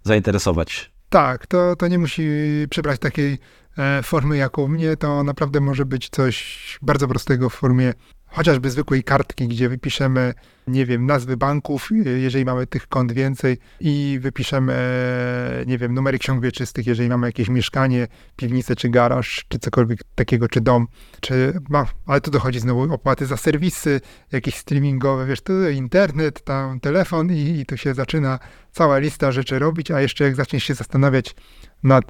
zainteresować. 0.03 0.93
Tak, 1.09 1.47
to, 1.47 1.77
to 1.77 1.89
nie 1.89 1.99
musi 1.99 2.29
przybrać 2.71 3.01
takiej 3.01 3.39
e, 3.79 4.03
formy 4.03 4.37
jak 4.37 4.59
u 4.59 4.69
mnie, 4.69 4.97
to 4.97 5.25
naprawdę 5.25 5.61
może 5.61 5.87
być 5.87 6.09
coś 6.11 6.79
bardzo 6.83 7.09
prostego 7.09 7.51
w 7.51 7.55
formie 7.55 7.93
chociażby 8.35 8.71
zwykłej 8.71 9.05
kartki, 9.05 9.49
gdzie 9.49 9.69
wypiszemy, 9.69 10.35
nie 10.67 10.87
wiem, 10.87 11.07
nazwy 11.07 11.37
banków, 11.37 11.89
e, 11.93 12.09
jeżeli 12.09 12.45
mamy 12.45 12.67
tych 12.67 12.89
kont 12.89 13.13
więcej 13.13 13.59
i 13.81 14.19
wypiszemy, 14.23 14.73
e, 14.73 15.65
nie 15.67 15.79
wiem, 15.79 15.95
numery 15.95 16.19
ksiąg 16.19 16.43
wieczystych, 16.43 16.87
jeżeli 16.87 17.09
mamy 17.09 17.27
jakieś 17.27 17.49
mieszkanie, 17.49 18.09
piwnicę 18.37 18.77
czy 18.77 18.89
garaż, 18.89 19.45
czy 19.49 19.59
cokolwiek 19.59 20.01
takiego, 20.15 20.49
czy 20.49 20.61
dom, 20.61 20.87
czy, 21.21 21.53
ma, 21.69 21.87
ale 22.07 22.21
tu 22.21 22.31
dochodzi 22.31 22.61
znowu 22.61 22.95
opłaty 22.95 23.27
za 23.27 23.37
serwisy, 23.37 24.01
jakieś 24.33 24.55
streamingowe, 24.55 25.27
wiesz, 25.27 25.41
tu 25.41 25.71
internet, 25.71 26.45
tam 26.45 26.81
telefon 26.81 27.33
i, 27.33 27.61
i 27.61 27.67
tu 27.67 27.77
się 27.77 27.95
zaczyna 27.95 28.39
cała 28.73 28.99
lista 28.99 29.33
rzeczy 29.33 29.59
robić, 29.59 29.91
a 29.91 30.01
jeszcze 30.01 30.25
jak 30.25 30.37
zaczniesz 30.37 30.65
się 30.65 30.75
zastanawiać 30.75 31.35
nad 31.83 32.05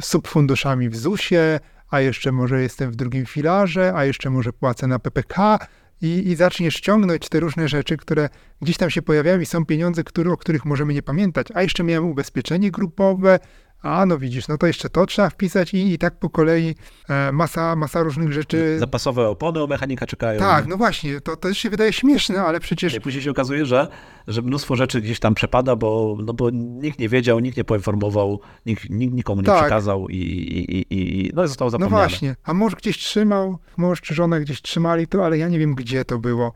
subfunduszami 0.00 0.88
w 0.88 0.96
ZUS-ie, 0.96 1.60
a 1.90 2.00
jeszcze 2.00 2.32
może 2.32 2.62
jestem 2.62 2.90
w 2.90 2.96
drugim 2.96 3.26
filarze, 3.26 3.92
a 3.96 4.04
jeszcze 4.04 4.30
może 4.30 4.52
płacę 4.52 4.86
na 4.86 4.98
PPK 4.98 5.58
i, 6.02 6.28
i 6.28 6.36
zaczniesz 6.36 6.80
ciągnąć 6.80 7.28
te 7.28 7.40
różne 7.40 7.68
rzeczy, 7.68 7.96
które 7.96 8.28
gdzieś 8.62 8.76
tam 8.76 8.90
się 8.90 9.02
pojawiają 9.02 9.40
i 9.40 9.46
są 9.46 9.66
pieniądze, 9.66 10.04
które, 10.04 10.32
o 10.32 10.36
których 10.36 10.64
możemy 10.64 10.94
nie 10.94 11.02
pamiętać. 11.02 11.46
A 11.54 11.62
jeszcze 11.62 11.84
miałem 11.84 12.04
ubezpieczenie 12.04 12.70
grupowe, 12.70 13.38
A 13.84 14.06
no 14.06 14.18
widzisz, 14.18 14.48
no 14.48 14.58
to 14.58 14.66
jeszcze 14.66 14.90
to 14.90 15.06
trzeba 15.06 15.30
wpisać 15.30 15.74
i, 15.74 15.92
i 15.92 15.98
tak 15.98 16.18
po 16.18 16.30
kolei 16.30 16.74
e, 17.08 17.32
masa, 17.32 17.76
masa 17.76 18.02
różnych 18.02 18.32
rzeczy. 18.32 18.78
Zapasowe 18.78 19.28
opony 19.28 19.64
u 19.64 19.68
mechanika 19.68 20.06
czekają. 20.06 20.40
Tak, 20.40 20.66
no 20.66 20.76
właśnie, 20.76 21.20
to, 21.20 21.36
to 21.36 21.54
się 21.54 21.70
wydaje 21.70 21.92
śmieszne, 21.92 22.42
ale 22.42 22.60
przecież 22.60 22.94
I 22.94 23.00
później 23.00 23.22
się 23.22 23.30
okazuje, 23.30 23.66
że, 23.66 23.88
że 24.28 24.42
mnóstwo 24.42 24.76
rzeczy 24.76 25.00
gdzieś 25.00 25.20
tam 25.20 25.34
przepada, 25.34 25.76
bo, 25.76 26.16
no 26.24 26.32
bo 26.32 26.50
nikt 26.52 26.98
nie 26.98 27.08
wiedział, 27.08 27.40
nikt 27.40 27.56
nie 27.56 27.64
poinformował, 27.64 28.40
nikt, 28.66 28.90
nikt 28.90 29.14
nikomu 29.14 29.40
nie 29.40 29.46
Tak. 29.46 29.60
przekazał 29.60 30.08
i, 30.08 30.16
i, 30.16 30.76
i, 30.78 31.26
i 31.26 31.30
no 31.34 31.44
i 31.44 31.48
zostało 31.48 31.70
No 31.78 31.88
właśnie, 31.88 32.36
a 32.44 32.54
mąż 32.54 32.74
gdzieś 32.74 32.98
trzymał, 32.98 33.58
mąż 33.76 34.00
czy 34.00 34.14
żona 34.14 34.40
gdzieś 34.40 34.62
trzymali 34.62 35.06
to, 35.06 35.24
ale 35.24 35.38
ja 35.38 35.48
nie 35.48 35.58
wiem, 35.58 35.74
gdzie 35.74 36.04
to 36.04 36.18
było. 36.18 36.52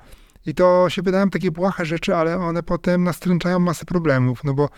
I 0.47 0.55
to 0.55 0.87
się 0.89 1.03
wydają 1.03 1.31
takie 1.31 1.51
błahe 1.51 1.87
rzeczy, 1.87 2.17
ale 2.17 2.37
one 2.37 2.63
potem 2.63 3.05
nastręczają 3.05 3.59
masę 3.59 3.85
problemów, 3.85 4.45
no 4.45 4.55
bo 4.55 4.69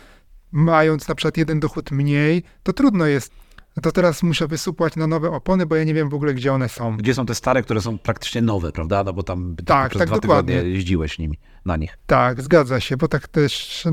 mając 0.53 1.09
na 1.09 1.15
przykład 1.15 1.37
jeden 1.37 1.61
dochód 1.61 1.91
mniej, 1.91 2.43
to 2.63 2.73
trudno 2.73 3.07
jest. 3.07 3.33
No 3.77 3.81
to 3.83 3.93
teraz 3.93 4.23
muszę 4.23 4.47
wysupłać 4.49 4.97
na 4.97 5.07
nowe 5.07 5.31
opony, 5.31 5.67
bo 5.67 5.77
ja 5.77 5.85
nie 5.85 5.95
wiem 5.95 6.09
w 6.09 6.15
ogóle, 6.15 6.35
gdzie 6.35 6.53
one 6.53 6.69
są. 6.69 6.97
Gdzie 6.97 7.15
są 7.15 7.27
te 7.27 7.35
stare, 7.35 7.63
które 7.63 7.81
są 7.81 7.99
praktycznie 7.99 8.43
nowe, 8.43 8.73
prawda? 8.73 9.05
No 9.05 9.13
bo 9.13 9.23
tam 9.23 9.57
Tak, 9.65 9.91
przez 9.91 9.99
tak, 9.99 10.09
dwa 10.09 10.19
dokładnie. 10.21 10.55
tygodnie 10.55 10.73
jeździłeś 10.75 11.19
nimi, 11.19 11.39
na 11.65 11.77
nich. 11.77 11.99
Tak, 12.07 12.43
zgadza 12.43 12.81
się, 12.81 12.97
bo 12.97 13.09
tak 13.09 13.29
też 13.29 13.87
e, 13.87 13.93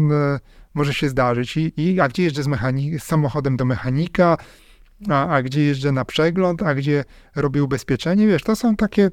może 0.74 0.94
się 0.94 1.10
zdarzyć. 1.10 1.58
I, 1.58 1.74
i 1.82 2.00
a 2.00 2.08
gdzie 2.08 2.24
jeżdżę 2.24 2.44
z, 2.44 2.48
mechani- 2.48 3.00
z 3.00 3.04
samochodem 3.04 3.58
do 3.58 3.66
mechanika, 3.66 4.38
a, 5.10 5.28
a 5.30 5.42
gdzie 5.44 5.64
jeżdżę 5.64 5.92
na 5.92 6.06
przegląd, 6.06 6.64
a 6.64 6.76
gdzie 6.76 7.04
robię 7.36 7.64
ubezpieczenie, 7.64 8.28
wiesz, 8.28 8.44
to 8.44 8.56
są 8.56 8.76
takie 8.76 9.12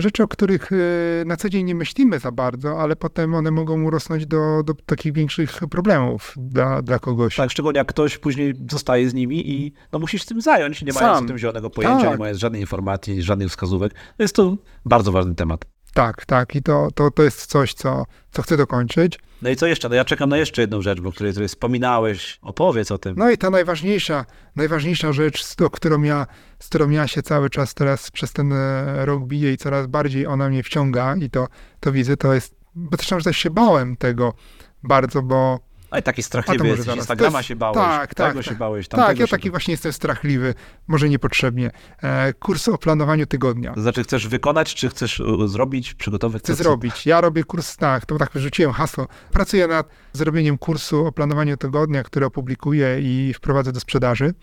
rzeczy, 0.00 0.22
o 0.22 0.28
których 0.28 0.72
e, 0.72 0.76
na 1.24 1.36
co 1.36 1.48
dzień 1.48 1.66
nie 1.66 1.74
myślimy 1.74 2.18
za 2.18 2.32
bardzo, 2.32 2.80
ale 2.80 2.96
potem 2.96 3.34
one 3.34 3.50
mogą 3.50 3.82
urosnąć 3.82 4.26
do, 4.26 4.62
do 4.62 4.74
takich 4.74 5.12
większych 5.12 5.60
problemów 5.70 6.34
dla, 6.36 6.82
dla 6.82 6.98
kogoś. 6.98 7.36
Tak, 7.36 7.50
szczególnie 7.50 7.78
jak 7.78 7.88
ktoś 7.88 8.18
później 8.18 8.54
zostaje 8.70 9.10
z 9.10 9.14
nimi 9.14 9.50
i 9.50 9.72
no 9.92 9.98
musisz 9.98 10.24
tym 10.24 10.40
zająć, 10.40 10.82
nie 10.82 10.92
mając 10.92 11.16
Sam. 11.16 11.24
o 11.24 11.28
tym 11.28 11.38
zielonego 11.38 11.70
pojęcia, 11.70 12.02
Tak. 12.02 12.10
nie 12.10 12.16
mając 12.18 12.38
żadnej 12.38 12.60
informacji, 12.60 13.22
żadnych 13.22 13.48
wskazówek. 13.48 13.94
To 14.16 14.22
jest 14.22 14.34
to 14.34 14.56
bardzo 14.84 15.12
ważny 15.12 15.34
temat. 15.34 15.64
Tak, 15.98 16.26
tak. 16.26 16.54
I 16.54 16.62
to, 16.62 16.88
to, 16.94 17.10
to 17.10 17.22
jest 17.22 17.46
coś, 17.46 17.74
co, 17.74 18.04
co 18.30 18.42
chcę 18.42 18.56
dokończyć. 18.56 19.18
No 19.42 19.50
i 19.50 19.56
co 19.56 19.66
jeszcze? 19.66 19.88
No 19.88 19.94
ja 19.94 20.04
czekam 20.04 20.28
na 20.28 20.36
jeszcze 20.36 20.62
jedną 20.62 20.82
rzecz, 20.82 21.00
o 21.04 21.12
której, 21.12 21.32
której 21.32 21.48
wspominałeś. 21.48 22.38
Opowiedz 22.42 22.90
o 22.90 22.98
tym. 22.98 23.14
No 23.16 23.30
i 23.30 23.38
ta 23.38 23.50
najważniejsza, 23.50 24.24
najważniejsza 24.56 25.12
rzecz, 25.12 25.44
z, 25.44 25.56
którą, 25.72 26.02
ja, 26.02 26.26
z 26.58 26.68
którą 26.68 26.90
ja 26.90 27.06
się 27.06 27.22
cały 27.22 27.50
czas 27.50 27.74
teraz 27.74 28.10
przez 28.10 28.32
ten 28.32 28.52
e, 28.52 29.06
rok 29.06 29.24
biję 29.24 29.52
i 29.52 29.56
coraz 29.56 29.86
bardziej 29.86 30.26
ona 30.26 30.48
mnie 30.48 30.62
wciąga 30.62 31.16
i 31.16 31.30
to, 31.30 31.46
to 31.80 31.92
widzę, 31.92 32.16
to 32.16 32.34
jest, 32.34 32.54
bo 32.74 32.96
zresztą 32.96 33.18
też 33.18 33.36
się 33.36 33.50
bałem 33.50 33.96
tego 33.96 34.34
bardzo, 34.82 35.22
bo 35.22 35.67
A 35.90 35.98
i 35.98 36.02
taki 36.02 36.22
strachliwy 36.22 36.68
jesteś. 36.68 36.96
Instagrama 36.96 37.38
jest- 37.38 37.48
się 37.48 37.56
bałeś, 37.56 37.76
tak, 37.76 38.14
tak, 38.14 38.28
tego 38.28 38.42
się 38.42 38.48
tak. 38.50 38.58
bałeś, 38.58 38.88
tak, 38.88 39.18
ja 39.18 39.26
taki 39.26 39.50
właśnie 39.50 39.72
jestem 39.72 39.92
strachliwy, 39.92 40.54
może 40.88 41.08
niepotrzebnie. 41.08 41.70
E, 42.02 42.32
kurs 42.32 42.68
o 42.68 42.78
planowaniu 42.78 43.26
tygodnia. 43.26 43.74
To 43.74 43.80
znaczy 43.80 44.04
chcesz 44.04 44.28
wykonać, 44.28 44.74
czy 44.74 44.88
chcesz 44.88 45.20
y, 45.20 45.48
zrobić, 45.48 45.94
przygotować? 45.94 46.42
Chcę 46.42 46.56
co- 46.56 46.62
zrobić. 46.62 47.06
Ja 47.06 47.20
robię 47.20 47.44
kurs, 47.44 47.76
tak, 47.76 48.06
to 48.06 48.18
tak 48.18 48.32
wyrzuciłem 48.32 48.72
hasło. 48.72 49.06
Pracuję 49.32 49.66
nad 49.66 49.88
zrobieniem 50.12 50.58
kursu 50.58 51.06
o 51.06 51.12
planowaniu 51.12 51.56
tygodnia, 51.56 52.02
który 52.02 52.26
opublikuję 52.26 53.00
i 53.00 53.34
wprowadzę 53.34 53.72
do 53.72 53.80
sprzedaży. 53.80 54.34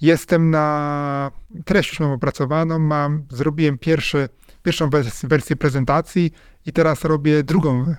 Jestem 0.00 0.50
na. 0.50 1.30
Treść 1.64 1.90
już 1.90 2.00
mam 2.00 2.10
opracowaną, 2.10 2.78
mam, 2.78 3.24
zrobiłem 3.30 3.78
pierwszy, 3.78 4.28
pierwszą 4.62 4.90
wers- 4.90 5.26
wersję 5.28 5.56
prezentacji 5.56 6.30
i 6.66 6.72
teraz 6.72 7.04
robię 7.04 7.42
drugą, 7.42 7.94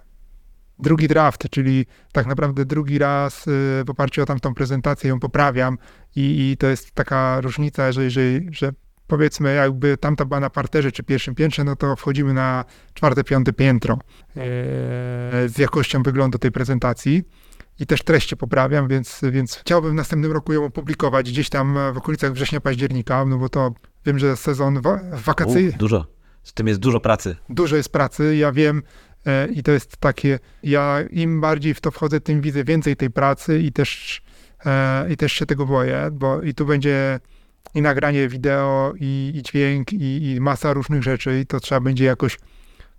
drugi 0.83 1.07
draft, 1.07 1.49
czyli 1.49 1.85
tak 2.11 2.25
naprawdę 2.27 2.65
drugi 2.65 2.97
raz 2.97 3.47
y, 3.47 3.51
w 3.85 3.89
oparciu 3.89 4.21
o 4.21 4.25
tamtą 4.25 4.53
prezentację 4.53 5.09
ją 5.09 5.19
poprawiam 5.19 5.77
i, 6.15 6.51
i 6.51 6.57
to 6.57 6.67
jest 6.67 6.91
taka 6.91 7.41
różnica, 7.41 7.91
że 7.91 8.03
jeżeli, 8.03 8.47
że 8.51 8.71
powiedzmy 9.07 9.55
jakby 9.55 9.97
tamta 9.97 10.25
była 10.25 10.39
na 10.39 10.49
parterze 10.49 10.91
czy 10.91 11.03
pierwszym 11.03 11.35
piętrze, 11.35 11.63
no 11.63 11.75
to 11.75 11.95
wchodzimy 11.95 12.33
na 12.33 12.65
czwarte, 12.93 13.23
piąte 13.23 13.53
piętro 13.53 13.93
e, 13.93 13.99
z 15.49 15.57
jakością 15.57 16.03
wyglądu 16.03 16.37
tej 16.37 16.51
prezentacji. 16.51 17.23
I 17.79 17.85
też 17.85 18.03
treści 18.03 18.37
poprawiam, 18.37 18.87
więc, 18.87 19.21
więc 19.31 19.55
chciałbym 19.55 19.91
w 19.91 19.95
następnym 19.95 20.31
roku 20.31 20.53
ją 20.53 20.65
opublikować 20.65 21.31
gdzieś 21.31 21.49
tam 21.49 21.77
w 21.93 21.97
okolicach 21.97 22.33
września, 22.33 22.61
października, 22.61 23.25
no 23.25 23.37
bo 23.37 23.49
to 23.49 23.73
wiem, 24.05 24.19
że 24.19 24.37
sezon 24.37 24.81
wa- 24.81 24.99
wakacyjny, 25.13 25.71
dużo. 25.77 26.05
Z 26.43 26.53
tym 26.53 26.67
jest 26.67 26.79
dużo 26.79 26.99
pracy. 26.99 27.35
dużo 27.49 27.75
jest 27.75 27.91
pracy, 27.91 28.35
ja 28.35 28.51
wiem 28.51 28.83
i 29.51 29.63
to 29.63 29.71
jest 29.71 29.97
takie, 29.97 30.39
ja 30.63 30.99
im 31.09 31.41
bardziej 31.41 31.73
w 31.73 31.81
to 31.81 31.91
wchodzę, 31.91 32.21
tym 32.21 32.41
widzę 32.41 32.63
więcej 32.63 32.95
tej 32.95 33.09
pracy 33.09 33.59
i 33.59 33.71
też, 33.71 34.21
e, 34.65 35.11
i 35.13 35.17
też 35.17 35.33
się 35.33 35.45
tego 35.45 35.65
boję, 35.65 36.09
bo 36.11 36.41
i 36.41 36.53
tu 36.53 36.65
będzie 36.65 37.19
i 37.75 37.81
nagranie 37.81 38.27
wideo, 38.27 38.93
i, 38.99 39.31
i 39.35 39.43
dźwięk, 39.43 39.93
i, 39.93 40.31
i 40.31 40.41
masa 40.41 40.73
różnych 40.73 41.03
rzeczy 41.03 41.39
i 41.39 41.45
to 41.45 41.59
trzeba 41.59 41.81
będzie 41.81 42.05
jakoś 42.05 42.37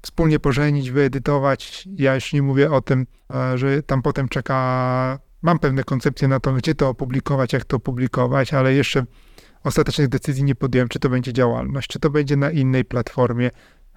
wspólnie 0.03 0.39
pożenić, 0.39 0.91
wyedytować. 0.91 1.89
Ja 1.97 2.14
już 2.14 2.33
nie 2.33 2.43
mówię 2.43 2.70
o 2.70 2.81
tym, 2.81 3.07
e, 3.35 3.59
że 3.59 3.83
tam 3.83 4.03
potem 4.03 4.29
czeka, 4.29 5.18
mam 5.43 5.59
pewne 5.59 5.85
koncepcje 5.85 6.29
na 6.29 6.41
to, 6.41 6.53
gdzie 6.53 6.75
to 6.75 6.89
opublikować, 6.89 7.53
jak 7.53 7.64
to 7.64 7.77
opublikować, 7.77 8.55
ale 8.55 8.75
jeszcze 8.75 9.05
ostatecznych 9.64 10.09
decyzji 10.09 10.45
nie 10.45 10.55
podjąłem, 10.55 10.89
czy 10.89 10.99
to 10.99 11.09
będzie 11.09 11.33
działalność, 11.33 11.89
czy 11.89 11.99
to 11.99 12.11
będzie 12.11 12.37
na 12.37 12.51
innej 12.51 12.85
platformie. 12.85 13.51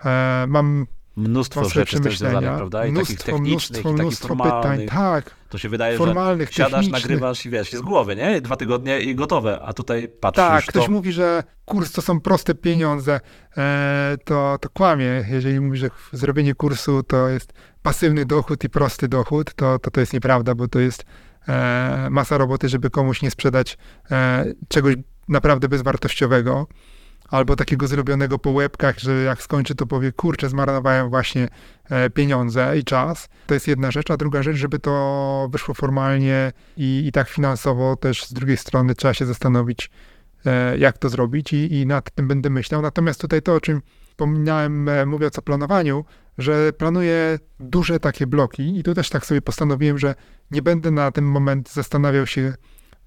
E, 0.05 0.45
mam 0.47 0.88
Mnóstwo 1.18 1.70
rzeczy 1.70 1.86
przemyślenia, 1.86 2.55
prawda? 2.55 2.86
I 2.86 2.93
takich 2.93 3.09
mnóstwo, 3.09 3.32
technicznych, 3.32 3.86
mnóstwo, 3.86 3.89
i 3.89 3.93
takich 3.93 4.01
mnóstwo 4.01 4.36
pytań, 4.36 4.88
tak, 4.88 5.32
To 5.49 5.57
się 5.57 5.70
wydaje, 5.70 5.97
formalnych, 5.97 6.49
że 6.49 6.53
siadasz, 6.55 6.72
technicznych. 6.72 7.03
nagrywasz 7.03 7.45
i 7.45 7.49
wiesz, 7.49 7.72
z 7.72 7.82
głowy, 7.82 8.15
nie? 8.15 8.41
Dwa 8.41 8.55
tygodnie 8.55 8.99
i 8.99 9.15
gotowe, 9.15 9.59
a 9.61 9.74
tutaj 9.74 10.07
patrzysz 10.20 10.45
Tak, 10.45 10.65
to... 10.65 10.70
ktoś 10.70 10.88
mówi, 10.88 11.11
że 11.11 11.43
kurs 11.65 11.91
to 11.91 12.01
są 12.01 12.20
proste 12.20 12.55
pieniądze, 12.55 13.20
e, 13.57 14.18
to, 14.26 14.57
to 14.61 14.70
kłamie. 14.70 15.26
Jeżeli 15.30 15.59
mówi, 15.59 15.78
że 15.78 15.89
zrobienie 16.11 16.55
kursu 16.55 17.03
to 17.03 17.28
jest 17.30 17.53
pasywny 17.82 18.26
dochód 18.26 18.63
i 18.63 18.70
prosty 18.70 19.07
dochód, 19.07 19.53
to 19.53 19.80
to, 19.80 19.91
to 19.91 19.99
jest 19.99 20.13
nieprawda, 20.13 20.55
bo 20.55 20.68
to 20.68 20.80
jest 20.80 21.05
e, 21.47 22.07
masa 22.11 22.38
roboty, 22.38 22.70
żeby 22.70 22.89
komuś 22.89 23.22
nie 23.22 23.32
sprzedać 23.32 23.78
e, 24.11 24.45
czegoś 24.68 24.95
naprawdę 25.28 25.70
bezwartościowego. 25.70 26.68
Albo 27.28 27.55
takiego 27.55 27.88
zrobionego 27.88 28.39
po 28.39 28.51
łebkach, 28.51 28.99
że 28.99 29.13
jak 29.13 29.41
skończy, 29.41 29.75
to 29.75 29.86
powie, 29.86 30.11
kurczę, 30.11 30.49
zmarnowałem 30.49 31.09
właśnie 31.09 31.47
e, 31.89 32.09
pieniądze 32.09 32.78
i 32.78 32.84
czas. 32.84 33.30
To 33.47 33.53
jest 33.53 33.67
jedna 33.67 33.91
rzecz, 33.91 34.11
a 34.11 34.17
druga 34.17 34.43
rzecz, 34.43 34.57
żeby 34.57 34.80
to 34.80 35.47
wyszło 35.51 35.73
formalnie 35.73 36.51
i, 36.78 37.03
i 37.07 37.11
tak 37.11 37.30
finansowo 37.30 37.95
też 37.95 38.25
z 38.25 38.34
drugiej 38.34 38.57
strony 38.57 38.95
trzeba 38.95 39.13
się 39.13 39.25
zastanowić, 39.25 39.89
e, 40.45 40.78
jak 40.78 40.97
to 40.97 41.09
zrobić 41.09 41.53
i, 41.53 41.73
i 41.73 41.86
nad 41.86 42.11
tym 42.11 42.28
będę 42.28 42.49
myślał. 42.49 42.82
Natomiast 42.82 43.21
tutaj 43.21 43.41
to, 43.41 43.53
o 43.55 43.61
czym 43.61 43.82
wspominałem, 44.09 44.89
e, 44.89 45.05
mówiąc 45.05 45.39
o 45.39 45.41
planowaniu, 45.41 46.05
że 46.38 46.73
planuję 46.73 47.39
duże 47.59 47.99
takie 47.99 48.28
bloki 48.28 48.80
i 48.80 48.84
tu 48.84 48.93
też 48.93 49.09
tak 49.09 49.25
sobie 49.25 49.41
postanowiłem, 49.41 49.97
że 49.97 50.15
nie 50.51 50.61
będę 50.61 50.91
na 50.91 51.11
ten 51.11 51.25
moment 51.25 51.73
zastanawiał 51.73 52.28
się 52.28 52.53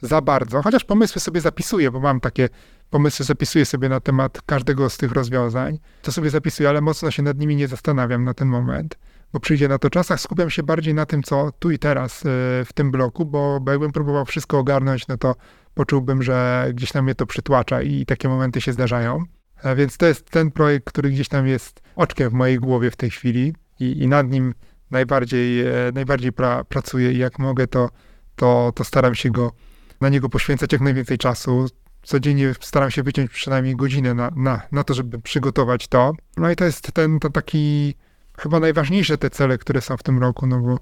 za 0.03 0.21
bardzo, 0.21 0.63
chociaż 0.63 0.85
pomysły 0.85 1.21
sobie 1.21 1.41
zapisuję, 1.41 1.91
bo 1.91 2.01
mam 2.01 2.21
takie 2.21 2.49
pomysły, 2.91 3.25
zapisuję 3.25 3.65
sobie 3.65 3.89
na 3.89 4.01
temat 4.01 4.43
każdego 4.47 4.91
z 4.91 4.97
tych 4.97 5.13
rozwiązań, 5.13 5.79
to 6.03 6.13
sobie 6.13 6.31
zapisuję, 6.31 6.69
ale 6.69 6.81
mocno 6.81 7.11
się 7.11 7.23
nad 7.23 7.39
nimi 7.39 7.57
nie 7.57 7.69
zastanawiam 7.69 8.25
na 8.25 8.35
ten 8.35 8.49
moment, 8.49 8.99
bo 9.33 9.41
przyjdzie 9.41 9.69
na 9.69 9.79
to 9.79 9.91
czas, 9.91 10.11
a 10.11 10.17
skupiam 10.17 10.51
się 10.51 10.63
bardziej 10.63 10.95
na 10.95 11.07
tym, 11.07 11.23
co 11.23 11.53
tu 11.59 11.71
i 11.71 11.79
teraz 11.79 12.27
e, 12.27 12.29
w 12.65 12.71
tym 12.75 12.91
bloku, 12.91 13.27
bo, 13.27 13.61
jakbym 13.69 13.93
próbował 13.93 14.25
wszystko 14.25 14.59
ogarnąć, 14.59 15.09
no 15.09 15.17
to 15.17 15.35
poczułbym, 15.75 16.23
że 16.23 16.67
gdzieś 16.75 16.93
tam 16.93 17.05
mnie 17.05 17.15
to 17.15 17.27
przytłacza 17.27 17.83
i 17.83 18.07
takie 18.07 18.29
momenty 18.29 18.61
się 18.61 18.73
zdarzają. 18.73 19.25
A 19.63 19.75
Więc 19.75 19.97
to 19.97 20.07
jest 20.07 20.31
ten 20.31 20.51
projekt, 20.51 20.87
który 20.87 21.11
gdzieś 21.11 21.29
tam 21.29 21.47
jest 21.47 21.83
oczkiem 21.97 22.31
w 22.31 22.33
mojej 22.33 22.59
głowie 22.59 22.91
w 22.91 22.97
tej 22.97 23.11
chwili 23.11 23.55
i, 23.81 24.03
i 24.03 24.09
nad 24.09 24.31
nim 24.31 24.55
najbardziej, 24.91 25.61
e, 25.61 25.73
najbardziej 25.95 26.33
pra, 26.33 26.65
pracuję 26.65 27.13
i 27.13 27.19
jak 27.19 27.39
mogę, 27.39 27.67
to, 27.67 27.89
to, 28.37 28.73
to 28.75 28.85
staram 28.85 29.15
się 29.15 29.31
go, 29.31 29.53
na 30.01 30.09
niego 30.09 30.29
poświęcać 30.29 30.73
jak 30.73 30.81
najwięcej 30.81 31.19
czasu. 31.19 31.67
Codziennie 32.03 32.55
staram 32.61 32.91
się 32.91 33.03
wyciąć 33.03 33.31
przynajmniej 33.31 33.77
godzinę 33.77 34.15
na, 34.15 34.31
na, 34.37 34.63
na 34.73 34.85
to, 34.85 34.95
żeby 34.95 35.21
przygotować 35.21 35.89
to. 35.89 36.13
No 36.37 36.51
i 36.51 36.57
to 36.57 36.65
jest 36.65 36.93
ten 36.93 37.21
to 37.21 37.31
taki 37.31 37.95
chyba 38.39 38.61
najważniejsze 38.61 39.19
te 39.19 39.31
cele, 39.31 39.59
które 39.59 39.81
są 39.81 39.97
w 39.97 40.03
tym 40.03 40.19
roku, 40.19 40.47
no 40.47 40.61
bo 40.61 40.79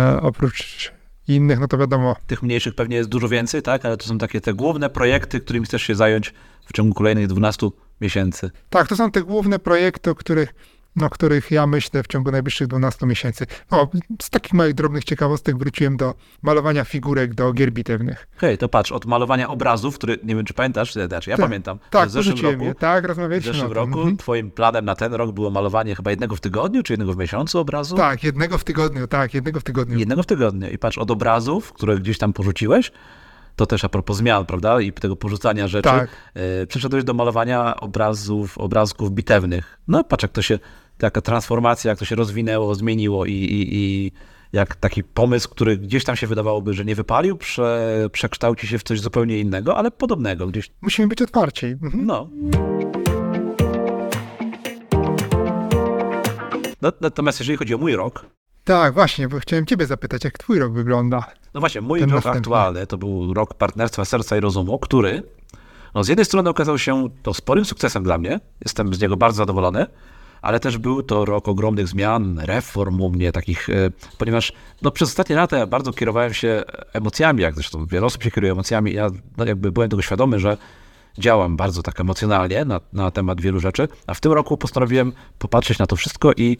e, 0.00 0.20
oprócz 0.20 0.92
innych, 1.28 1.60
no 1.60 1.68
to 1.68 1.78
wiadomo, 1.78 2.16
Tych 2.26 2.42
mniejszych 2.42 2.74
pewnie 2.74 2.96
jest 2.96 3.08
dużo 3.08 3.28
więcej, 3.28 3.62
tak? 3.62 3.84
Ale 3.84 3.96
to 3.96 4.06
są 4.06 4.18
takie 4.18 4.40
te 4.40 4.54
główne 4.54 4.90
projekty, 4.90 5.40
którymi 5.40 5.66
chcesz 5.66 5.82
się 5.82 5.94
zająć 5.94 6.34
w 6.66 6.72
ciągu 6.72 6.94
kolejnych 6.94 7.26
12 7.26 7.68
miesięcy. 8.00 8.50
Tak, 8.70 8.88
to 8.88 8.96
są 8.96 9.10
te 9.10 9.22
główne 9.22 9.58
projekty, 9.58 10.10
o 10.10 10.14
których, 10.14 10.54
o 11.02 11.10
których 11.10 11.50
ja 11.50 11.66
myślę 11.66 12.02
w 12.02 12.06
ciągu 12.06 12.30
najbliższych 12.30 12.66
12 12.66 13.06
miesięcy. 13.06 13.46
O, 13.70 13.88
z 14.22 14.30
takich 14.30 14.52
małych 14.52 14.74
drobnych 14.74 15.04
ciekawostek 15.04 15.58
wróciłem 15.58 15.96
do 15.96 16.14
malowania 16.42 16.84
figurek 16.84 17.34
do 17.34 17.52
gier 17.52 17.72
bitewnych. 17.72 18.26
Hej, 18.36 18.58
to 18.58 18.68
patrz, 18.68 18.92
od 18.92 19.06
malowania 19.06 19.48
obrazów, 19.48 19.94
który 19.94 20.18
nie 20.24 20.36
wiem, 20.36 20.44
czy 20.44 20.54
pamiętasz, 20.54 20.92
znaczy 20.94 21.30
ja 21.30 21.36
Tak, 21.36 21.46
pamiętam, 21.46 21.78
Tak, 21.90 22.08
w 22.08 22.12
zeszłym 22.12 22.40
roku, 22.52 22.64
je. 22.64 22.74
Tak, 22.74 23.04
w 23.04 23.06
rozmawialiśmy 23.06 23.52
zeszłym 23.52 23.66
o 23.70 23.74
tym. 23.74 23.76
roku 23.78 23.98
Mhm. 23.98 24.16
twoim 24.16 24.50
planem 24.50 24.84
na 24.84 24.94
ten 24.94 25.14
rok 25.14 25.32
było 25.32 25.50
malowanie 25.50 25.94
chyba 25.94 26.10
jednego 26.10 26.36
w 26.36 26.40
tygodniu, 26.40 26.82
czy 26.82 26.92
jednego 26.92 27.12
w 27.12 27.16
miesiącu 27.16 27.58
obrazu? 27.58 27.96
Tak, 27.96 28.24
jednego 28.24 28.58
w 28.58 28.64
tygodniu, 28.64 29.06
tak, 29.06 29.34
jednego 29.34 29.60
w 29.60 29.64
tygodniu. 29.64 29.98
Jednego 29.98 30.22
w 30.22 30.26
tygodniu. 30.26 30.70
I 30.70 30.78
patrz, 30.78 30.98
od 30.98 31.10
obrazów, 31.10 31.72
które 31.72 31.98
gdzieś 31.98 32.18
tam 32.18 32.32
porzuciłeś, 32.32 32.92
To 33.56 33.66
też 33.66 33.84
a 33.84 33.88
propos 33.88 34.16
zmian, 34.16 34.46
prawda? 34.46 34.80
I 34.80 34.92
tego 34.92 35.16
porzucania 35.16 35.68
rzeczy. 35.68 35.82
Tak. 35.88 36.10
E, 36.34 36.66
Przeszedłeś 36.66 37.04
do 37.04 37.14
malowania 37.14 37.76
obrazów, 37.80 38.58
obrazków 38.58 39.10
bitewnych. 39.12 39.78
No 39.88 40.04
patrz, 40.04 40.22
jak 40.22 40.32
to 40.32 40.42
się, 40.42 40.58
taka 40.98 41.20
transformacja, 41.20 41.88
jak 41.88 41.98
to 41.98 42.04
się 42.04 42.14
rozwinęło, 42.16 42.74
zmieniło 42.74 43.26
i, 43.26 43.32
i, 43.32 43.68
i 43.76 44.12
jak 44.52 44.76
taki 44.76 45.04
pomysł, 45.04 45.48
który 45.48 45.78
gdzieś 45.78 46.04
tam 46.04 46.16
się 46.16 46.26
wydawałoby, 46.26 46.74
że 46.74 46.84
nie 46.84 46.94
wypalił, 46.94 47.36
prze, 47.36 48.08
przekształci 48.12 48.66
się 48.66 48.78
w 48.78 48.82
coś 48.82 49.00
zupełnie 49.00 49.38
innego, 49.38 49.76
ale 49.76 49.90
podobnego. 49.90 50.46
Gdzieś, 50.46 50.70
Musimy 50.82 51.08
być 51.08 51.22
otwarci. 51.22 51.66
Mhm. 51.66 52.06
no. 52.06 52.28
No, 56.82 56.92
Natomiast 57.00 57.40
jeżeli 57.40 57.56
chodzi 57.58 57.74
o 57.74 57.78
mój 57.78 57.96
rok, 57.96 58.26
Tak, 58.64 58.94
właśnie, 58.94 59.28
bo 59.28 59.38
chciałem 59.38 59.66
ciebie 59.66 59.86
zapytać, 59.86 60.24
jak 60.24 60.38
twój 60.38 60.58
rok 60.58 60.72
wygląda. 60.72 61.26
No 61.54 61.60
właśnie, 61.60 61.80
mój 61.80 62.00
Ten 62.00 62.08
rok 62.10 62.16
następny. 62.16 62.38
aktualny 62.38 62.86
to 62.86 62.98
był 62.98 63.34
rok 63.34 63.54
partnerstwa 63.54 64.04
serca 64.04 64.36
i 64.36 64.40
rozumu, 64.40 64.78
który 64.78 65.22
no 65.94 66.04
z 66.04 66.08
jednej 66.08 66.24
strony 66.24 66.50
okazał 66.50 66.78
się 66.78 67.08
to 67.22 67.34
sporym 67.34 67.64
sukcesem 67.64 68.02
dla 68.04 68.18
mnie, 68.18 68.40
jestem 68.60 68.94
z 68.94 69.00
niego 69.00 69.16
bardzo 69.16 69.36
zadowolony, 69.36 69.86
ale 70.44 70.60
też 70.60 70.78
był 70.78 71.02
to 71.02 71.24
rok 71.24 71.48
ogromnych 71.48 71.88
zmian, 71.88 72.38
reform 72.38 73.00
u 73.00 73.10
mnie 73.10 73.32
takich, 73.32 73.70
e, 73.70 73.90
ponieważ 74.18 74.52
no, 74.82 74.90
przez 74.90 75.08
ostatnie 75.08 75.36
lata 75.36 75.56
ja 75.56 75.66
bardzo 75.66 75.92
kierowałem 75.92 76.34
się 76.34 76.62
emocjami, 76.92 77.42
jak 77.42 77.54
zresztą 77.54 77.86
wiele 77.86 78.06
osób 78.06 78.22
się 78.22 78.30
kieruje 78.30 78.52
emocjami, 78.52 78.92
ja 78.92 79.10
no, 79.36 79.44
jakby 79.44 79.72
byłem 79.72 79.90
tego 79.90 80.02
świadomy, 80.02 80.38
że 80.38 80.56
działam 81.18 81.56
bardzo 81.56 81.82
tak 81.82 82.00
emocjonalnie 82.00 82.64
na, 82.64 82.80
na 82.92 83.10
temat 83.10 83.40
wielu 83.40 83.60
rzeczy, 83.60 83.88
a 84.06 84.14
w 84.14 84.20
tym 84.20 84.32
roku 84.32 84.56
postanowiłem 84.56 85.12
popatrzeć 85.38 85.78
na 85.78 85.86
to 85.86 85.96
wszystko 85.96 86.32
i 86.36 86.56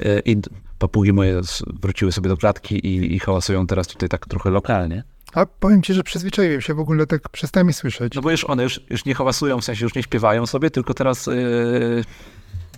e, 0.00 0.20
i 0.20 0.36
papugi 0.78 1.12
moje 1.12 1.40
wróciły 1.82 2.12
sobie 2.12 2.28
do 2.28 2.36
klatki 2.36 2.86
i, 2.86 3.14
i 3.14 3.18
hałasują 3.18 3.66
teraz 3.66 3.86
tutaj 3.86 4.08
tak 4.08 4.26
trochę 4.26 4.50
lokalnie. 4.50 5.04
A 5.34 5.46
powiem 5.46 5.82
ci, 5.82 5.94
że 5.94 6.02
przyzwyczaiłem 6.02 6.60
się, 6.60 6.74
w 6.74 6.80
ogóle 6.80 7.06
tak 7.06 7.28
przestałem 7.28 7.68
je 7.68 7.74
słyszeć. 7.74 8.14
No 8.14 8.22
bo 8.22 8.30
już 8.30 8.44
one 8.44 8.62
już, 8.62 8.80
już 8.90 9.04
nie 9.04 9.14
hałasują, 9.14 9.60
w 9.60 9.64
sensie 9.64 9.84
już 9.84 9.94
nie 9.94 10.02
śpiewają 10.02 10.46
sobie, 10.46 10.70
tylko 10.70 10.94
teraz 10.94 11.26
yy, 11.26 12.04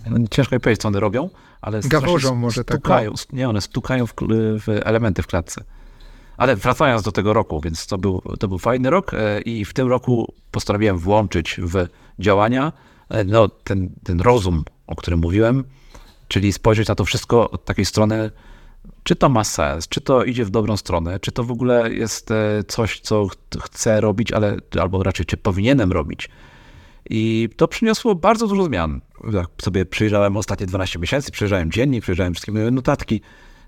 no, 0.09 0.27
ciężko 0.31 0.55
mi 0.55 0.59
powiedzieć, 0.59 0.81
co 0.81 0.87
one 0.87 0.99
robią, 0.99 1.29
ale 1.61 1.81
Gaworzą 1.81 2.35
może 2.35 2.63
tak, 2.63 2.77
stukają, 2.77 3.13
nie, 3.33 3.49
one 3.49 3.61
stukają 3.61 4.07
w, 4.07 4.13
w 4.59 4.69
elementy 4.69 5.23
w 5.23 5.27
klatce. 5.27 5.63
Ale 6.37 6.55
wracając 6.55 7.03
do 7.03 7.11
tego 7.11 7.33
roku, 7.33 7.61
więc 7.61 7.87
to 7.87 7.97
był, 7.97 8.21
to 8.39 8.47
był 8.47 8.57
fajny 8.57 8.89
rok 8.89 9.13
e, 9.13 9.41
i 9.41 9.65
w 9.65 9.73
tym 9.73 9.87
roku 9.87 10.33
postanowiłem 10.51 10.97
włączyć 10.97 11.59
w 11.63 11.87
działania 12.19 12.73
e, 13.09 13.23
no, 13.23 13.47
ten, 13.49 13.89
ten 14.03 14.21
rozum, 14.21 14.63
o 14.87 14.95
którym 14.95 15.19
mówiłem, 15.19 15.63
czyli 16.27 16.53
spojrzeć 16.53 16.87
na 16.87 16.95
to 16.95 17.05
wszystko 17.05 17.51
od 17.51 17.65
takiej 17.65 17.85
strony, 17.85 18.31
czy 19.03 19.15
to 19.15 19.29
ma 19.29 19.43
sens, 19.43 19.87
czy 19.87 20.01
to 20.01 20.23
idzie 20.23 20.45
w 20.45 20.49
dobrą 20.49 20.77
stronę, 20.77 21.19
czy 21.19 21.31
to 21.31 21.43
w 21.43 21.51
ogóle 21.51 21.93
jest 21.93 22.31
e, 22.31 22.63
coś, 22.67 22.99
co 22.99 23.27
ch- 23.27 23.63
chcę 23.63 24.01
robić, 24.01 24.31
ale 24.31 24.57
albo 24.79 25.03
raczej 25.03 25.25
czy 25.25 25.37
powinienem 25.37 25.91
robić. 25.91 26.29
I 27.09 27.49
to 27.55 27.67
przyniosło 27.67 28.15
bardzo 28.15 28.47
dużo 28.47 28.63
zmian. 28.63 29.01
Jak 29.33 29.47
sobie 29.61 29.85
przyjrzałem 29.85 30.37
ostatnie 30.37 30.65
12 30.65 30.99
miesięcy, 30.99 31.31
przyjrzałem 31.31 31.71
dziennik, 31.71 32.03
przyjrzałem 32.03 32.33
wszystkie 32.33 32.51
moje 32.51 32.71
notatki. 32.71 33.21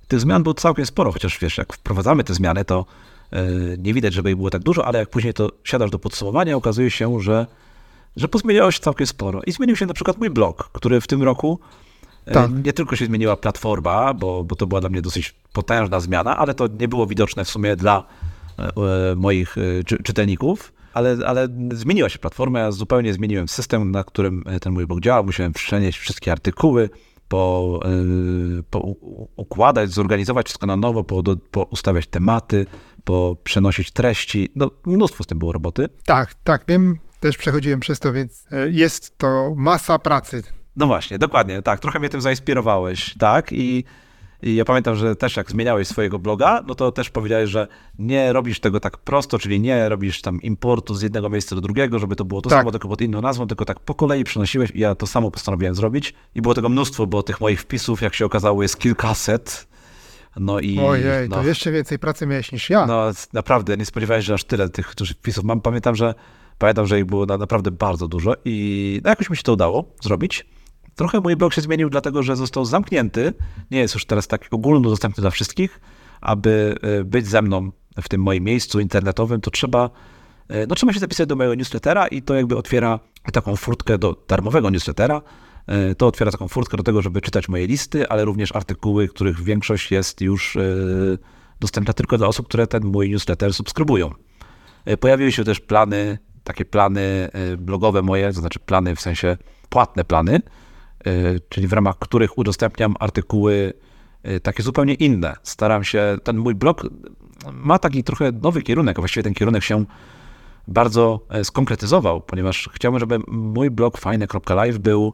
Tych 0.08 0.20
zmian 0.20 0.44
było 0.44 0.54
całkiem 0.54 0.86
sporo, 0.86 1.12
chociaż 1.12 1.40
wiesz, 1.40 1.58
jak 1.58 1.74
wprowadzamy 1.74 2.24
te 2.24 2.34
zmiany, 2.34 2.66
to 2.66 2.86
e, 3.32 3.46
nie 3.78 3.94
widać, 3.94 4.14
żeby 4.14 4.30
ich 4.30 4.36
było 4.36 4.50
tak 4.50 4.64
dużo, 4.64 4.86
ale 4.86 5.00
jak 5.00 5.10
później 5.10 5.34
to 5.34 5.52
siadasz 5.64 5.90
do 5.92 6.00
podsumowania, 6.00 6.56
okazuje 6.56 6.92
się, 6.92 7.22
że, 7.22 7.48
że 8.16 8.28
pozmieniało 8.28 8.72
się 8.72 8.80
całkiem 8.80 9.08
sporo. 9.08 9.42
I 9.48 9.52
zmienił 9.52 9.76
się 9.76 9.86
na 9.86 9.94
przykład 9.94 10.18
mój 10.18 10.30
blog, 10.30 10.70
który 10.74 11.02
w 11.02 11.08
tym 11.08 11.24
roku 11.24 11.60
e, 12.26 12.34
Tak. 12.34 12.66
nie 12.66 12.74
tylko 12.74 12.96
się 12.96 13.06
zmieniła 13.06 13.36
platforma, 13.38 14.14
bo, 14.14 14.44
bo 14.44 14.56
to 14.56 14.68
była 14.68 14.82
dla 14.82 14.90
mnie 14.90 15.02
dosyć 15.02 15.36
potężna 15.54 16.00
zmiana, 16.00 16.38
ale 16.38 16.54
to 16.54 16.68
nie 16.80 16.88
było 16.88 17.08
widoczne 17.08 17.46
w 17.46 17.50
sumie 17.50 17.76
dla 17.76 18.04
e, 18.58 19.16
moich 19.16 19.56
czy, 19.86 20.04
czytelników. 20.04 20.79
Ale, 20.94 21.18
ale 21.26 21.48
zmieniła 21.74 22.10
się 22.10 22.20
platforma, 22.20 22.60
ja 22.60 22.72
zupełnie 22.72 23.14
zmieniłem 23.14 23.48
system, 23.48 23.92
na 23.92 24.04
którym 24.04 24.44
e, 24.46 24.60
ten 24.60 24.74
mój 24.74 24.88
blog 24.88 25.00
działał. 25.00 25.24
Musiałem 25.24 25.54
przenieść 25.54 26.00
wszystkie 26.00 26.32
artykuły, 26.32 26.90
po, 27.28 27.80
e, 27.86 27.90
po 28.70 28.80
układać, 29.36 29.92
zorganizować 29.92 30.46
wszystko 30.46 30.68
na 30.68 30.76
nowo, 30.76 31.04
po, 31.04 31.24
po 31.52 31.64
ustawiać 31.64 32.08
tematy, 32.08 32.66
po 33.04 33.38
przenosić 33.44 33.92
treści. 33.92 34.50
No, 34.56 34.72
mnóstwo 34.86 35.24
z 35.24 35.28
tym 35.28 35.40
było 35.40 35.52
roboty. 35.52 35.90
Tak, 36.06 36.34
tak, 36.34 36.64
wiem, 36.68 37.00
też 37.20 37.38
przechodziłem 37.38 37.80
przez 37.80 38.00
to, 38.00 38.14
więc 38.14 38.46
e, 38.52 38.70
jest 38.70 39.18
to 39.18 39.54
masa 39.58 40.00
pracy. 40.00 40.44
No 40.76 40.88
właśnie, 40.88 41.18
dokładnie, 41.18 41.62
tak. 41.62 41.80
Trochę 41.80 42.00
mnie 42.00 42.10
tym 42.10 42.22
zainspirowałeś, 42.22 43.16
tak? 43.18 43.52
I, 43.52 43.84
I 44.42 44.56
ja 44.56 44.66
pamiętam, 44.66 44.96
że 44.96 45.16
też 45.16 45.38
jak 45.38 45.52
zmieniałeś 45.52 45.88
swojego 45.88 46.20
bloga, 46.20 46.64
no 46.68 46.76
to 46.76 46.92
też 46.92 47.10
powiedziałeś, 47.10 47.50
że 47.50 47.68
nie 48.00 48.34
robisz 48.34 48.60
tego 48.60 48.80
tak 48.80 48.98
prosto, 48.98 49.40
czyli 49.40 49.60
nie 49.60 49.90
robisz 49.90 50.22
tam 50.22 50.42
importu 50.42 50.96
z 50.96 51.02
jednego 51.02 51.30
miejsca 51.30 51.56
do 51.56 51.62
drugiego, 51.62 52.00
żeby 52.00 52.16
to 52.16 52.26
było 52.26 52.42
to 52.42 52.50
Tak. 52.50 52.60
samo, 52.60 52.72
tylko 52.72 52.88
pod 52.88 53.02
inną 53.02 53.22
nazwą, 53.22 53.48
tylko 53.48 53.66
tak 53.66 53.80
po 53.80 53.96
kolei 53.96 54.24
przenosiłeś 54.24 54.72
i 54.72 54.80
ja 54.80 54.96
to 54.96 55.08
samo 55.08 55.32
postanowiłem 55.32 55.76
zrobić. 55.76 56.14
I 56.36 56.42
było 56.42 56.54
tego 56.54 56.70
mnóstwo, 56.70 57.08
bo 57.08 57.24
tych 57.24 57.42
moich 57.42 57.62
wpisów, 57.62 58.02
jak 58.02 58.16
się 58.16 58.26
okazało, 58.26 58.62
jest 58.62 58.80
kilkaset. 58.80 59.68
No 60.38 60.60
i... 60.60 60.80
Ojej, 60.80 61.30
no, 61.30 61.36
to 61.36 61.44
jeszcze 61.44 61.72
więcej 61.72 62.00
pracy 62.00 62.28
miałeś 62.28 62.52
niż 62.52 62.70
ja. 62.70 62.86
no 62.86 63.12
naprawdę, 63.34 63.78
nie 63.78 63.86
spodziewałem 63.86 64.22
się, 64.22 64.26
że 64.26 64.34
aż 64.34 64.44
tyle 64.44 64.70
tych 64.70 64.92
wpisów 64.92 65.44
mam. 65.44 65.62
Pamiętam, 65.62 65.96
że 65.96 66.14
pamiętam, 66.58 66.88
że 66.88 67.00
ich 67.00 67.06
było 67.06 67.26
na, 67.26 67.38
naprawdę 67.38 67.72
bardzo 67.72 68.08
dużo 68.08 68.34
i 68.46 69.02
no, 69.04 69.10
jakoś 69.10 69.30
mi 69.30 69.38
się 69.38 69.44
to 69.44 69.54
udało 69.54 69.86
zrobić. 70.02 70.46
Trochę 70.96 71.20
mój 71.20 71.36
blog 71.36 71.54
się 71.54 71.62
zmienił, 71.62 71.90
dlatego 71.90 72.24
że 72.24 72.36
został 72.36 72.66
zamknięty. 72.66 73.34
Nie 73.72 73.80
jest 73.80 73.94
już 73.94 74.06
teraz 74.06 74.28
tak 74.28 74.48
ogólnodostępny 74.52 75.22
dla 75.22 75.30
wszystkich. 75.30 75.80
Aby 76.22 76.76
e, 76.82 77.04
być 77.04 77.28
ze 77.28 77.42
mną 77.42 77.72
w 78.02 78.10
tym 78.10 78.22
moim 78.22 78.44
miejscu 78.44 78.80
internetowym, 78.80 79.42
to 79.42 79.52
trzeba, 79.52 79.90
e, 80.48 80.68
no, 80.68 80.76
trzeba 80.76 80.94
się 80.94 81.00
zapisać 81.00 81.28
do 81.28 81.36
mojego 81.36 81.56
newslettera 81.56 82.08
i 82.08 82.22
to 82.22 82.36
jakby 82.36 82.58
otwiera 82.58 83.00
taką 83.34 83.56
furtkę 83.56 83.98
do 83.98 84.16
darmowego 84.28 84.70
newslettera. 84.70 85.22
E, 85.68 85.96
To 85.96 86.08
otwiera 86.08 86.32
taką 86.32 86.48
furtkę 86.48 86.78
do 86.78 86.84
tego, 86.84 87.02
żeby 87.02 87.22
czytać 87.22 87.50
moje 87.50 87.68
listy, 87.68 88.10
ale 88.10 88.26
również 88.26 88.56
artykuły, 88.56 89.08
których 89.08 89.44
większość 89.44 89.92
jest 89.92 90.22
już 90.22 90.58
dostępna 91.60 91.94
tylko 91.94 92.18
dla 92.18 92.28
osób, 92.28 92.48
które 92.48 92.68
ten 92.68 92.86
mój 92.86 93.10
newsletter 93.10 93.54
subskrybują. 93.54 94.12
Pojawiły 95.00 95.32
się 95.32 95.44
też 95.44 95.60
plany, 95.60 96.18
takie 96.44 96.66
plany 96.66 97.30
blogowe 97.58 98.02
moje, 98.02 98.34
to 98.34 98.40
znaczy 98.40 98.60
plany 98.60 98.96
w 98.96 99.02
sensie 99.02 99.38
płatne 99.70 100.04
plany, 100.04 100.42
czyli 101.50 101.68
w 101.68 101.74
ramach 101.74 102.00
których 102.00 102.38
udostępniam 102.38 102.96
artykuły 103.00 103.74
e, 104.24 104.40
takie 104.40 104.64
zupełnie 104.64 104.94
inne. 104.94 105.36
Staram 105.44 105.84
się, 105.84 106.18
ten 106.24 106.38
mój 106.38 106.56
blog 106.56 106.88
ma 107.54 107.80
taki 107.80 108.04
trochę 108.04 108.32
nowy 108.32 108.62
kierunek, 108.62 108.98
a 109.00 109.02
właściwie 109.02 109.24
ten 109.24 109.34
kierunek 109.34 109.64
się 109.64 109.86
bardzo 110.68 111.26
e, 111.30 111.44
skonkretyzował, 111.44 112.22
ponieważ 112.22 112.70
chciałbym, 112.74 113.00
żeby 113.00 113.20
mój 113.28 113.72
blog 113.72 113.98
fajne.live 113.98 114.78
był 114.78 115.14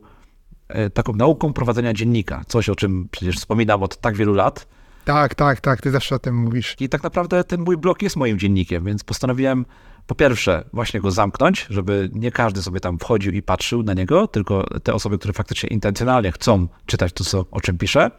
e, 0.68 0.90
taką 0.90 1.14
nauką 1.14 1.54
prowadzenia 1.54 1.94
dziennika. 1.94 2.42
Coś, 2.48 2.70
o 2.70 2.76
czym 2.76 3.08
przecież 3.12 3.36
wspominam 3.38 3.84
od 3.84 3.98
tak 3.98 4.16
wielu 4.16 4.34
lat. 4.34 4.68
Tak, 5.06 5.36
tak, 5.36 5.62
tak, 5.62 5.82
ty 5.82 5.92
zawsze 5.92 6.16
o 6.16 6.20
tym 6.20 6.36
mówisz. 6.36 6.76
I 6.80 6.90
tak 6.90 7.04
naprawdę 7.04 7.44
ten 7.44 7.62
mój 7.62 7.78
blog 7.78 8.02
jest 8.02 8.16
moim 8.16 8.40
dziennikiem, 8.40 8.86
więc 8.86 9.04
postanowiłem 9.04 9.66
po 10.08 10.16
pierwsze 10.16 10.64
właśnie 10.74 11.00
go 11.00 11.12
zamknąć, 11.12 11.68
żeby 11.70 12.10
nie 12.14 12.32
każdy 12.32 12.62
sobie 12.62 12.80
tam 12.80 13.00
wchodził 13.00 13.34
i 13.34 13.42
patrzył 13.42 13.84
na 13.84 13.94
niego, 13.94 14.28
tylko 14.28 14.66
te 14.84 14.94
osoby, 14.94 15.18
które 15.18 15.34
faktycznie 15.34 15.70
intencjonalnie 15.70 16.32
chcą 16.32 16.68
czytać 16.86 17.14
to, 17.14 17.24
co, 17.24 17.46
o 17.52 17.62
czym 17.62 17.78
piszę. 17.78 18.12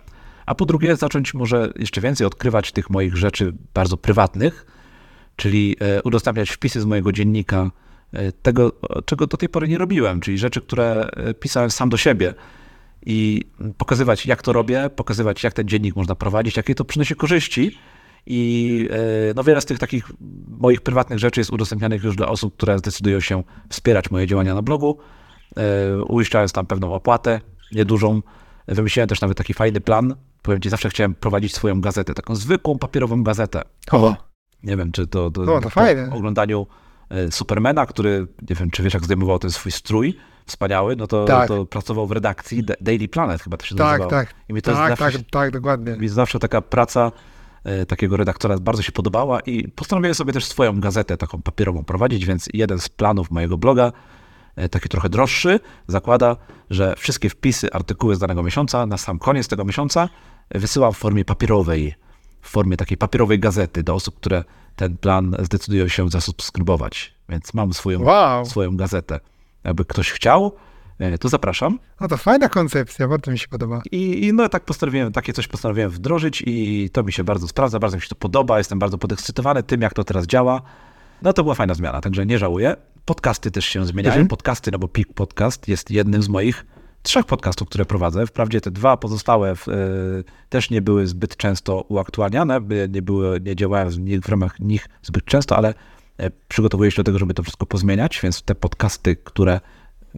A 0.47 0.55
po 0.55 0.67
drugie 0.67 0.97
zacząć 0.97 1.35
może 1.35 1.73
jeszcze 1.77 2.01
więcej 2.01 2.27
odkrywać 2.27 2.73
tych 2.73 2.91
moich 2.91 3.17
rzeczy 3.17 3.53
bardzo 3.75 3.97
prywatnych, 3.97 4.67
czyli 5.37 5.77
e, 5.81 6.03
udostępniać 6.03 6.51
wpisy 6.51 6.81
z 6.81 6.85
mojego 6.85 7.13
dziennika, 7.13 7.71
e, 8.13 8.33
tego, 8.33 8.73
czego 9.05 9.27
do 9.27 9.37
tej 9.37 9.49
pory 9.49 9.69
nie 9.69 9.79
robiłem, 9.79 10.21
czyli 10.21 10.39
rzeczy, 10.39 10.61
które 10.61 11.11
e, 11.11 11.35
pisałem 11.35 11.71
sam 11.71 11.89
do 11.89 11.97
siebie 11.97 12.35
i 13.07 13.45
pokazywać, 13.79 14.27
jak 14.27 14.43
to 14.43 14.53
robię, 14.53 14.91
pokazywać, 14.97 15.45
jak 15.45 15.53
ten 15.53 15.69
dziennik 15.69 15.97
można 15.97 16.15
prowadzić, 16.15 16.57
jakie 16.57 16.75
to 16.75 16.85
przynosi 16.85 17.15
korzyści. 17.15 17.79
I 18.27 18.89
e, 19.31 19.35
no, 19.37 19.45
wiele 19.45 19.61
z 19.61 19.65
tych 19.65 19.79
takich 19.79 20.11
moich 20.59 20.81
prywatnych 20.81 21.19
rzeczy 21.19 21.41
jest 21.41 21.51
udostępnianych 21.53 22.05
już 22.05 22.17
dla 22.17 22.29
osób, 22.29 22.57
które 22.57 22.79
zdecydują 22.79 23.21
się 23.21 23.43
wspierać 23.69 24.11
moje 24.11 24.27
działania 24.27 24.55
na 24.55 24.63
blogu, 24.63 24.99
e, 25.57 26.03
uiszczając 26.03 26.53
tam 26.53 26.67
pewną 26.67 26.95
opłatę, 26.95 27.41
niedużą. 27.73 28.23
Wymyśliłem 28.69 29.09
też 29.09 29.21
nawet 29.21 29.39
taki 29.39 29.55
fajny 29.55 29.81
plan. 29.81 30.15
Powiem 30.43 30.61
ci, 30.61 30.69
zawsze 30.71 30.89
chciałem 30.91 31.15
prowadzić 31.15 31.55
swoją 31.55 31.81
gazetę, 31.81 32.15
taką 32.15 32.35
zwykłą 32.35 32.79
papierową 32.79 33.23
gazetę. 33.23 33.63
O, 33.93 34.17
Nie 34.63 34.77
wiem, 34.77 34.93
czy 34.93 35.07
to, 35.07 35.31
to, 35.31 35.43
O, 35.43 35.45
to 35.47 35.61
po 35.61 35.71
fajne. 35.71 36.11
oglądaniu 36.15 36.67
e, 37.11 37.33
Supermana, 37.33 37.87
który, 37.87 38.27
nie 38.51 38.57
wiem, 38.57 38.71
czy 38.71 38.83
wiesz, 38.83 38.95
jak 38.95 39.05
zdejmował 39.05 39.39
ten 39.39 39.51
swój 39.51 39.73
strój 39.73 40.17
wspaniały, 40.47 40.97
no 40.97 41.07
to, 41.07 41.25
Tak. 41.25 41.49
to 41.49 41.67
pracował 41.67 42.07
w 42.07 42.13
redakcji 42.13 42.65
Da- 42.65 42.75
Daily 42.81 43.09
Planet, 43.09 43.43
chyba 43.43 43.57
to 43.57 43.67
się 43.67 43.75
tak, 43.75 43.87
nazywało. 43.87 44.11
tak. 44.11 44.35
I 44.49 44.53
mi 44.53 44.63
to 44.63 44.75
tak, 44.75 44.99
zawsze, 44.99 45.19
tak, 45.19 45.31
tak, 45.31 45.51
dokładnie. 45.51 45.97
mi 45.97 46.09
zawsze 46.09 46.39
taka 46.39 46.61
praca 46.63 47.13
takiego 47.89 48.17
redaktora 48.17 48.59
bardzo 48.59 48.83
się 48.83 48.93
podobała 48.93 49.41
i 49.41 49.69
postanowiłem 49.69 50.15
sobie 50.15 50.33
też 50.33 50.45
swoją 50.45 50.81
gazetę 50.81 51.17
taką 51.17 51.43
papierową 51.43 51.85
prowadzić, 51.85 52.27
więc 52.27 52.49
jeden 52.55 52.79
z 52.79 52.89
planów 52.89 53.31
mojego 53.31 53.59
bloga, 53.59 53.93
e, 54.57 54.69
taki 54.69 54.89
trochę 54.89 55.09
droższy, 55.09 55.61
zakłada, 55.87 56.37
że 56.71 56.95
wszystkie 56.99 57.31
wpisy, 57.31 57.73
artykuły 57.73 58.17
z 58.17 58.19
danego 58.19 58.43
miesiąca 58.43 58.87
na 58.87 58.99
sam 58.99 59.19
koniec 59.19 59.49
tego 59.49 59.65
miesiąca 59.65 60.09
e, 60.51 60.59
wysyłam 60.59 60.93
w 60.93 60.97
formie 60.97 61.25
papierowej, 61.25 61.95
w 62.41 62.49
formie 62.49 62.77
takiej 62.77 62.97
papierowej 62.97 63.39
gazety 63.39 63.83
do 63.83 63.95
osób, 63.95 64.17
które 64.17 64.45
ten 64.77 64.97
plan 64.97 65.37
zdecydują 65.43 65.89
się 65.89 66.11
zasubskrybować. 66.11 67.15
Więc 67.29 67.55
mam 67.55 67.75
swoją, 67.75 68.03
Wow, 68.03 68.47
swoją 68.47 68.77
gazetę. 68.77 69.21
Jakby 69.65 69.85
ktoś 69.85 70.11
chciał, 70.11 70.47
e, 70.47 70.51
to 71.21 71.29
zapraszam. 71.29 71.79
no 72.01 72.09
to 72.09 72.17
fajna 72.17 72.49
koncepcja, 72.49 73.09
bardzo 73.09 73.31
mi 73.31 73.39
się 73.39 73.49
podoba. 73.49 73.83
I, 73.93 74.27
I 74.27 74.33
no 74.33 74.49
tak 74.49 74.65
postanowiłem, 74.65 75.13
takie 75.13 75.33
coś 75.33 75.49
postanowiłem 75.49 75.91
wdrożyć 75.91 76.43
i 76.47 76.91
to 76.93 77.03
mi 77.03 77.13
się 77.13 77.25
bardzo 77.25 77.49
sprawdza, 77.49 77.79
bardzo 77.79 77.97
mi 77.97 78.03
się 78.03 78.09
to 78.09 78.15
podoba, 78.15 78.59
jestem 78.59 78.79
bardzo 78.79 78.99
podekscytowany 78.99 79.63
tym, 79.63 79.83
jak 79.83 79.95
to 79.95 80.05
teraz 80.05 80.27
działa. 80.27 80.63
No 81.23 81.33
to 81.33 81.43
była 81.43 81.55
fajna 81.55 81.75
zmiana, 81.75 82.01
także 82.01 82.27
nie 82.27 82.39
żałuję. 82.39 82.77
Podcasty 83.05 83.51
też 83.51 83.65
się 83.65 83.87
zmieniają. 83.87 84.15
Mhm. 84.15 84.29
Podcasty, 84.29 84.71
no 84.71 84.79
bo 84.79 84.89
Peak 84.89 85.13
Podcast 85.15 85.69
jest 85.69 85.91
jednym 85.91 86.23
z 86.23 86.29
moich 86.29 86.67
trzech 87.03 87.27
podcastów, 87.27 87.69
które 87.69 87.85
prowadzę. 87.85 88.27
Wprawdzie 88.27 88.61
te 88.61 88.71
dwa 88.71 88.97
pozostałe 88.97 89.57
w, 89.57 89.69
e, 89.69 89.73
też 90.49 90.71
nie 90.71 90.83
były 90.83 91.07
zbyt 91.07 91.37
często 91.37 91.81
uaktualniane, 91.81 92.61
nie, 92.89 93.03
były, 93.03 93.41
nie 93.41 93.57
działałem 93.57 93.91
w 94.23 94.29
ramach 94.29 94.61
nich 94.61 94.89
zbyt 95.03 95.25
często, 95.25 95.57
ale 95.57 95.75
e, 96.19 96.31
przygotowuję 96.49 96.91
się 96.91 96.97
do 96.97 97.05
tego, 97.05 97.19
żeby 97.19 97.35
to 97.35 97.43
wszystko 97.43 97.67
pozmieniać, 97.67 98.21
więc 98.23 98.43
te 98.43 98.55
podcasty, 98.55 99.17
które 99.17 99.61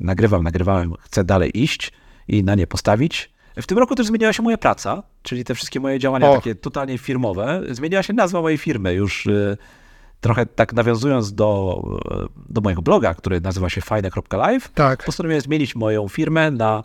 nagrywam, 0.01 0.43
nagrywałem, 0.43 0.93
chcę 1.01 1.25
dalej 1.25 1.63
iść 1.63 1.93
i 2.29 2.45
na 2.45 2.55
nie 2.55 2.67
postawić. 2.67 3.33
W 3.57 3.67
tym 3.67 3.79
roku 3.79 3.95
też 3.95 4.07
zmieniła 4.07 4.33
się 4.33 4.43
moja 4.43 4.59
praca, 4.59 5.03
czyli 5.23 5.45
te 5.45 5.55
wszystkie 5.55 5.81
moje 5.81 5.99
działania 5.99 6.31
O. 6.31 6.35
takie 6.35 6.55
totalnie 6.55 6.99
firmowe. 6.99 7.63
Zmieniła 7.71 8.03
się 8.03 8.13
nazwa 8.13 8.41
mojej 8.43 8.59
firmy 8.59 8.95
już 8.95 9.27
e, 9.27 9.57
trochę 10.21 10.47
tak 10.47 10.73
nawiązując 10.73 11.33
do, 11.35 11.81
e, 12.11 12.27
do 12.49 12.61
mojego 12.61 12.83
bloga, 12.83 13.15
który 13.15 13.41
nazywa 13.41 13.69
się 13.71 13.81
fajne.live. 13.81 14.69
Tak, 14.75 15.05
Postanowiłem 15.05 15.41
zmienić 15.41 15.77
moją 15.77 16.09
firmę 16.09 16.51
na 16.51 16.83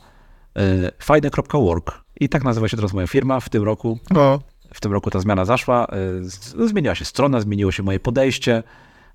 e, 0.57 0.91
fajne.work. 0.99 2.03
I 2.20 2.30
tak 2.30 2.43
nazywa 2.43 2.68
się 2.68 2.78
teraz 2.78 2.93
moja 2.93 3.07
firma 3.07 3.39
w 3.39 3.49
tym 3.49 3.64
roku. 3.64 3.99
o, 4.16 4.39
W 4.74 4.82
tym 4.82 4.93
roku 4.93 5.09
ta 5.11 5.20
zmiana 5.20 5.45
zaszła. 5.45 5.88
z- 6.22 6.70
Zmieniła 6.70 6.95
się 6.95 7.05
strona, 7.05 7.41
zmieniło 7.41 7.72
się 7.72 7.84
moje 7.84 7.99
podejście 7.99 8.64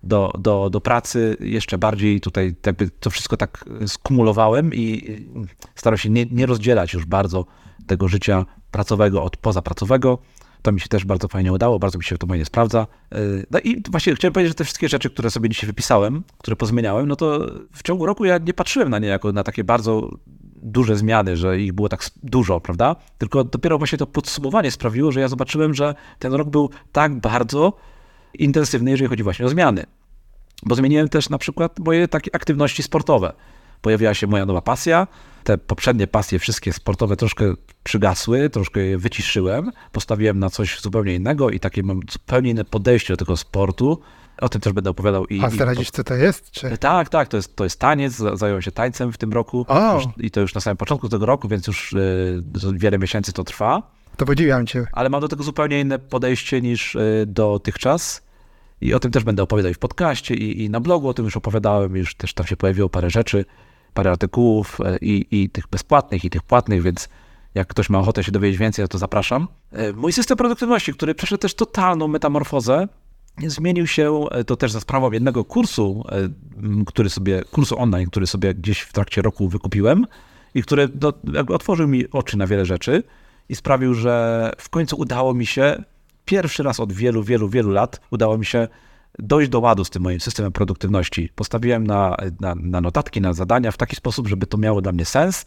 do, 0.03 0.33
do, 0.39 0.71
do 0.71 0.81
pracy. 0.81 1.37
Jeszcze 1.41 1.79
bardziej 1.79 2.21
tutaj 2.21 2.55
jakby 2.67 2.91
to 2.91 3.11
wszystko 3.11 3.37
tak 3.37 3.65
skumulowałem 3.87 4.75
i 4.75 5.17
staram 5.75 5.99
się 5.99 6.11
nie, 6.11 6.27
nie 6.27 6.47
rozdzielać 6.47 6.95
już 6.95 7.07
bardzo 7.07 7.47
tego 7.87 8.09
życia 8.09 8.47
pracowego 8.71 9.23
od 9.23 9.37
pozapracowego. 9.37 10.19
To 10.63 10.73
mi 10.73 10.81
się 10.81 10.89
też 10.89 11.05
bardzo 11.05 11.29
fajnie 11.29 11.53
udało, 11.53 11.79
bardzo 11.79 11.99
mi 11.99 12.05
się 12.05 12.19
to 12.19 12.27
fajnie 12.27 12.45
sprawdza. 12.45 12.87
E, 13.13 13.19
No 13.51 13.59
i 13.59 13.83
właśnie 13.91 14.15
chciałem 14.15 14.33
powiedzieć, 14.33 14.51
że 14.51 14.55
te 14.55 14.65
wszystkie 14.65 14.89
rzeczy, 14.89 15.11
które 15.11 15.31
sobie 15.31 15.49
dzisiaj 15.49 15.67
wypisałem, 15.67 16.25
które 16.39 16.57
pozmieniałem, 16.57 17.09
no 17.09 17.17
to 17.17 17.47
w 17.73 17.83
ciągu 17.83 18.07
roku 18.07 18.25
ja 18.25 18.39
nie 18.39 18.55
patrzyłem 18.55 18.89
na 18.91 18.99
nie 18.99 19.09
jako 19.09 19.33
na 19.33 19.45
takie 19.45 19.65
bardzo 19.65 20.11
duże 20.63 20.97
zmiany, 20.97 21.37
że 21.37 21.61
ich 21.61 21.73
było 21.73 21.89
tak 21.89 22.11
dużo, 22.23 22.61
prawda? 22.61 22.97
Tylko 23.19 23.45
dopiero 23.45 23.79
właśnie 23.79 23.99
to 23.99 24.07
podsumowanie 24.07 24.71
sprawiło, 24.71 25.13
że 25.13 25.21
ja 25.21 25.29
zobaczyłem, 25.29 25.75
że 25.75 25.95
ten 26.19 26.33
rok 26.33 26.49
był 26.49 26.71
tak 26.93 27.21
bardzo 27.21 27.73
intensywny, 28.35 28.91
jeżeli 28.91 29.09
chodzi 29.09 29.23
właśnie 29.23 29.47
o 29.47 29.49
zmiany. 29.49 29.85
Bo 30.63 30.75
zmieniłem 30.75 31.09
też 31.09 31.29
na 31.29 31.39
przykład 31.39 31.79
moje 31.79 32.09
takie 32.09 32.35
aktywności 32.35 32.83
sportowe. 32.83 33.33
Pojawiła 33.83 34.15
się 34.15 34.27
moja 34.27 34.47
nowa 34.47 34.63
pasja. 34.63 35.07
Te 35.45 35.59
poprzednie 35.59 36.07
pasje, 36.07 36.39
wszystkie 36.39 36.73
sportowe, 36.73 37.17
troszkę 37.17 37.55
przygasły, 37.85 38.51
troszkę 38.51 38.81
je 38.81 38.99
wyciszyłem. 38.99 39.73
Postawiłem 39.93 40.39
na 40.39 40.51
coś 40.51 40.81
zupełnie 40.81 41.15
innego 41.15 41.51
i 41.51 41.61
takie 41.61 41.83
mam 41.83 42.01
zupełnie 42.11 42.51
inne 42.51 42.65
podejście 42.65 43.13
do 43.13 43.17
tego 43.17 43.37
sportu. 43.37 44.01
O 44.41 44.49
tym 44.49 44.61
też 44.61 44.73
będę 44.73 44.91
opowiadał. 44.91 45.27
I, 45.27 45.45
a 45.45 45.49
i 45.49 45.51
zdradzisz 45.51 45.91
co 45.91 46.05
to 46.05 46.15
jest? 46.15 46.51
Czy... 46.51 46.79
tak, 46.79 47.09
tak, 47.09 47.29
to 47.29 47.37
jest, 47.37 47.57
to 47.57 47.65
jest 47.65 47.81
taniec, 47.81 48.13
za- 48.13 48.37
zająłem 48.37 48.63
się 48.63 48.73
tańcem 48.73 49.13
w 49.13 49.19
tym 49.19 49.33
roku 49.33 49.65
O. 49.69 49.95
już, 49.95 50.05
i 50.17 50.31
to 50.31 50.41
już 50.41 50.55
na 50.55 50.61
samym 50.61 50.77
początku 50.77 51.09
tego 51.09 51.27
roku, 51.27 51.49
więc 51.49 51.67
już 51.67 51.93
y, 51.93 52.43
wiele 52.73 52.99
miesięcy 52.99 53.33
to 53.33 53.45
trwa, 53.45 53.83
To 54.19 54.27
podziwiam 54.27 54.67
cię. 54.67 54.87
ale 54.93 55.09
mam 55.11 55.21
do 55.21 55.29
tego 55.29 55.45
zupełnie 55.45 55.81
inne 55.81 55.99
podejście 55.99 56.61
niż 56.61 56.95
y, 56.95 57.25
dotychczas 57.27 58.23
i 58.81 58.95
o 58.95 59.01
tym 59.01 59.11
też 59.11 59.25
będę 59.25 59.43
opowiadał 59.43 59.75
w 59.75 59.79
podcaście 59.79 60.35
i, 60.35 60.65
i 60.65 60.71
na 60.71 60.81
blogu 60.81 61.09
o 61.09 61.15
tym 61.15 61.25
już 61.25 61.37
opowiadałem, 61.37 61.97
już 61.97 62.15
też 62.15 62.35
tam 62.35 62.47
się 62.47 62.57
pojawiło 62.57 62.89
parę 62.89 63.11
rzeczy, 63.11 63.45
parę 63.95 64.11
artykułów 64.11 64.81
y, 64.81 64.99
i, 65.01 65.43
i 65.43 65.51
tych 65.51 65.69
bezpłatnych 65.69 66.25
i 66.25 66.31
tych 66.31 66.43
płatnych, 66.43 66.83
więc 66.83 67.09
jak 67.55 67.69
ktoś 67.69 67.91
ma 67.91 67.99
ochotę 67.99 68.25
się 68.25 68.33
dowiedzieć 68.33 68.59
więcej, 68.59 68.89
to 68.89 68.99
zapraszam. 68.99 69.49
Y, 69.79 69.93
Mój 69.93 70.13
system 70.13 70.37
produktywności, 70.37 70.93
który 70.95 71.15
przeszedł 71.15 71.41
też 71.41 71.55
totalną 71.55 72.09
metamorfozę, 72.09 72.89
zmienił 73.47 73.87
się 73.87 74.25
e, 74.31 74.45
to 74.45 74.57
też 74.57 74.73
za 74.73 74.81
sprawą 74.81 75.13
jednego 75.13 75.45
kursu, 75.45 76.05
e, 76.09 76.29
który 76.87 77.11
sobie, 77.11 77.43
kursu 77.45 77.79
online, 77.79 78.07
który 78.07 78.27
sobie 78.27 78.55
gdzieś 78.55 78.81
w 78.81 78.93
trakcie 78.93 79.23
roku 79.23 79.49
wykupiłem 79.49 80.07
i 80.55 80.63
który 80.63 80.89
no, 81.03 81.13
jakby 81.33 81.55
otworzył 81.55 81.89
mi 81.89 82.11
oczy 82.11 82.39
na 82.39 82.47
wiele 82.47 82.67
rzeczy 82.67 83.03
i 83.49 83.57
sprawił, 83.57 83.95
że 83.95 84.53
w 84.59 84.69
końcu 84.69 84.97
udało 84.97 85.35
mi 85.35 85.47
się, 85.47 85.83
pierwszy 86.25 86.63
raz 86.63 86.81
od 86.81 86.93
wielu, 86.93 87.23
wielu, 87.23 87.49
wielu 87.49 87.71
lat, 87.71 88.01
udało 88.11 88.39
mi 88.39 88.47
się 88.47 88.69
dojść 89.19 89.51
do 89.51 89.61
ładu 89.61 89.85
z 89.85 89.91
tym 89.91 90.03
moim 90.03 90.21
systemem 90.21 90.53
produktywności. 90.53 91.31
Postawiłem 91.35 91.87
na, 91.87 92.17
na, 92.41 92.55
na 92.55 92.81
notatki, 92.81 93.21
na 93.21 93.33
zadania 93.33 93.71
w 93.71 93.77
taki 93.77 93.97
sposób, 93.97 94.29
żeby 94.29 94.47
to 94.47 94.59
miało 94.59 94.81
dla 94.81 94.93
mnie 94.93 95.05
sens. 95.05 95.45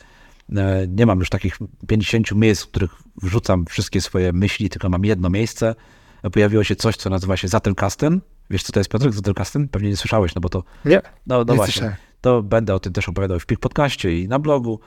E, 0.55 0.87
Nie 0.87 1.05
mam 1.05 1.19
już 1.19 1.29
takich 1.29 1.57
50 1.87 2.31
miejsc, 2.31 2.63
w 2.63 2.67
których 2.67 2.91
wrzucam 3.23 3.65
wszystkie 3.65 4.01
swoje 4.01 4.33
myśli, 4.33 4.69
tylko 4.69 4.89
mam 4.89 5.05
jedno 5.05 5.29
miejsce. 5.29 5.75
Pojawiło 6.33 6.63
się 6.63 6.75
coś, 6.75 6.95
co 6.95 7.09
nazywa 7.09 7.37
się 7.37 7.47
Zettelkasten. 7.47 8.21
Wiesz, 8.49 8.63
co 8.63 8.71
to 8.71 8.79
jest, 8.79 8.89
Piotrek, 8.89 9.13
Zettelkasten? 9.13 9.67
Pewnie 9.67 9.89
nie 9.89 9.97
słyszałeś, 9.97 10.35
no 10.35 10.41
bo 10.41 10.49
to 10.49 10.63
Nie, 10.85 11.01
no, 11.27 11.37
no 11.37 11.53
Nie 11.53 11.55
właśnie. 11.57 11.73
słyszałem. 11.73 11.95
To 12.21 12.43
będę 12.43 12.75
o 12.75 12.79
tym 12.79 12.93
też 12.93 13.09
opowiadał 13.09 13.39
w 13.39 13.45
Pik 13.45 13.59
Podcaście 13.59 14.19
i 14.19 14.27
na 14.27 14.39
blogu. 14.39 14.79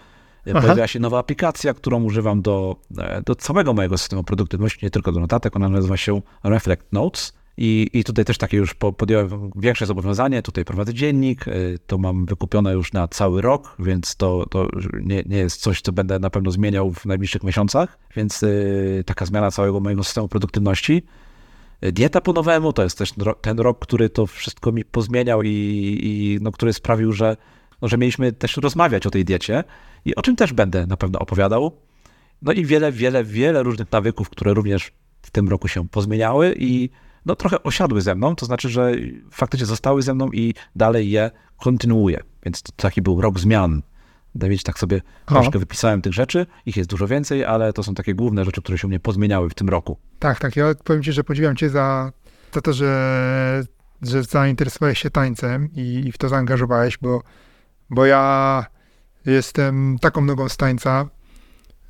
Aha. 0.51 0.61
Pojawiła 0.61 0.87
się 0.87 1.01
nowa 1.01 1.19
aplikacja, 1.19 1.75
którą 1.75 2.05
używam 2.05 2.43
do, 2.43 2.77
e, 2.99 3.23
do 3.23 3.35
całego 3.35 3.73
mojego 3.73 3.99
systemu 3.99 4.25
produktywności, 4.25 4.87
nie 4.87 4.91
tylko 4.91 5.13
do 5.13 5.21
notatek. 5.21 5.57
Ona 5.57 5.69
nazywa 5.69 5.97
się 5.97 6.23
Reflect 6.45 6.93
Notes. 6.93 7.33
I, 7.57 7.91
I 7.93 8.05
tutaj 8.05 8.25
też 8.25 8.39
takie 8.39 8.57
już 8.57 8.75
po- 8.75 8.93
podjąłem 8.93 9.51
większe 9.57 9.87
zobowiązanie. 9.87 10.43
Tutaj 10.43 10.65
prowadzę 10.65 10.95
dziennik, 10.95 11.49
y, 11.49 11.79
to 11.87 11.99
mam 11.99 12.27
wykupione 12.27 12.73
już 12.73 12.93
na 12.93 13.09
cały 13.09 13.43
rok, 13.43 13.77
więc 13.79 14.17
to, 14.17 14.47
to 14.51 14.69
nie, 15.01 15.23
nie 15.27 15.37
jest 15.37 15.61
coś, 15.61 15.81
co 15.81 15.93
będę 15.93 16.19
na 16.19 16.31
pewno 16.31 16.51
zmieniał 16.51 16.93
w 16.93 17.07
najbliższych 17.07 17.43
miesiącach. 17.43 17.99
Więc 18.17 18.43
y, 18.43 19.03
taka 19.07 19.27
zmiana 19.27 19.51
całego 19.51 19.81
mojego 19.81 20.05
systemu 20.05 20.29
produktywności. 20.29 21.03
Dieta 21.83 22.21
po 22.21 22.33
nowemu 22.33 22.73
to 22.73 22.83
jest 22.83 22.99
też 22.99 23.13
ten 23.41 23.59
rok, 23.59 23.79
który 23.79 24.11
to 24.11 24.27
wszystko 24.27 24.73
mi 24.73 24.85
pozmieniał 24.85 25.43
i, 25.43 25.49
i 26.03 26.39
no, 26.43 26.53
który 26.53 26.73
sprawił, 26.73 27.13
że, 27.13 27.37
no, 27.83 27.89
że 27.89 27.99
mieliśmy 27.99 28.33
też 28.33 28.57
rozmawiać 28.57 29.07
o 29.07 29.11
tej 29.11 29.25
diecie 29.25 29.65
i 30.05 30.15
o 30.15 30.23
czym 30.23 30.37
też 30.37 30.53
będę 30.53 30.87
na 30.87 30.97
pewno 30.97 31.19
opowiadał. 31.19 31.73
No 32.43 32.53
i 32.53 32.65
wiele, 32.65 32.93
wiele, 32.93 33.25
wiele 33.25 33.63
różnych 33.63 33.93
nawyków, 33.93 34.31
które 34.31 34.55
również 34.55 34.93
w 35.23 35.31
tym 35.31 35.49
roku 35.49 35.69
się 35.69 35.89
pozmieniały 35.89 36.55
i 36.59 36.91
no 37.27 37.37
trochę 37.37 37.63
osiadły 37.63 38.01
ze 38.01 38.15
mną, 38.15 38.37
to 38.37 38.47
znaczy, 38.47 38.69
że 38.69 38.93
faktycznie 39.31 39.67
zostały 39.67 40.03
ze 40.03 40.15
mną 40.15 40.31
i 40.33 40.55
dalej 40.77 41.11
je 41.11 41.31
kontynuuję. 41.57 42.23
Więc 42.43 42.63
to 42.63 42.73
taki 42.77 43.03
był 43.03 43.21
rok 43.21 43.39
zmian. 43.39 43.83
Dawidzie, 44.35 44.63
tak 44.63 44.79
sobie 44.79 45.03
O. 45.27 45.33
troszkę 45.33 45.59
wypisałem 45.59 46.03
tych 46.03 46.13
rzeczy. 46.13 46.47
Ich 46.67 46.77
jest 46.77 46.91
dużo 46.91 47.07
więcej, 47.07 47.45
ale 47.45 47.73
to 47.73 47.83
są 47.83 47.95
takie 47.95 48.15
główne 48.15 48.45
rzeczy, 48.45 48.63
które 48.63 48.79
się 48.79 48.87
u 48.87 48.89
mnie 48.89 49.01
pozmieniały 49.01 49.51
w 49.51 49.55
tym 49.55 49.69
roku. 49.69 49.99
Tak, 50.19 50.39
tak. 50.39 50.57
Ja 50.57 50.75
powiem 50.85 51.03
ci, 51.03 51.13
że 51.13 51.25
podziwiam 51.25 51.57
cię 51.57 51.71
za, 51.71 52.13
za 52.53 52.61
to, 52.61 52.73
że, 52.73 53.65
że 54.03 54.23
zainteresowałeś 54.23 54.99
się 54.99 55.11
tańcem 55.11 55.69
i, 55.73 56.03
i 56.07 56.13
w 56.13 56.19
to 56.19 56.29
zaangażowałeś, 56.29 56.99
bo, 56.99 57.23
bo 57.91 58.07
ja 58.07 58.67
jestem 59.27 59.99
taką 60.01 60.25
nogą 60.25 60.49
z 60.49 60.57
tańca, 60.57 61.09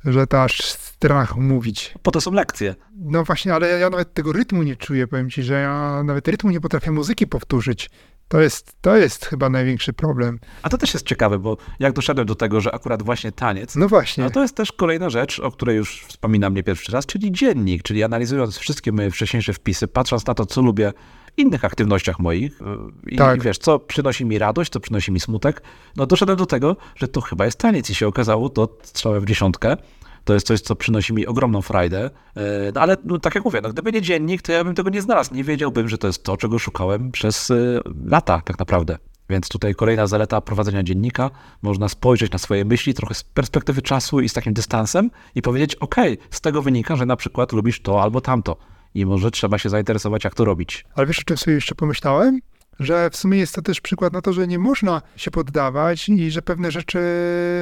że 0.05 0.27
to 0.27 0.43
aż 0.43 0.61
strach 0.61 1.35
mówić. 1.35 1.93
Po 2.03 2.11
to 2.11 2.21
są 2.21 2.31
lekcje. 2.31 2.75
No 2.95 3.23
właśnie, 3.23 3.53
ale 3.53 3.79
ja 3.79 3.89
nawet 3.89 4.13
tego 4.13 4.33
rytmu 4.33 4.63
nie 4.63 4.75
czuję, 4.75 5.07
powiem 5.07 5.29
ci, 5.29 5.43
że 5.43 5.53
ja 5.53 6.03
nawet 6.03 6.27
rytmu 6.27 6.49
nie 6.49 6.61
potrafię 6.61 6.91
muzyki 6.91 7.27
powtórzyć. 7.27 7.89
To 8.27 8.41
jest, 8.41 8.73
to 8.81 8.97
jest 8.97 9.25
chyba 9.25 9.49
największy 9.49 9.93
problem. 9.93 10.39
A 10.61 10.69
to 10.69 10.77
też 10.77 10.93
jest 10.93 11.05
ciekawe, 11.05 11.39
bo 11.39 11.57
jak 11.79 11.93
doszedłem 11.93 12.27
do 12.27 12.35
tego, 12.35 12.61
że 12.61 12.75
akurat 12.75 13.03
właśnie 13.03 13.31
taniec, 13.31 13.75
No 13.75 13.87
właśnie. 13.87 14.23
no 14.23 14.29
to 14.29 14.41
jest 14.41 14.55
też 14.55 14.71
kolejna 14.71 15.09
rzecz, 15.09 15.39
o 15.39 15.51
której 15.51 15.77
już 15.77 16.05
wspominam 16.07 16.53
nie 16.53 16.63
pierwszy 16.63 16.91
raz, 16.91 17.05
czyli 17.05 17.31
dziennik, 17.31 17.83
czyli 17.83 18.03
analizując 18.03 18.57
wszystkie 18.57 18.91
moje 18.91 19.11
wcześniejsze 19.11 19.53
wpisy, 19.53 19.87
patrząc 19.87 20.25
na 20.25 20.33
to, 20.33 20.45
co 20.45 20.61
lubię 20.61 20.93
innych 21.37 21.65
aktywnościach 21.65 22.19
moich 22.19 22.59
yy, 22.61 23.11
i, 23.11 23.17
Tak. 23.17 23.37
i 23.37 23.41
wiesz, 23.41 23.57
co 23.57 23.79
przynosi 23.79 24.25
mi 24.25 24.39
radość, 24.39 24.71
co 24.71 24.79
przynosi 24.79 25.11
mi 25.11 25.19
smutek, 25.19 25.61
no 25.95 26.05
doszedłem 26.05 26.37
do 26.37 26.45
tego, 26.45 26.75
że 26.95 27.07
to 27.07 27.21
chyba 27.21 27.45
jest 27.45 27.57
taniec 27.57 27.89
i 27.89 27.95
się 27.95 28.07
okazało, 28.07 28.49
to 28.49 28.77
strzałem 28.83 29.21
w 29.21 29.25
dziesiątkę, 29.25 29.77
to 30.23 30.33
jest 30.33 30.47
coś, 30.47 30.61
co 30.61 30.75
przynosi 30.75 31.13
mi 31.13 31.27
ogromną 31.27 31.61
frajdę, 31.61 32.09
Yy, 32.35 32.41
no 32.75 32.81
ale 32.81 32.97
no, 33.05 33.19
tak 33.19 33.35
jak 33.35 33.45
mówię, 33.45 33.59
no, 33.63 33.69
gdyby 33.69 33.91
nie 33.91 34.01
dziennik, 34.01 34.41
to 34.41 34.51
ja 34.51 34.63
bym 34.63 34.75
tego 34.75 34.89
nie 34.89 35.01
znalazł, 35.01 35.33
nie 35.33 35.43
wiedziałbym, 35.43 35.89
że 35.89 35.97
to 35.97 36.07
jest 36.07 36.23
to, 36.23 36.37
czego 36.37 36.59
szukałem 36.59 37.11
przez 37.11 37.49
yy, 37.49 37.81
lata 38.05 38.41
tak 38.45 38.59
naprawdę. 38.59 38.97
Więc 39.29 39.49
tutaj 39.49 39.75
kolejna 39.75 40.07
zaleta 40.07 40.41
prowadzenia 40.41 40.83
dziennika. 40.83 41.31
Można 41.61 41.89
spojrzeć 41.89 42.31
na 42.31 42.37
swoje 42.37 42.65
myśli 42.65 42.93
trochę 42.93 43.13
z 43.13 43.23
perspektywy 43.23 43.81
czasu 43.81 44.19
i 44.19 44.29
z 44.29 44.33
takim 44.33 44.53
dystansem 44.53 45.11
i 45.35 45.41
powiedzieć, 45.41 45.75
ok, 45.75 45.95
z 46.31 46.41
tego 46.41 46.61
wynika, 46.61 46.95
że 46.95 47.05
na 47.05 47.15
przykład 47.15 47.53
lubisz 47.53 47.81
to 47.81 48.01
albo 48.01 48.21
tamto. 48.21 48.57
I 48.95 49.05
może 49.05 49.31
trzeba 49.31 49.57
się 49.57 49.69
zainteresować, 49.69 50.23
jak 50.23 50.35
to 50.35 50.45
robić. 50.45 50.85
Ale 50.95 51.07
wiesz, 51.07 51.19
o 51.19 51.23
czym 51.23 51.37
sobie 51.37 51.55
jeszcze 51.55 51.75
pomyślałem? 51.75 52.39
Że 52.79 53.09
w 53.09 53.15
sumie 53.15 53.37
jest 53.37 53.55
to 53.55 53.61
też 53.61 53.81
przykład 53.81 54.13
na 54.13 54.21
to, 54.21 54.33
że 54.33 54.47
nie 54.47 54.59
można 54.59 55.01
się 55.15 55.31
poddawać 55.31 56.09
i 56.09 56.31
że 56.31 56.41
pewne 56.41 56.71
rzeczy 56.71 56.99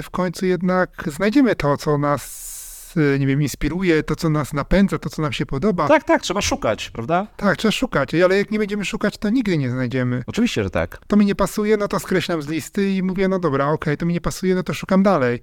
w 0.03 0.09
końcu 0.11 0.45
jednak 0.45 1.03
znajdziemy 1.07 1.55
to, 1.55 1.77
co 1.77 1.97
nas 1.97 2.93
y, 2.97 3.19
nie 3.19 3.27
wiem, 3.27 3.41
inspiruje, 3.41 4.03
to, 4.03 4.15
co 4.15 4.29
nas 4.29 4.53
napędza, 4.53 4.99
to, 4.99 5.09
co 5.09 5.21
nam 5.21 5.33
się 5.33 5.45
podoba. 5.45 5.87
Tak, 5.87 6.03
tak, 6.03 6.21
trzeba 6.21 6.41
szukać, 6.41 6.89
prawda? 6.89 7.27
Tak, 7.37 7.57
trzeba 7.57 7.71
szukać, 7.71 8.15
ale 8.15 8.37
jak 8.37 8.51
nie 8.51 8.59
będziemy 8.59 8.85
szukać, 8.85 9.17
to 9.17 9.29
nigdy 9.29 9.57
nie 9.57 9.69
znajdziemy. 9.69 10.23
Oczywiście, 10.27 10.63
że 10.63 10.69
tak. 10.69 10.99
To 11.07 11.17
mi 11.17 11.25
nie 11.25 11.35
pasuje, 11.35 11.77
no 11.77 11.87
to 11.87 11.99
skreślam 11.99 12.41
z 12.41 12.47
listy 12.47 12.91
i 12.91 13.03
mówię, 13.03 13.27
no 13.27 13.39
dobra, 13.39 13.67
okej, 13.67 13.97
to 13.97 14.05
mi 14.05 14.13
nie 14.13 14.21
pasuje, 14.21 14.55
no 14.55 14.63
to 14.63 14.73
szukam 14.73 15.03
dalej. 15.03 15.41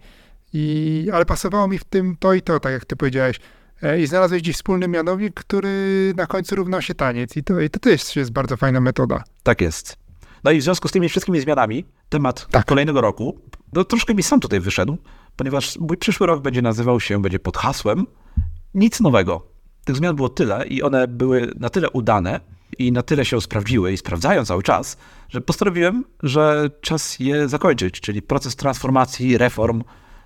I, 0.53 1.09
ale 1.13 1.27
pasowało 1.27 1.69
mi 1.69 1.79
w 1.79 1.85
tym 1.85 2.17
to 2.21 2.35
i 2.35 2.43
to, 2.43 2.61
tak 2.61 2.73
jak 2.73 2.85
ty 2.85 2.97
powiedziałeś. 2.97 3.41
E, 3.83 4.01
I 4.01 4.07
znalazłeś 4.07 4.43
gdzieś 4.43 4.57
wspólny 4.57 4.89
mianownik, 4.89 5.35
który 5.35 6.13
na 6.17 6.27
końcu 6.27 6.57
równał 6.57 6.83
się 6.83 6.95
taniec. 6.95 7.37
I 7.37 7.45
to, 7.45 7.61
i 7.61 7.71
to 7.71 7.81
też 7.81 8.17
jest 8.17 8.33
bardzo 8.33 8.57
fajna 8.57 8.81
metoda. 8.81 9.25
Tak 9.43 9.61
jest. 9.61 9.97
No 10.45 10.51
i 10.51 10.61
w 10.61 10.63
związku 10.63 10.89
z 10.89 10.93
tymi 10.93 11.09
wszystkimi 11.09 11.41
zmianami, 11.41 11.85
temat 12.09 12.47
Tak. 12.51 12.67
kolejnego 12.67 13.01
roku, 13.01 13.39
no 13.73 13.85
troszkę 13.85 14.15
mi 14.15 14.23
sam 14.23 14.41
tutaj 14.41 14.61
wyszedł, 14.61 14.99
ponieważ 15.37 15.79
mój 15.79 15.97
przyszły 15.97 16.27
rok 16.27 16.43
będzie 16.43 16.63
nazywał 16.63 17.01
się, 17.01 17.23
będzie 17.23 17.39
pod 17.39 17.57
hasłem 17.57 18.07
nic 18.75 19.01
nowego. 19.01 19.47
Tych 19.85 19.97
zmian 19.97 20.17
było 20.17 20.29
tyle 20.29 20.67
i 20.67 20.83
one 20.83 21.09
były 21.09 21.53
na 21.61 21.71
tyle 21.71 21.91
udane 21.91 22.41
i 22.79 22.93
na 22.93 23.03
tyle 23.03 23.25
się 23.25 23.41
sprawdziły 23.41 23.93
i 23.93 23.97
sprawdzają 23.97 24.45
cały 24.45 24.63
czas, 24.63 24.97
że 25.29 25.41
postanowiłem, 25.41 26.05
że 26.23 26.71
czas 26.81 27.19
je 27.19 27.49
zakończyć, 27.49 28.01
czyli 28.01 28.23
proces 28.23 28.57
transformacji, 28.57 29.39
reform 29.39 29.83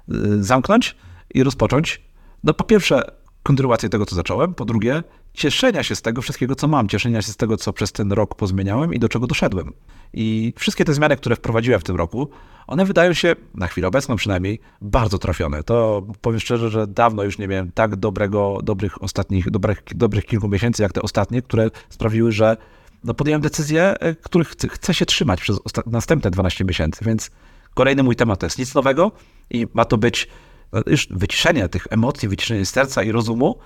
y, 0.09 0.45
zamknąć 0.45 0.97
i 1.35 1.43
rozpocząć. 1.43 2.03
No 2.45 2.55
po 2.55 2.65
pierwsze 2.65 3.03
kontynuację 3.45 3.89
tego, 3.89 4.07
co 4.07 4.17
zacząłem, 4.17 4.55
po 4.55 4.65
drugie 4.65 5.03
cieszenia 5.35 5.83
się 5.83 5.97
z 5.97 6.03
tego 6.03 6.23
wszystkiego, 6.23 6.55
co 6.55 6.69
mam, 6.69 6.89
cieszenia 6.89 7.23
się 7.23 7.33
z 7.33 7.37
tego, 7.37 7.57
co 7.57 7.73
przez 7.73 7.93
ten 7.93 8.13
rok 8.13 8.35
pozmieniałem 8.35 8.95
i 8.95 8.99
do 8.99 9.09
czego 9.09 9.27
doszedłem. 9.27 9.73
I 10.13 10.53
wszystkie 10.57 10.85
te 10.85 10.95
zmiany, 10.95 11.17
które 11.17 11.37
wprowadziłem 11.37 11.81
w 11.81 11.85
tym 11.85 11.97
roku, 11.97 12.31
one 12.67 12.85
wydają 12.85 13.13
się, 13.13 13.37
na 13.55 13.67
chwilę 13.67 13.89
obecną 13.89 14.17
przynajmniej, 14.17 14.61
bardzo 14.81 15.19
trafione. 15.19 15.63
To 15.63 16.07
powiem 16.21 16.41
szczerze, 16.41 16.71
że 16.71 16.87
dawno 16.87 17.23
już 17.23 17.39
nie 17.39 17.49
miałem 17.49 17.73
tak 17.73 17.97
dobrego, 17.97 18.59
dobrych 18.63 19.03
ostatnich, 19.03 19.51
dobrych, 19.51 19.83
dobrych 19.95 20.27
kilku 20.27 20.49
miesięcy, 20.49 20.83
jak 20.83 20.93
te 20.93 21.03
ostatnie, 21.03 21.43
które 21.43 21.71
sprawiły, 21.89 22.33
że 22.33 22.57
no 23.05 23.15
podjąłem 23.15 23.43
decyzje, 23.43 23.95
których 24.23 24.49
chcę, 24.49 24.69
chcę 24.69 24.95
się 24.95 25.07
trzymać 25.07 25.41
przez 25.41 25.61
następne 25.87 26.31
12 26.31 26.65
miesięcy, 26.65 27.05
więc 27.05 27.31
kolejny 27.75 28.03
mój 28.03 28.17
temat 28.17 28.41
to 28.41 28.47
jest 28.47 28.59
nic 28.59 28.75
nowego 28.75 29.13
i 29.51 29.67
ma 29.75 29.85
to 29.85 29.99
być 29.99 30.29
już 30.87 31.09
wyciszenie 31.11 31.69
tych 31.69 31.87
emocji, 31.91 32.29
wyciszenie 32.29 32.67
serca 32.67 33.03
i 33.03 33.13
rozumu, 33.13 33.59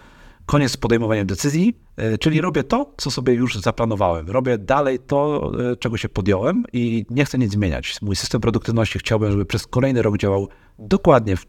koniec 0.48 0.72
z 0.72 0.76
podejmowaniem 0.76 1.26
decyzji, 1.26 1.76
e, 1.96 2.18
czyli 2.18 2.40
robię 2.40 2.64
to, 2.64 2.92
co 2.96 3.10
sobie 3.10 3.34
już 3.34 3.56
zaplanowałem. 3.56 4.30
Robię 4.30 4.58
dalej 4.58 4.98
to, 4.98 5.52
e, 5.72 5.76
czego 5.76 5.96
się 5.96 6.08
podjąłem 6.08 6.64
i 6.72 7.06
nie 7.10 7.24
chcę 7.24 7.38
nic 7.38 7.52
zmieniać. 7.52 8.02
Mój 8.02 8.16
system 8.16 8.40
produktywności 8.40 8.98
chciałbym, 8.98 9.30
żeby 9.30 9.44
przez 9.44 9.66
kolejny 9.66 10.02
rok 10.02 10.16
działał 10.16 10.48
dokładnie 10.78 11.36
w, 11.36 11.46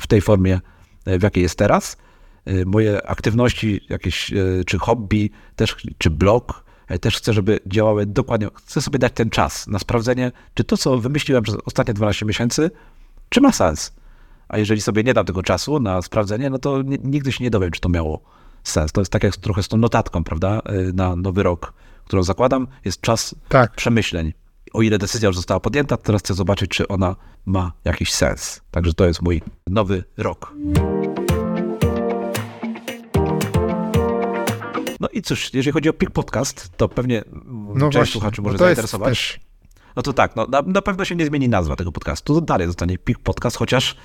w 0.00 0.06
tej 0.06 0.20
formie, 0.20 0.60
e, 1.04 1.18
w 1.18 1.22
jakiej 1.22 1.42
jest 1.42 1.58
teraz. 1.58 1.96
Moje 2.66 3.06
aktywności, 3.06 3.80
jakieś, 3.88 4.32
czy 4.66 4.78
hobby, 4.78 5.30
też, 5.56 5.76
czy 5.98 6.10
blog, 6.10 6.64
też 7.00 7.16
chcę, 7.16 7.32
żeby 7.32 7.60
działały 7.66 8.06
dokładnie. 8.06 8.48
Chcę 8.54 8.82
sobie 8.82 8.98
dać 8.98 9.12
ten 9.12 9.30
czas 9.30 9.66
na 9.66 9.78
sprawdzenie, 9.78 10.32
czy 10.54 10.64
to, 10.64 10.76
co 10.76 10.98
wymyśliłem 10.98 11.42
przez 11.42 11.56
ostatnie 11.66 11.94
12 11.94 12.26
miesięcy, 12.26 12.70
czy 13.28 13.40
ma 13.40 13.52
sens. 13.52 13.92
A 14.52 14.58
jeżeli 14.58 14.80
sobie 14.80 15.02
nie 15.02 15.14
dam 15.14 15.24
tego 15.26 15.42
czasu 15.42 15.80
na 15.80 16.02
sprawdzenie, 16.02 16.50
no 16.50 16.58
to 16.58 16.82
ni- 16.82 16.98
nigdy 17.04 17.32
się 17.32 17.44
nie 17.44 17.50
dowiem, 17.50 17.70
czy 17.70 17.80
to 17.80 17.88
miało 17.88 18.22
sens. 18.64 18.92
To 18.92 19.00
jest 19.00 19.12
tak 19.12 19.22
jak 19.22 19.36
trochę 19.36 19.62
z 19.62 19.68
tą 19.68 19.76
notatką, 19.76 20.24
prawda, 20.24 20.62
y, 20.88 20.92
na 20.92 21.16
nowy 21.16 21.42
rok, 21.42 21.72
którą 22.04 22.22
zakładam. 22.22 22.66
Jest 22.84 23.00
czas 23.00 23.34
Tak. 23.48 23.74
przemyśleń. 23.76 24.32
O 24.72 24.82
ile 24.82 24.98
decyzja 24.98 25.26
już 25.26 25.36
została 25.36 25.60
podjęta, 25.60 25.96
teraz 25.96 26.22
chcę 26.22 26.34
zobaczyć, 26.34 26.70
czy 26.70 26.88
ona 26.88 27.16
ma 27.46 27.72
jakiś 27.84 28.12
sens. 28.12 28.60
Także 28.70 28.94
to 28.94 29.06
jest 29.06 29.22
mój 29.22 29.42
nowy 29.66 30.04
rok. 30.16 30.52
No 35.00 35.08
i 35.12 35.22
cóż, 35.22 35.54
jeżeli 35.54 35.72
chodzi 35.72 35.88
o 35.88 35.92
PIK 35.92 36.10
Podcast, 36.10 36.70
to 36.76 36.88
pewnie 36.88 37.24
No 37.74 37.80
część 37.84 37.96
właśnie, 37.96 38.12
słuchaczy 38.12 38.42
bo 38.42 38.48
może 38.48 38.58
zainteresować. 38.58 39.08
też- 39.08 39.40
No 39.96 40.02
to 40.02 40.12
tak, 40.12 40.36
no, 40.36 40.46
na, 40.46 40.62
na 40.62 40.82
pewno 40.82 41.04
się 41.04 41.16
nie 41.16 41.26
zmieni 41.26 41.48
nazwa 41.48 41.76
tego 41.76 41.92
podcastu. 41.92 42.34
To 42.34 42.40
dalej 42.40 42.66
zostanie 42.66 42.98
PIK 42.98 43.18
Podcast, 43.18 43.56
chociaż 43.56 43.96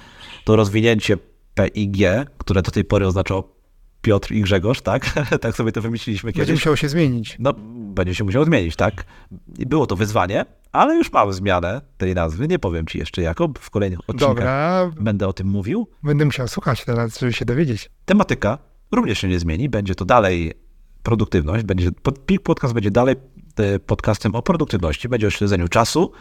to 0.47 0.55
rozwinięcie 0.55 1.17
PIG, 1.55 1.97
które 2.37 2.61
do 2.61 2.71
tej 2.71 2.83
pory 2.85 3.07
oznaczało 3.07 3.55
Piotr 4.01 4.31
i 4.31 4.41
Grzegorz, 4.41 4.81
tak? 4.81 5.05
tak 5.41 5.55
sobie 5.55 5.71
to 5.71 5.81
wymyśliliśmy 5.81 6.27
Będzie 6.27 6.41
kiedyś. 6.41 6.55
musiało 6.55 6.75
się 6.75 6.89
zmienić. 6.89 7.35
No, 7.39 7.53
będzie 7.73 8.15
się 8.15 8.23
musiał 8.23 8.45
zmienić, 8.45 8.75
tak? 8.75 9.05
I 9.59 9.65
było 9.65 9.87
to 9.87 9.95
wyzwanie, 9.95 10.45
ale 10.71 10.95
już 10.95 11.11
mamy 11.11 11.33
zmianę 11.33 11.81
tej 11.97 12.15
nazwy. 12.15 12.47
Nie 12.47 12.59
powiem 12.59 12.85
ci 12.87 12.97
jeszcze 12.97 13.21
jaką. 13.21 13.53
W 13.59 13.69
kolejnych 13.69 13.99
odcinkach 13.99 14.29
Dobra, 14.29 14.91
będę 14.99 15.27
o 15.27 15.33
tym 15.33 15.47
mówił. 15.47 15.87
będę 16.03 16.25
musiał 16.25 16.47
słuchać 16.47 16.85
teraz, 16.85 17.19
żeby 17.19 17.33
się 17.33 17.45
dowiedzieć. 17.45 17.89
Tematyka 18.05 18.57
również 18.91 19.19
się 19.19 19.27
nie 19.27 19.39
zmieni. 19.39 19.69
Będzie 19.69 19.95
to 19.95 20.05
dalej 20.05 20.53
produktywność. 21.03 21.63
Będzie, 21.63 21.89
Pik 22.25 22.41
Podcast 22.41 22.73
będzie 22.73 22.91
dalej 22.91 23.15
e, 23.57 23.79
podcastem 23.79 24.35
o 24.35 24.41
produktywności. 24.41 25.09
Będzie 25.09 25.27
o 25.27 25.29
śledzeniu 25.29 25.67
czasu. 25.67 26.11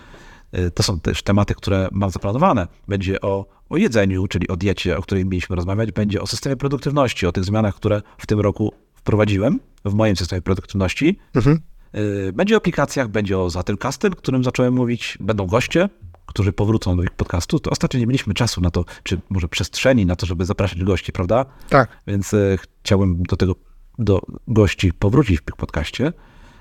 E, 0.53 0.70
To 0.70 0.83
są 0.83 1.01
też 1.01 1.22
tematy, 1.22 1.55
które 1.55 1.89
mam 1.93 2.11
zaplanowane. 2.11 2.66
Będzie 2.89 3.20
o, 3.20 3.56
o 3.69 3.77
jedzeniu, 3.77 4.27
czyli 4.27 4.49
o 4.49 4.57
diecie, 4.57 4.99
o 4.99 5.03
której 5.03 5.25
mieliśmy 5.25 5.57
rozmawiać. 5.57 5.93
Będzie 5.93 6.23
o 6.23 6.27
systemie 6.27 6.57
produktywności, 6.57 7.27
o 7.27 7.33
tych 7.33 7.45
zmianach, 7.45 7.75
które 7.75 8.03
w 8.19 8.27
tym 8.27 8.41
roku 8.41 8.73
wprowadziłem 8.95 9.61
w 9.85 9.95
moim 9.95 10.17
systemie 10.17 10.43
produktywności. 10.43 11.19
Mhm. 11.35 11.61
Yy, 11.93 12.33
Będzie 12.33 12.55
o 12.55 12.57
aplikacjach, 12.57 13.09
będzie 13.09 13.39
o 13.39 13.51
Zatylcasting, 13.51 14.14
o 14.14 14.17
którym 14.17 14.45
zacząłem 14.45 14.75
mówić. 14.75 15.19
Będą 15.21 15.47
goście, 15.47 15.89
którzy 16.27 16.53
powrócą 16.53 16.97
do 16.97 17.03
ich 17.03 17.11
podcastu. 17.11 17.59
To 17.59 17.71
ostatnio 17.71 18.01
nie 18.01 18.07
mieliśmy 18.07 18.35
czasu 18.35 18.61
na 18.61 18.71
to, 18.71 18.85
czy 19.03 19.21
może 19.31 19.49
przestrzeni 19.49 20.07
na 20.07 20.17
to, 20.17 20.27
żeby 20.27 20.45
zapraszać 20.45 20.85
gości, 20.85 21.12
prawda? 21.12 21.47
Tak. 21.69 21.89
Więc 22.07 22.35
e, 22.35 22.59
chciałem 22.83 23.23
do 23.23 23.37
tego, 23.37 23.55
do 23.99 24.21
gości 24.49 24.93
powrócić 24.93 25.41
w 25.41 25.57
podcaście. 25.57 26.12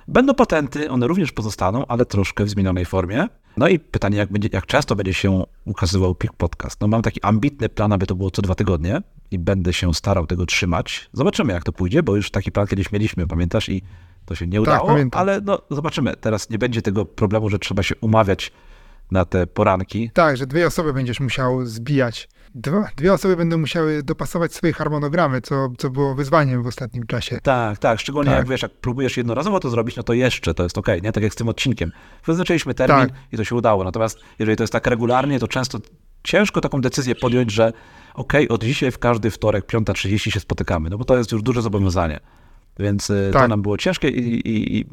Będą 0.08 0.34
patenty, 0.34 0.92
one 0.92 1.08
również 1.08 1.32
pozostaną, 1.32 1.86
ale 1.88 2.06
troszkę 2.06 2.44
w 2.46 2.50
zmienionej 2.50 2.86
formie. 2.86 3.28
No 3.58 3.68
i 3.68 3.80
pytanie, 3.80 4.18
jak, 4.18 4.32
będzie, 4.32 4.50
jak 4.52 4.66
często 4.66 4.96
będzie 4.96 5.14
się 5.14 5.44
ukazywał 5.66 6.16
PIK 6.16 6.34
Podcast. 6.34 6.82
No 6.82 6.88
mam 6.88 7.02
taki 7.02 7.22
ambitny 7.22 7.70
plan, 7.70 7.94
aby 7.94 8.06
to 8.06 8.16
było 8.16 8.32
co 8.32 8.42
dwa 8.42 8.56
tygodnie 8.56 9.02
i 9.32 9.40
będę 9.40 9.74
się 9.74 9.94
starał 9.94 10.28
tego 10.28 10.46
trzymać. 10.46 11.10
Zobaczymy, 11.14 11.54
jak 11.54 11.64
to 11.64 11.72
pójdzie, 11.72 12.04
bo 12.04 12.16
już 12.16 12.32
taki 12.32 12.52
plan 12.52 12.68
kiedyś 12.68 12.92
mieliśmy, 12.92 13.28
pamiętasz? 13.28 13.70
I 13.70 13.82
to 14.26 14.36
się 14.36 14.48
nie 14.48 14.62
udało, 14.62 14.88
pamiętam. 14.88 15.22
ale 15.22 15.42
no 15.42 15.62
zobaczymy. 15.72 16.14
Teraz 16.16 16.50
nie 16.50 16.58
będzie 16.58 16.82
tego 16.82 17.06
problemu, 17.06 17.50
że 17.50 17.60
trzeba 17.60 17.84
się 17.84 17.96
umawiać 18.02 18.52
na 19.12 19.26
te 19.26 19.48
poranki. 19.48 20.12
Tak, 20.14 20.38
że 20.38 20.48
dwie 20.48 20.68
osoby 20.68 20.94
będziesz 20.94 21.20
musiał 21.20 21.66
zbijać. 21.66 22.30
Dwa, 22.56 22.90
dwie 22.98 23.14
osoby 23.14 23.36
będą 23.36 23.58
musiały 23.58 24.04
dopasować 24.04 24.54
swoje 24.54 24.74
harmonogramy, 24.74 25.42
co, 25.42 25.70
co 25.78 25.90
było 25.90 26.16
wyzwaniem 26.16 26.64
w 26.64 26.68
ostatnim 26.68 27.06
czasie. 27.06 27.40
Tak, 27.44 27.78
tak. 27.78 28.00
Szczególnie 28.00 28.30
Tak. 28.30 28.38
jak 28.38 28.48
wiesz, 28.48 28.62
jak 28.62 28.72
próbujesz 28.72 29.18
jednorazowo 29.18 29.60
to 29.60 29.70
zrobić, 29.70 29.96
no 29.96 30.04
to 30.04 30.14
jeszcze 30.14 30.54
to 30.54 30.64
jest 30.64 30.78
okej, 30.78 31.02
nie? 31.02 31.12
Tak 31.12 31.24
jak 31.24 31.34
z 31.34 31.36
tym 31.36 31.50
odcinkiem. 31.50 31.92
Wyznaczyliśmy 32.26 32.74
termin 32.74 33.08
Tak. 33.08 33.18
i 33.32 33.38
to 33.38 33.44
się 33.44 33.56
udało. 33.56 33.84
Natomiast 33.84 34.20
jeżeli 34.40 34.58
to 34.58 34.64
jest 34.64 34.74
tak 34.74 34.88
regularnie, 34.88 35.40
to 35.40 35.48
często 35.48 35.80
ciężko 36.24 36.62
taką 36.62 36.82
decyzję 36.82 37.16
podjąć, 37.16 37.52
że 37.52 37.74
okej, 38.14 38.50
od 38.50 38.64
dzisiaj 38.64 38.92
w 38.92 39.00
każdy 39.00 39.32
wtorek 39.32 39.66
5.30 39.66 40.32
się 40.32 40.40
spotykamy, 40.40 40.90
no 40.90 40.98
bo 40.98 41.06
to 41.06 41.18
jest 41.18 41.32
już 41.32 41.42
duże 41.42 41.62
zobowiązanie. 41.62 42.20
Więc 42.80 43.10
y, 43.10 43.30
to 43.34 43.40
Tak. 43.40 43.50
nam 43.50 43.62
było 43.62 43.78
ciężkie 43.78 44.10
i, 44.10 44.50
i, 44.50 44.78
i 44.78 44.86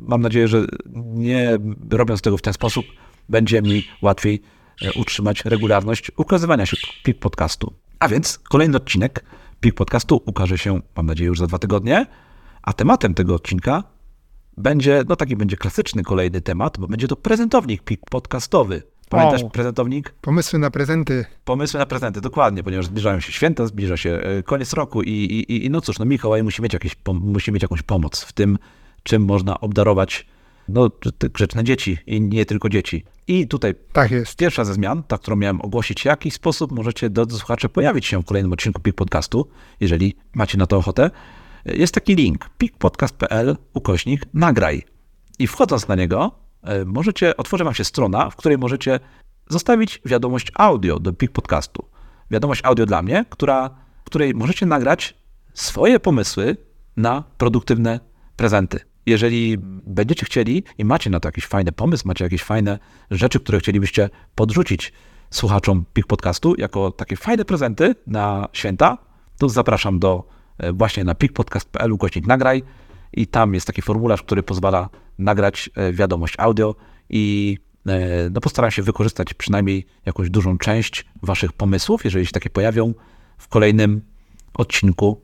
mam 0.00 0.20
nadzieję, 0.20 0.48
że 0.48 0.64
nie 0.94 1.58
robiąc 1.90 2.22
tego 2.22 2.36
w 2.36 2.42
ten 2.42 2.52
sposób, 2.52 2.86
będzie 3.28 3.62
mi 3.62 3.84
łatwiej 4.02 4.42
e, 4.82 4.92
utrzymać 4.92 5.44
regularność 5.44 6.10
ukazywania 6.16 6.66
się 6.66 6.76
PIK 7.02 7.18
Podcastu. 7.18 7.72
A 7.98 8.08
więc 8.08 8.38
kolejny 8.38 8.76
odcinek 8.76 9.24
PIK 9.60 9.74
Podcastu 9.74 10.22
ukaże 10.26 10.58
się, 10.58 10.80
mam 10.96 11.06
nadzieję, 11.06 11.28
już 11.28 11.38
za 11.38 11.46
dwa 11.46 11.58
tygodnie, 11.58 12.06
a 12.62 12.72
tematem 12.72 13.14
tego 13.14 13.34
odcinka 13.34 13.82
będzie, 14.56 15.02
no 15.08 15.16
taki 15.16 15.36
będzie 15.36 15.56
klasyczny 15.56 16.02
kolejny 16.02 16.40
temat, 16.40 16.78
bo 16.78 16.88
będzie 16.88 17.08
to 17.08 17.16
prezentownik 17.16 17.82
PIK 17.82 18.00
Podcastowy. 18.10 18.82
Pamiętasz 19.08 19.42
O. 19.42 19.50
prezentownik? 19.50 20.10
Pomysły 20.20 20.58
na 20.58 20.70
prezenty. 20.70 21.24
Pomysły 21.44 21.78
na 21.80 21.86
prezenty, 21.86 22.20
dokładnie, 22.20 22.62
ponieważ 22.62 22.86
zbliżają 22.86 23.20
się 23.20 23.32
święta, 23.32 23.66
zbliża 23.66 23.96
się 23.96 24.10
e, 24.10 24.42
koniec 24.42 24.72
roku 24.72 25.02
i, 25.02 25.10
i, 25.10 25.66
i- 25.66 25.70
no 25.70 25.80
cóż, 25.80 25.98
no 25.98 26.04
Mikołaj 26.04 26.42
musi 26.42 26.62
mieć, 26.62 26.72
jakieś, 26.72 26.96
musi 27.12 27.52
mieć 27.52 27.62
jakąś 27.62 27.82
pomoc 27.82 28.20
w 28.24 28.32
tym, 28.32 28.58
czym 29.02 29.24
można 29.24 29.60
obdarować 29.60 30.26
no, 30.68 30.90
grzeczne 31.32 31.64
dzieci 31.64 31.98
i 32.06 32.20
nie 32.20 32.46
tylko 32.46 32.68
dzieci. 32.68 33.04
I 33.28 33.48
tutaj 33.48 33.74
Tak 33.92 34.10
jest. 34.10 34.36
pierwsza 34.36 34.64
ze 34.64 34.74
zmian, 34.74 35.02
ta, 35.02 35.18
którą 35.18 35.36
miałem 35.36 35.60
ogłosić, 35.60 36.02
w 36.02 36.04
jaki 36.04 36.30
sposób 36.30 36.72
możecie, 36.72 37.10
drodzy 37.10 37.38
słuchacze, 37.38 37.68
pojawić 37.68 38.06
się 38.06 38.22
w 38.22 38.24
kolejnym 38.24 38.52
odcinku 38.52 38.82
PIK 38.82 38.96
Podcastu, 38.96 39.48
jeżeli 39.80 40.16
macie 40.34 40.58
na 40.58 40.66
to 40.66 40.76
ochotę. 40.76 41.10
Jest 41.64 41.94
taki 41.94 42.14
link, 42.14 42.50
pikpodcast.pl, 42.58 43.56
ukośnik, 43.74 44.22
nagraj. 44.34 44.82
I 45.38 45.46
wchodząc 45.46 45.88
na 45.88 45.94
niego, 45.94 46.32
e, 46.62 46.84
możecie, 46.84 47.36
otworzy 47.36 47.64
wam 47.64 47.74
się 47.74 47.84
strona, 47.84 48.30
w 48.30 48.36
której 48.36 48.58
możecie 48.58 49.00
zostawić 49.48 50.00
wiadomość 50.04 50.52
audio 50.54 50.98
do 51.00 51.12
PIK 51.12 51.32
Podcastu. 51.32 51.88
Wiadomość 52.30 52.60
audio 52.64 52.86
dla 52.86 53.02
mnie, 53.02 53.24
która, 53.30 53.70
w 54.02 54.04
której 54.04 54.34
możecie 54.34 54.66
nagrać 54.66 55.14
swoje 55.54 56.00
pomysły 56.00 56.56
na 56.96 57.24
produktywne 57.38 58.00
prezenty. 58.36 58.80
Jeżeli 59.06 59.56
będziecie 59.86 60.26
chcieli 60.26 60.64
i 60.78 60.84
macie 60.84 61.10
na 61.10 61.20
to 61.20 61.28
jakiś 61.28 61.46
fajny 61.46 61.72
pomysł, 61.72 62.08
macie 62.08 62.24
jakieś 62.24 62.42
fajne 62.42 62.78
rzeczy, 63.10 63.40
które 63.40 63.58
chcielibyście 63.58 64.10
podrzucić 64.34 64.92
słuchaczom 65.30 65.84
PIK 65.92 66.06
Podcastu 66.06 66.54
jako 66.58 66.90
takie 66.90 67.16
fajne 67.16 67.44
prezenty 67.44 67.94
na 68.06 68.48
święta, 68.52 68.98
to 69.38 69.48
zapraszam 69.48 69.98
do 69.98 70.24
e, 70.58 70.72
właśnie 70.72 71.04
na 71.04 71.14
pikpodcast.pl 71.14 71.92
ukośnik 71.92 72.26
nagraj 72.26 72.62
i 73.12 73.26
tam 73.26 73.54
jest 73.54 73.66
taki 73.66 73.82
formularz, 73.82 74.22
który 74.22 74.42
pozwala 74.42 74.88
nagrać 75.18 75.70
e, 75.74 75.92
wiadomość 75.92 76.34
audio 76.38 76.74
i 77.10 77.58
e, 77.86 78.30
no 78.30 78.40
postaram 78.40 78.70
się 78.70 78.82
wykorzystać 78.82 79.34
przynajmniej 79.34 79.86
jakąś 80.06 80.30
dużą 80.30 80.58
część 80.58 81.04
waszych 81.22 81.52
pomysłów, 81.52 82.04
jeżeli 82.04 82.26
się 82.26 82.32
takie 82.32 82.50
pojawią 82.50 82.94
w 83.38 83.48
kolejnym 83.48 84.02
odcinku 84.54 85.20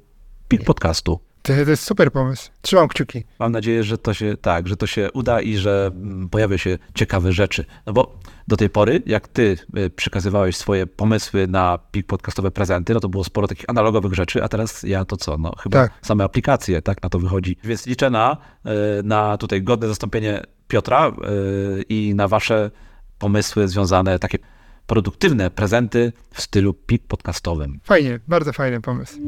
Pik 0.48 0.64
Podcastu. 0.64 1.29
To, 1.42 1.52
jest 1.52 1.84
super 1.84 2.12
pomysł. 2.12 2.50
Trzymam 2.62 2.88
kciuki. 2.88 3.24
Mam 3.38 3.52
nadzieję, 3.52 3.84
że 3.84 3.98
to 3.98 4.14
się 4.14 4.36
tak, 4.36 4.68
że 4.68 4.76
to 4.76 4.86
się 4.86 5.08
uda 5.14 5.40
i 5.40 5.56
że 5.56 5.90
mm, 5.94 6.28
pojawią 6.28 6.56
się 6.56 6.78
ciekawe 6.94 7.32
rzeczy. 7.32 7.64
No 7.86 7.92
bo 7.92 8.18
do 8.48 8.56
tej 8.56 8.70
pory, 8.70 9.02
jak 9.06 9.28
ty 9.28 9.58
y, 9.78 9.90
przekazywałeś 9.90 10.56
swoje 10.56 10.86
pomysły 10.86 11.46
na 11.46 11.78
pik 11.90 12.06
podcastowe 12.06 12.50
prezenty, 12.50 12.94
no 12.94 13.00
to 13.00 13.08
było 13.08 13.24
sporo 13.24 13.48
takich 13.48 13.64
analogowych 13.70 14.14
rzeczy, 14.14 14.42
a 14.44 14.48
teraz 14.48 14.82
ja 14.82 15.04
to 15.04 15.16
co? 15.16 15.38
No 15.38 15.52
chyba 15.62 15.82
Tak. 15.82 15.92
same 16.02 16.24
aplikacje, 16.24 16.82
tak 16.82 17.02
na 17.02 17.08
to 17.08 17.18
wychodzi. 17.18 17.56
Więc 17.64 17.86
liczę 17.86 18.10
na, 18.10 18.36
y, 18.66 19.02
na 19.02 19.36
tutaj 19.38 19.62
godne 19.62 19.88
zastąpienie 19.88 20.42
Piotra 20.68 21.08
y, 21.08 21.12
i 21.88 22.14
na 22.14 22.28
wasze 22.28 22.70
pomysły 23.18 23.68
związane, 23.68 24.18
takie 24.18 24.38
produktywne 24.86 25.50
prezenty 25.50 26.12
w 26.34 26.40
stylu 26.40 26.74
pik 26.74 27.02
podcastowym. 27.06 27.80
Fajnie, 27.84 28.20
bardzo 28.28 28.52
fajny 28.52 28.80
pomysł. 28.80 29.18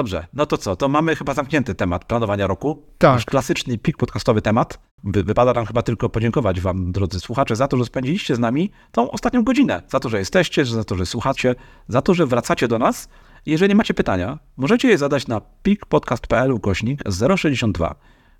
Dobrze, 0.00 0.26
no 0.32 0.46
to 0.46 0.58
co? 0.58 0.76
To 0.76 0.88
mamy 0.88 1.16
chyba 1.16 1.34
zamknięty 1.34 1.74
temat 1.74 2.04
planowania 2.04 2.46
roku. 2.46 2.82
Tak. 2.98 3.14
Nasz 3.14 3.24
klasyczny 3.24 3.78
pik 3.78 3.96
podcastowy 3.96 4.42
temat. 4.42 4.78
Wy, 5.04 5.24
wypada 5.24 5.52
nam 5.52 5.66
chyba 5.66 5.82
tylko 5.82 6.08
podziękować 6.08 6.60
Wam, 6.60 6.92
drodzy 6.92 7.20
słuchacze, 7.20 7.56
za 7.56 7.68
to, 7.68 7.76
że 7.76 7.84
spędziliście 7.84 8.36
z 8.36 8.38
nami 8.38 8.70
tą 8.92 9.10
ostatnią 9.10 9.44
godzinę. 9.44 9.82
Za 9.88 10.00
to, 10.00 10.08
że 10.08 10.18
jesteście, 10.18 10.64
za 10.64 10.84
to, 10.84 10.96
że 10.96 11.06
słuchacie, 11.06 11.54
za 11.88 12.02
to, 12.02 12.14
że 12.14 12.26
wracacie 12.26 12.68
do 12.68 12.78
nas. 12.78 13.08
Jeżeli 13.46 13.74
macie 13.74 13.94
pytania, 13.94 14.38
możecie 14.56 14.88
je 14.88 14.98
zadać 14.98 15.26
na 15.26 15.40
pikpodcast.pl 15.62 16.52
ukośnik 16.52 17.02
062, 17.36 17.94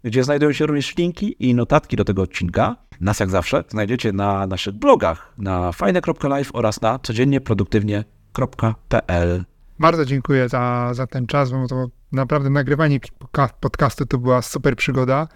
gdzie 0.04 0.24
znajdują 0.24 0.52
się 0.52 0.66
również 0.66 0.96
linki 0.96 1.48
i 1.48 1.54
notatki 1.54 1.96
do 1.96 2.04
tego 2.04 2.22
odcinka. 2.22 2.76
Nas 3.00 3.20
jak 3.20 3.30
zawsze 3.30 3.64
znajdziecie 3.68 4.12
na 4.12 4.46
naszych 4.46 4.74
blogach 4.74 5.34
na 5.38 5.72
fajne.live 5.72 6.50
oraz 6.52 6.80
na 6.80 6.98
codziennieproduktywnie.pl. 6.98 9.44
Bardzo 9.80 10.04
dziękuję 10.04 10.48
za, 10.48 10.90
za 10.94 11.06
ten 11.06 11.26
czas, 11.26 11.50
bo 11.50 11.66
to 11.66 11.86
naprawdę 12.12 12.50
nagrywanie 12.50 13.00
podca- 13.00 13.54
podcastu 13.60 14.06
to 14.06 14.18
była 14.18 14.42
super 14.42 14.76
przygoda 14.76 15.28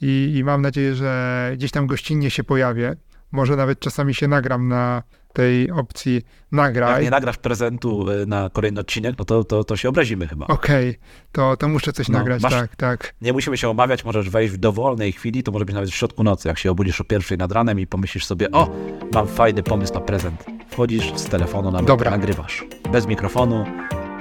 i, 0.00 0.32
i 0.36 0.44
mam 0.44 0.62
nadzieję, 0.62 0.94
że 0.94 1.50
gdzieś 1.54 1.70
tam 1.70 1.86
gościnnie 1.86 2.30
się 2.30 2.44
pojawię. 2.44 2.96
Może 3.32 3.56
nawet 3.56 3.80
czasami 3.80 4.14
się 4.14 4.28
nagram 4.28 4.68
na 4.68 5.02
tej 5.32 5.70
opcji 5.70 6.14
Jak 6.14 6.24
nagraj. 6.52 7.04
nie 7.04 7.10
nagrasz 7.10 7.36
prezentu 7.36 8.10
y, 8.10 8.26
na 8.26 8.50
kolejny 8.52 8.80
odcinek, 8.80 9.14
no 9.18 9.24
to, 9.24 9.44
to, 9.44 9.64
to 9.64 9.76
się 9.76 9.88
obrazimy 9.88 10.28
chyba. 10.28 10.46
Okej, 10.46 10.98
to, 11.32 11.56
to 11.56 11.68
muszę 11.68 11.92
coś 11.92 12.08
No, 12.08 12.18
nagrać, 12.18 12.42
masz- 12.42 12.52
tak, 12.52 12.76
tak. 12.76 13.14
Nie 13.22 13.32
musimy 13.32 13.56
się 13.58 13.68
omawiać, 13.68 14.04
możesz 14.04 14.30
wejść 14.30 14.54
w 14.54 14.56
dowolnej 14.56 15.12
chwili, 15.12 15.42
to 15.42 15.52
może 15.52 15.64
być 15.64 15.74
nawet 15.74 15.90
w 15.90 15.94
środku 15.94 16.22
nocy, 16.24 16.48
jak 16.48 16.58
się 16.58 16.70
obudzisz 16.70 17.00
o 17.00 17.04
pierwszej 17.04 17.38
nad 17.38 17.52
ranem 17.52 17.80
i 17.80 17.86
pomyślisz 17.86 18.24
sobie, 18.24 18.50
o, 18.50 18.70
mam 19.14 19.26
fajny 19.28 19.62
pomysł 19.62 19.94
na 19.94 20.00
prezent. 20.00 20.44
Wchodzisz 20.70 21.12
z 21.16 21.24
telefonu, 21.24 21.70
nawet 21.70 21.86
Dobra. 21.86 22.10
nagrywasz. 22.10 22.64
Bez 22.92 23.06
mikrofonu, 23.06 23.64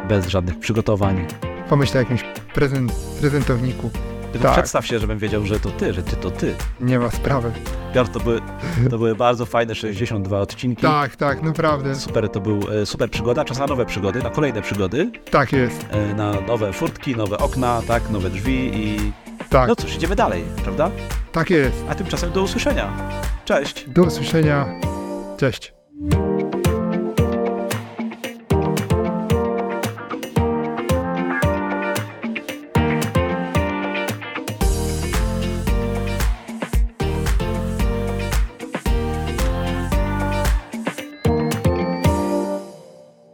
bez 0.10 0.28
żadnych 0.28 0.60
przygotowań. 0.60 1.26
Pomyślę 1.70 2.00
o 2.00 2.04
jakimś 2.04 2.24
prezent, 2.54 2.92
prezentowniku. 3.22 3.90
Tylko 4.32 4.48
Tak. 4.48 4.54
przedstaw 4.58 4.86
się, 4.86 5.00
żebym 5.00 5.18
wiedział, 5.18 5.46
że 5.46 5.60
to 5.60 5.70
ty, 5.72 5.94
że 5.94 6.04
ty 6.04 6.16
to 6.16 6.32
ty. 6.32 6.56
Nie 6.82 7.00
ma 7.00 7.12
sprawy. 7.12 7.52
Piotr, 7.94 8.12
to 8.12 8.20
były, 8.20 8.42
to 8.90 8.98
były 8.98 9.16
bardzo 9.16 9.46
fajne 9.46 9.76
62 9.76 10.40
odcinki. 10.40 10.82
Tak, 10.82 11.16
tak, 11.16 11.42
naprawdę. 11.42 11.96
Super, 11.96 12.30
to 12.30 12.40
był 12.40 12.60
e, 12.82 12.86
super 12.86 13.10
przygoda, 13.12 13.46
czas 13.46 13.60
na 13.60 13.66
nowe 13.68 13.86
przygody, 13.86 14.24
na 14.24 14.30
kolejne 14.30 14.62
przygody, 14.62 15.12
Tak 15.32 15.54
jest. 15.54 15.86
e, 15.92 16.14
na 16.14 16.32
nowe 16.42 16.74
furtki, 16.74 17.16
nowe 17.16 17.38
okna, 17.38 17.82
tak, 17.88 18.10
nowe 18.10 18.30
drzwi 18.30 18.72
i 18.78 19.12
Tak, 19.50 19.68
no 19.68 19.76
cóż, 19.76 19.96
idziemy 19.96 20.16
dalej, 20.16 20.44
prawda? 20.64 20.92
tak 21.32 21.50
jest. 21.50 21.84
A 21.90 21.96
tymczasem 21.96 22.32
do 22.32 22.42
usłyszenia. 22.42 22.94
Cześć! 23.46 23.90
Do 23.90 24.04
usłyszenia. 24.04 24.66
Cześć. 25.38 25.74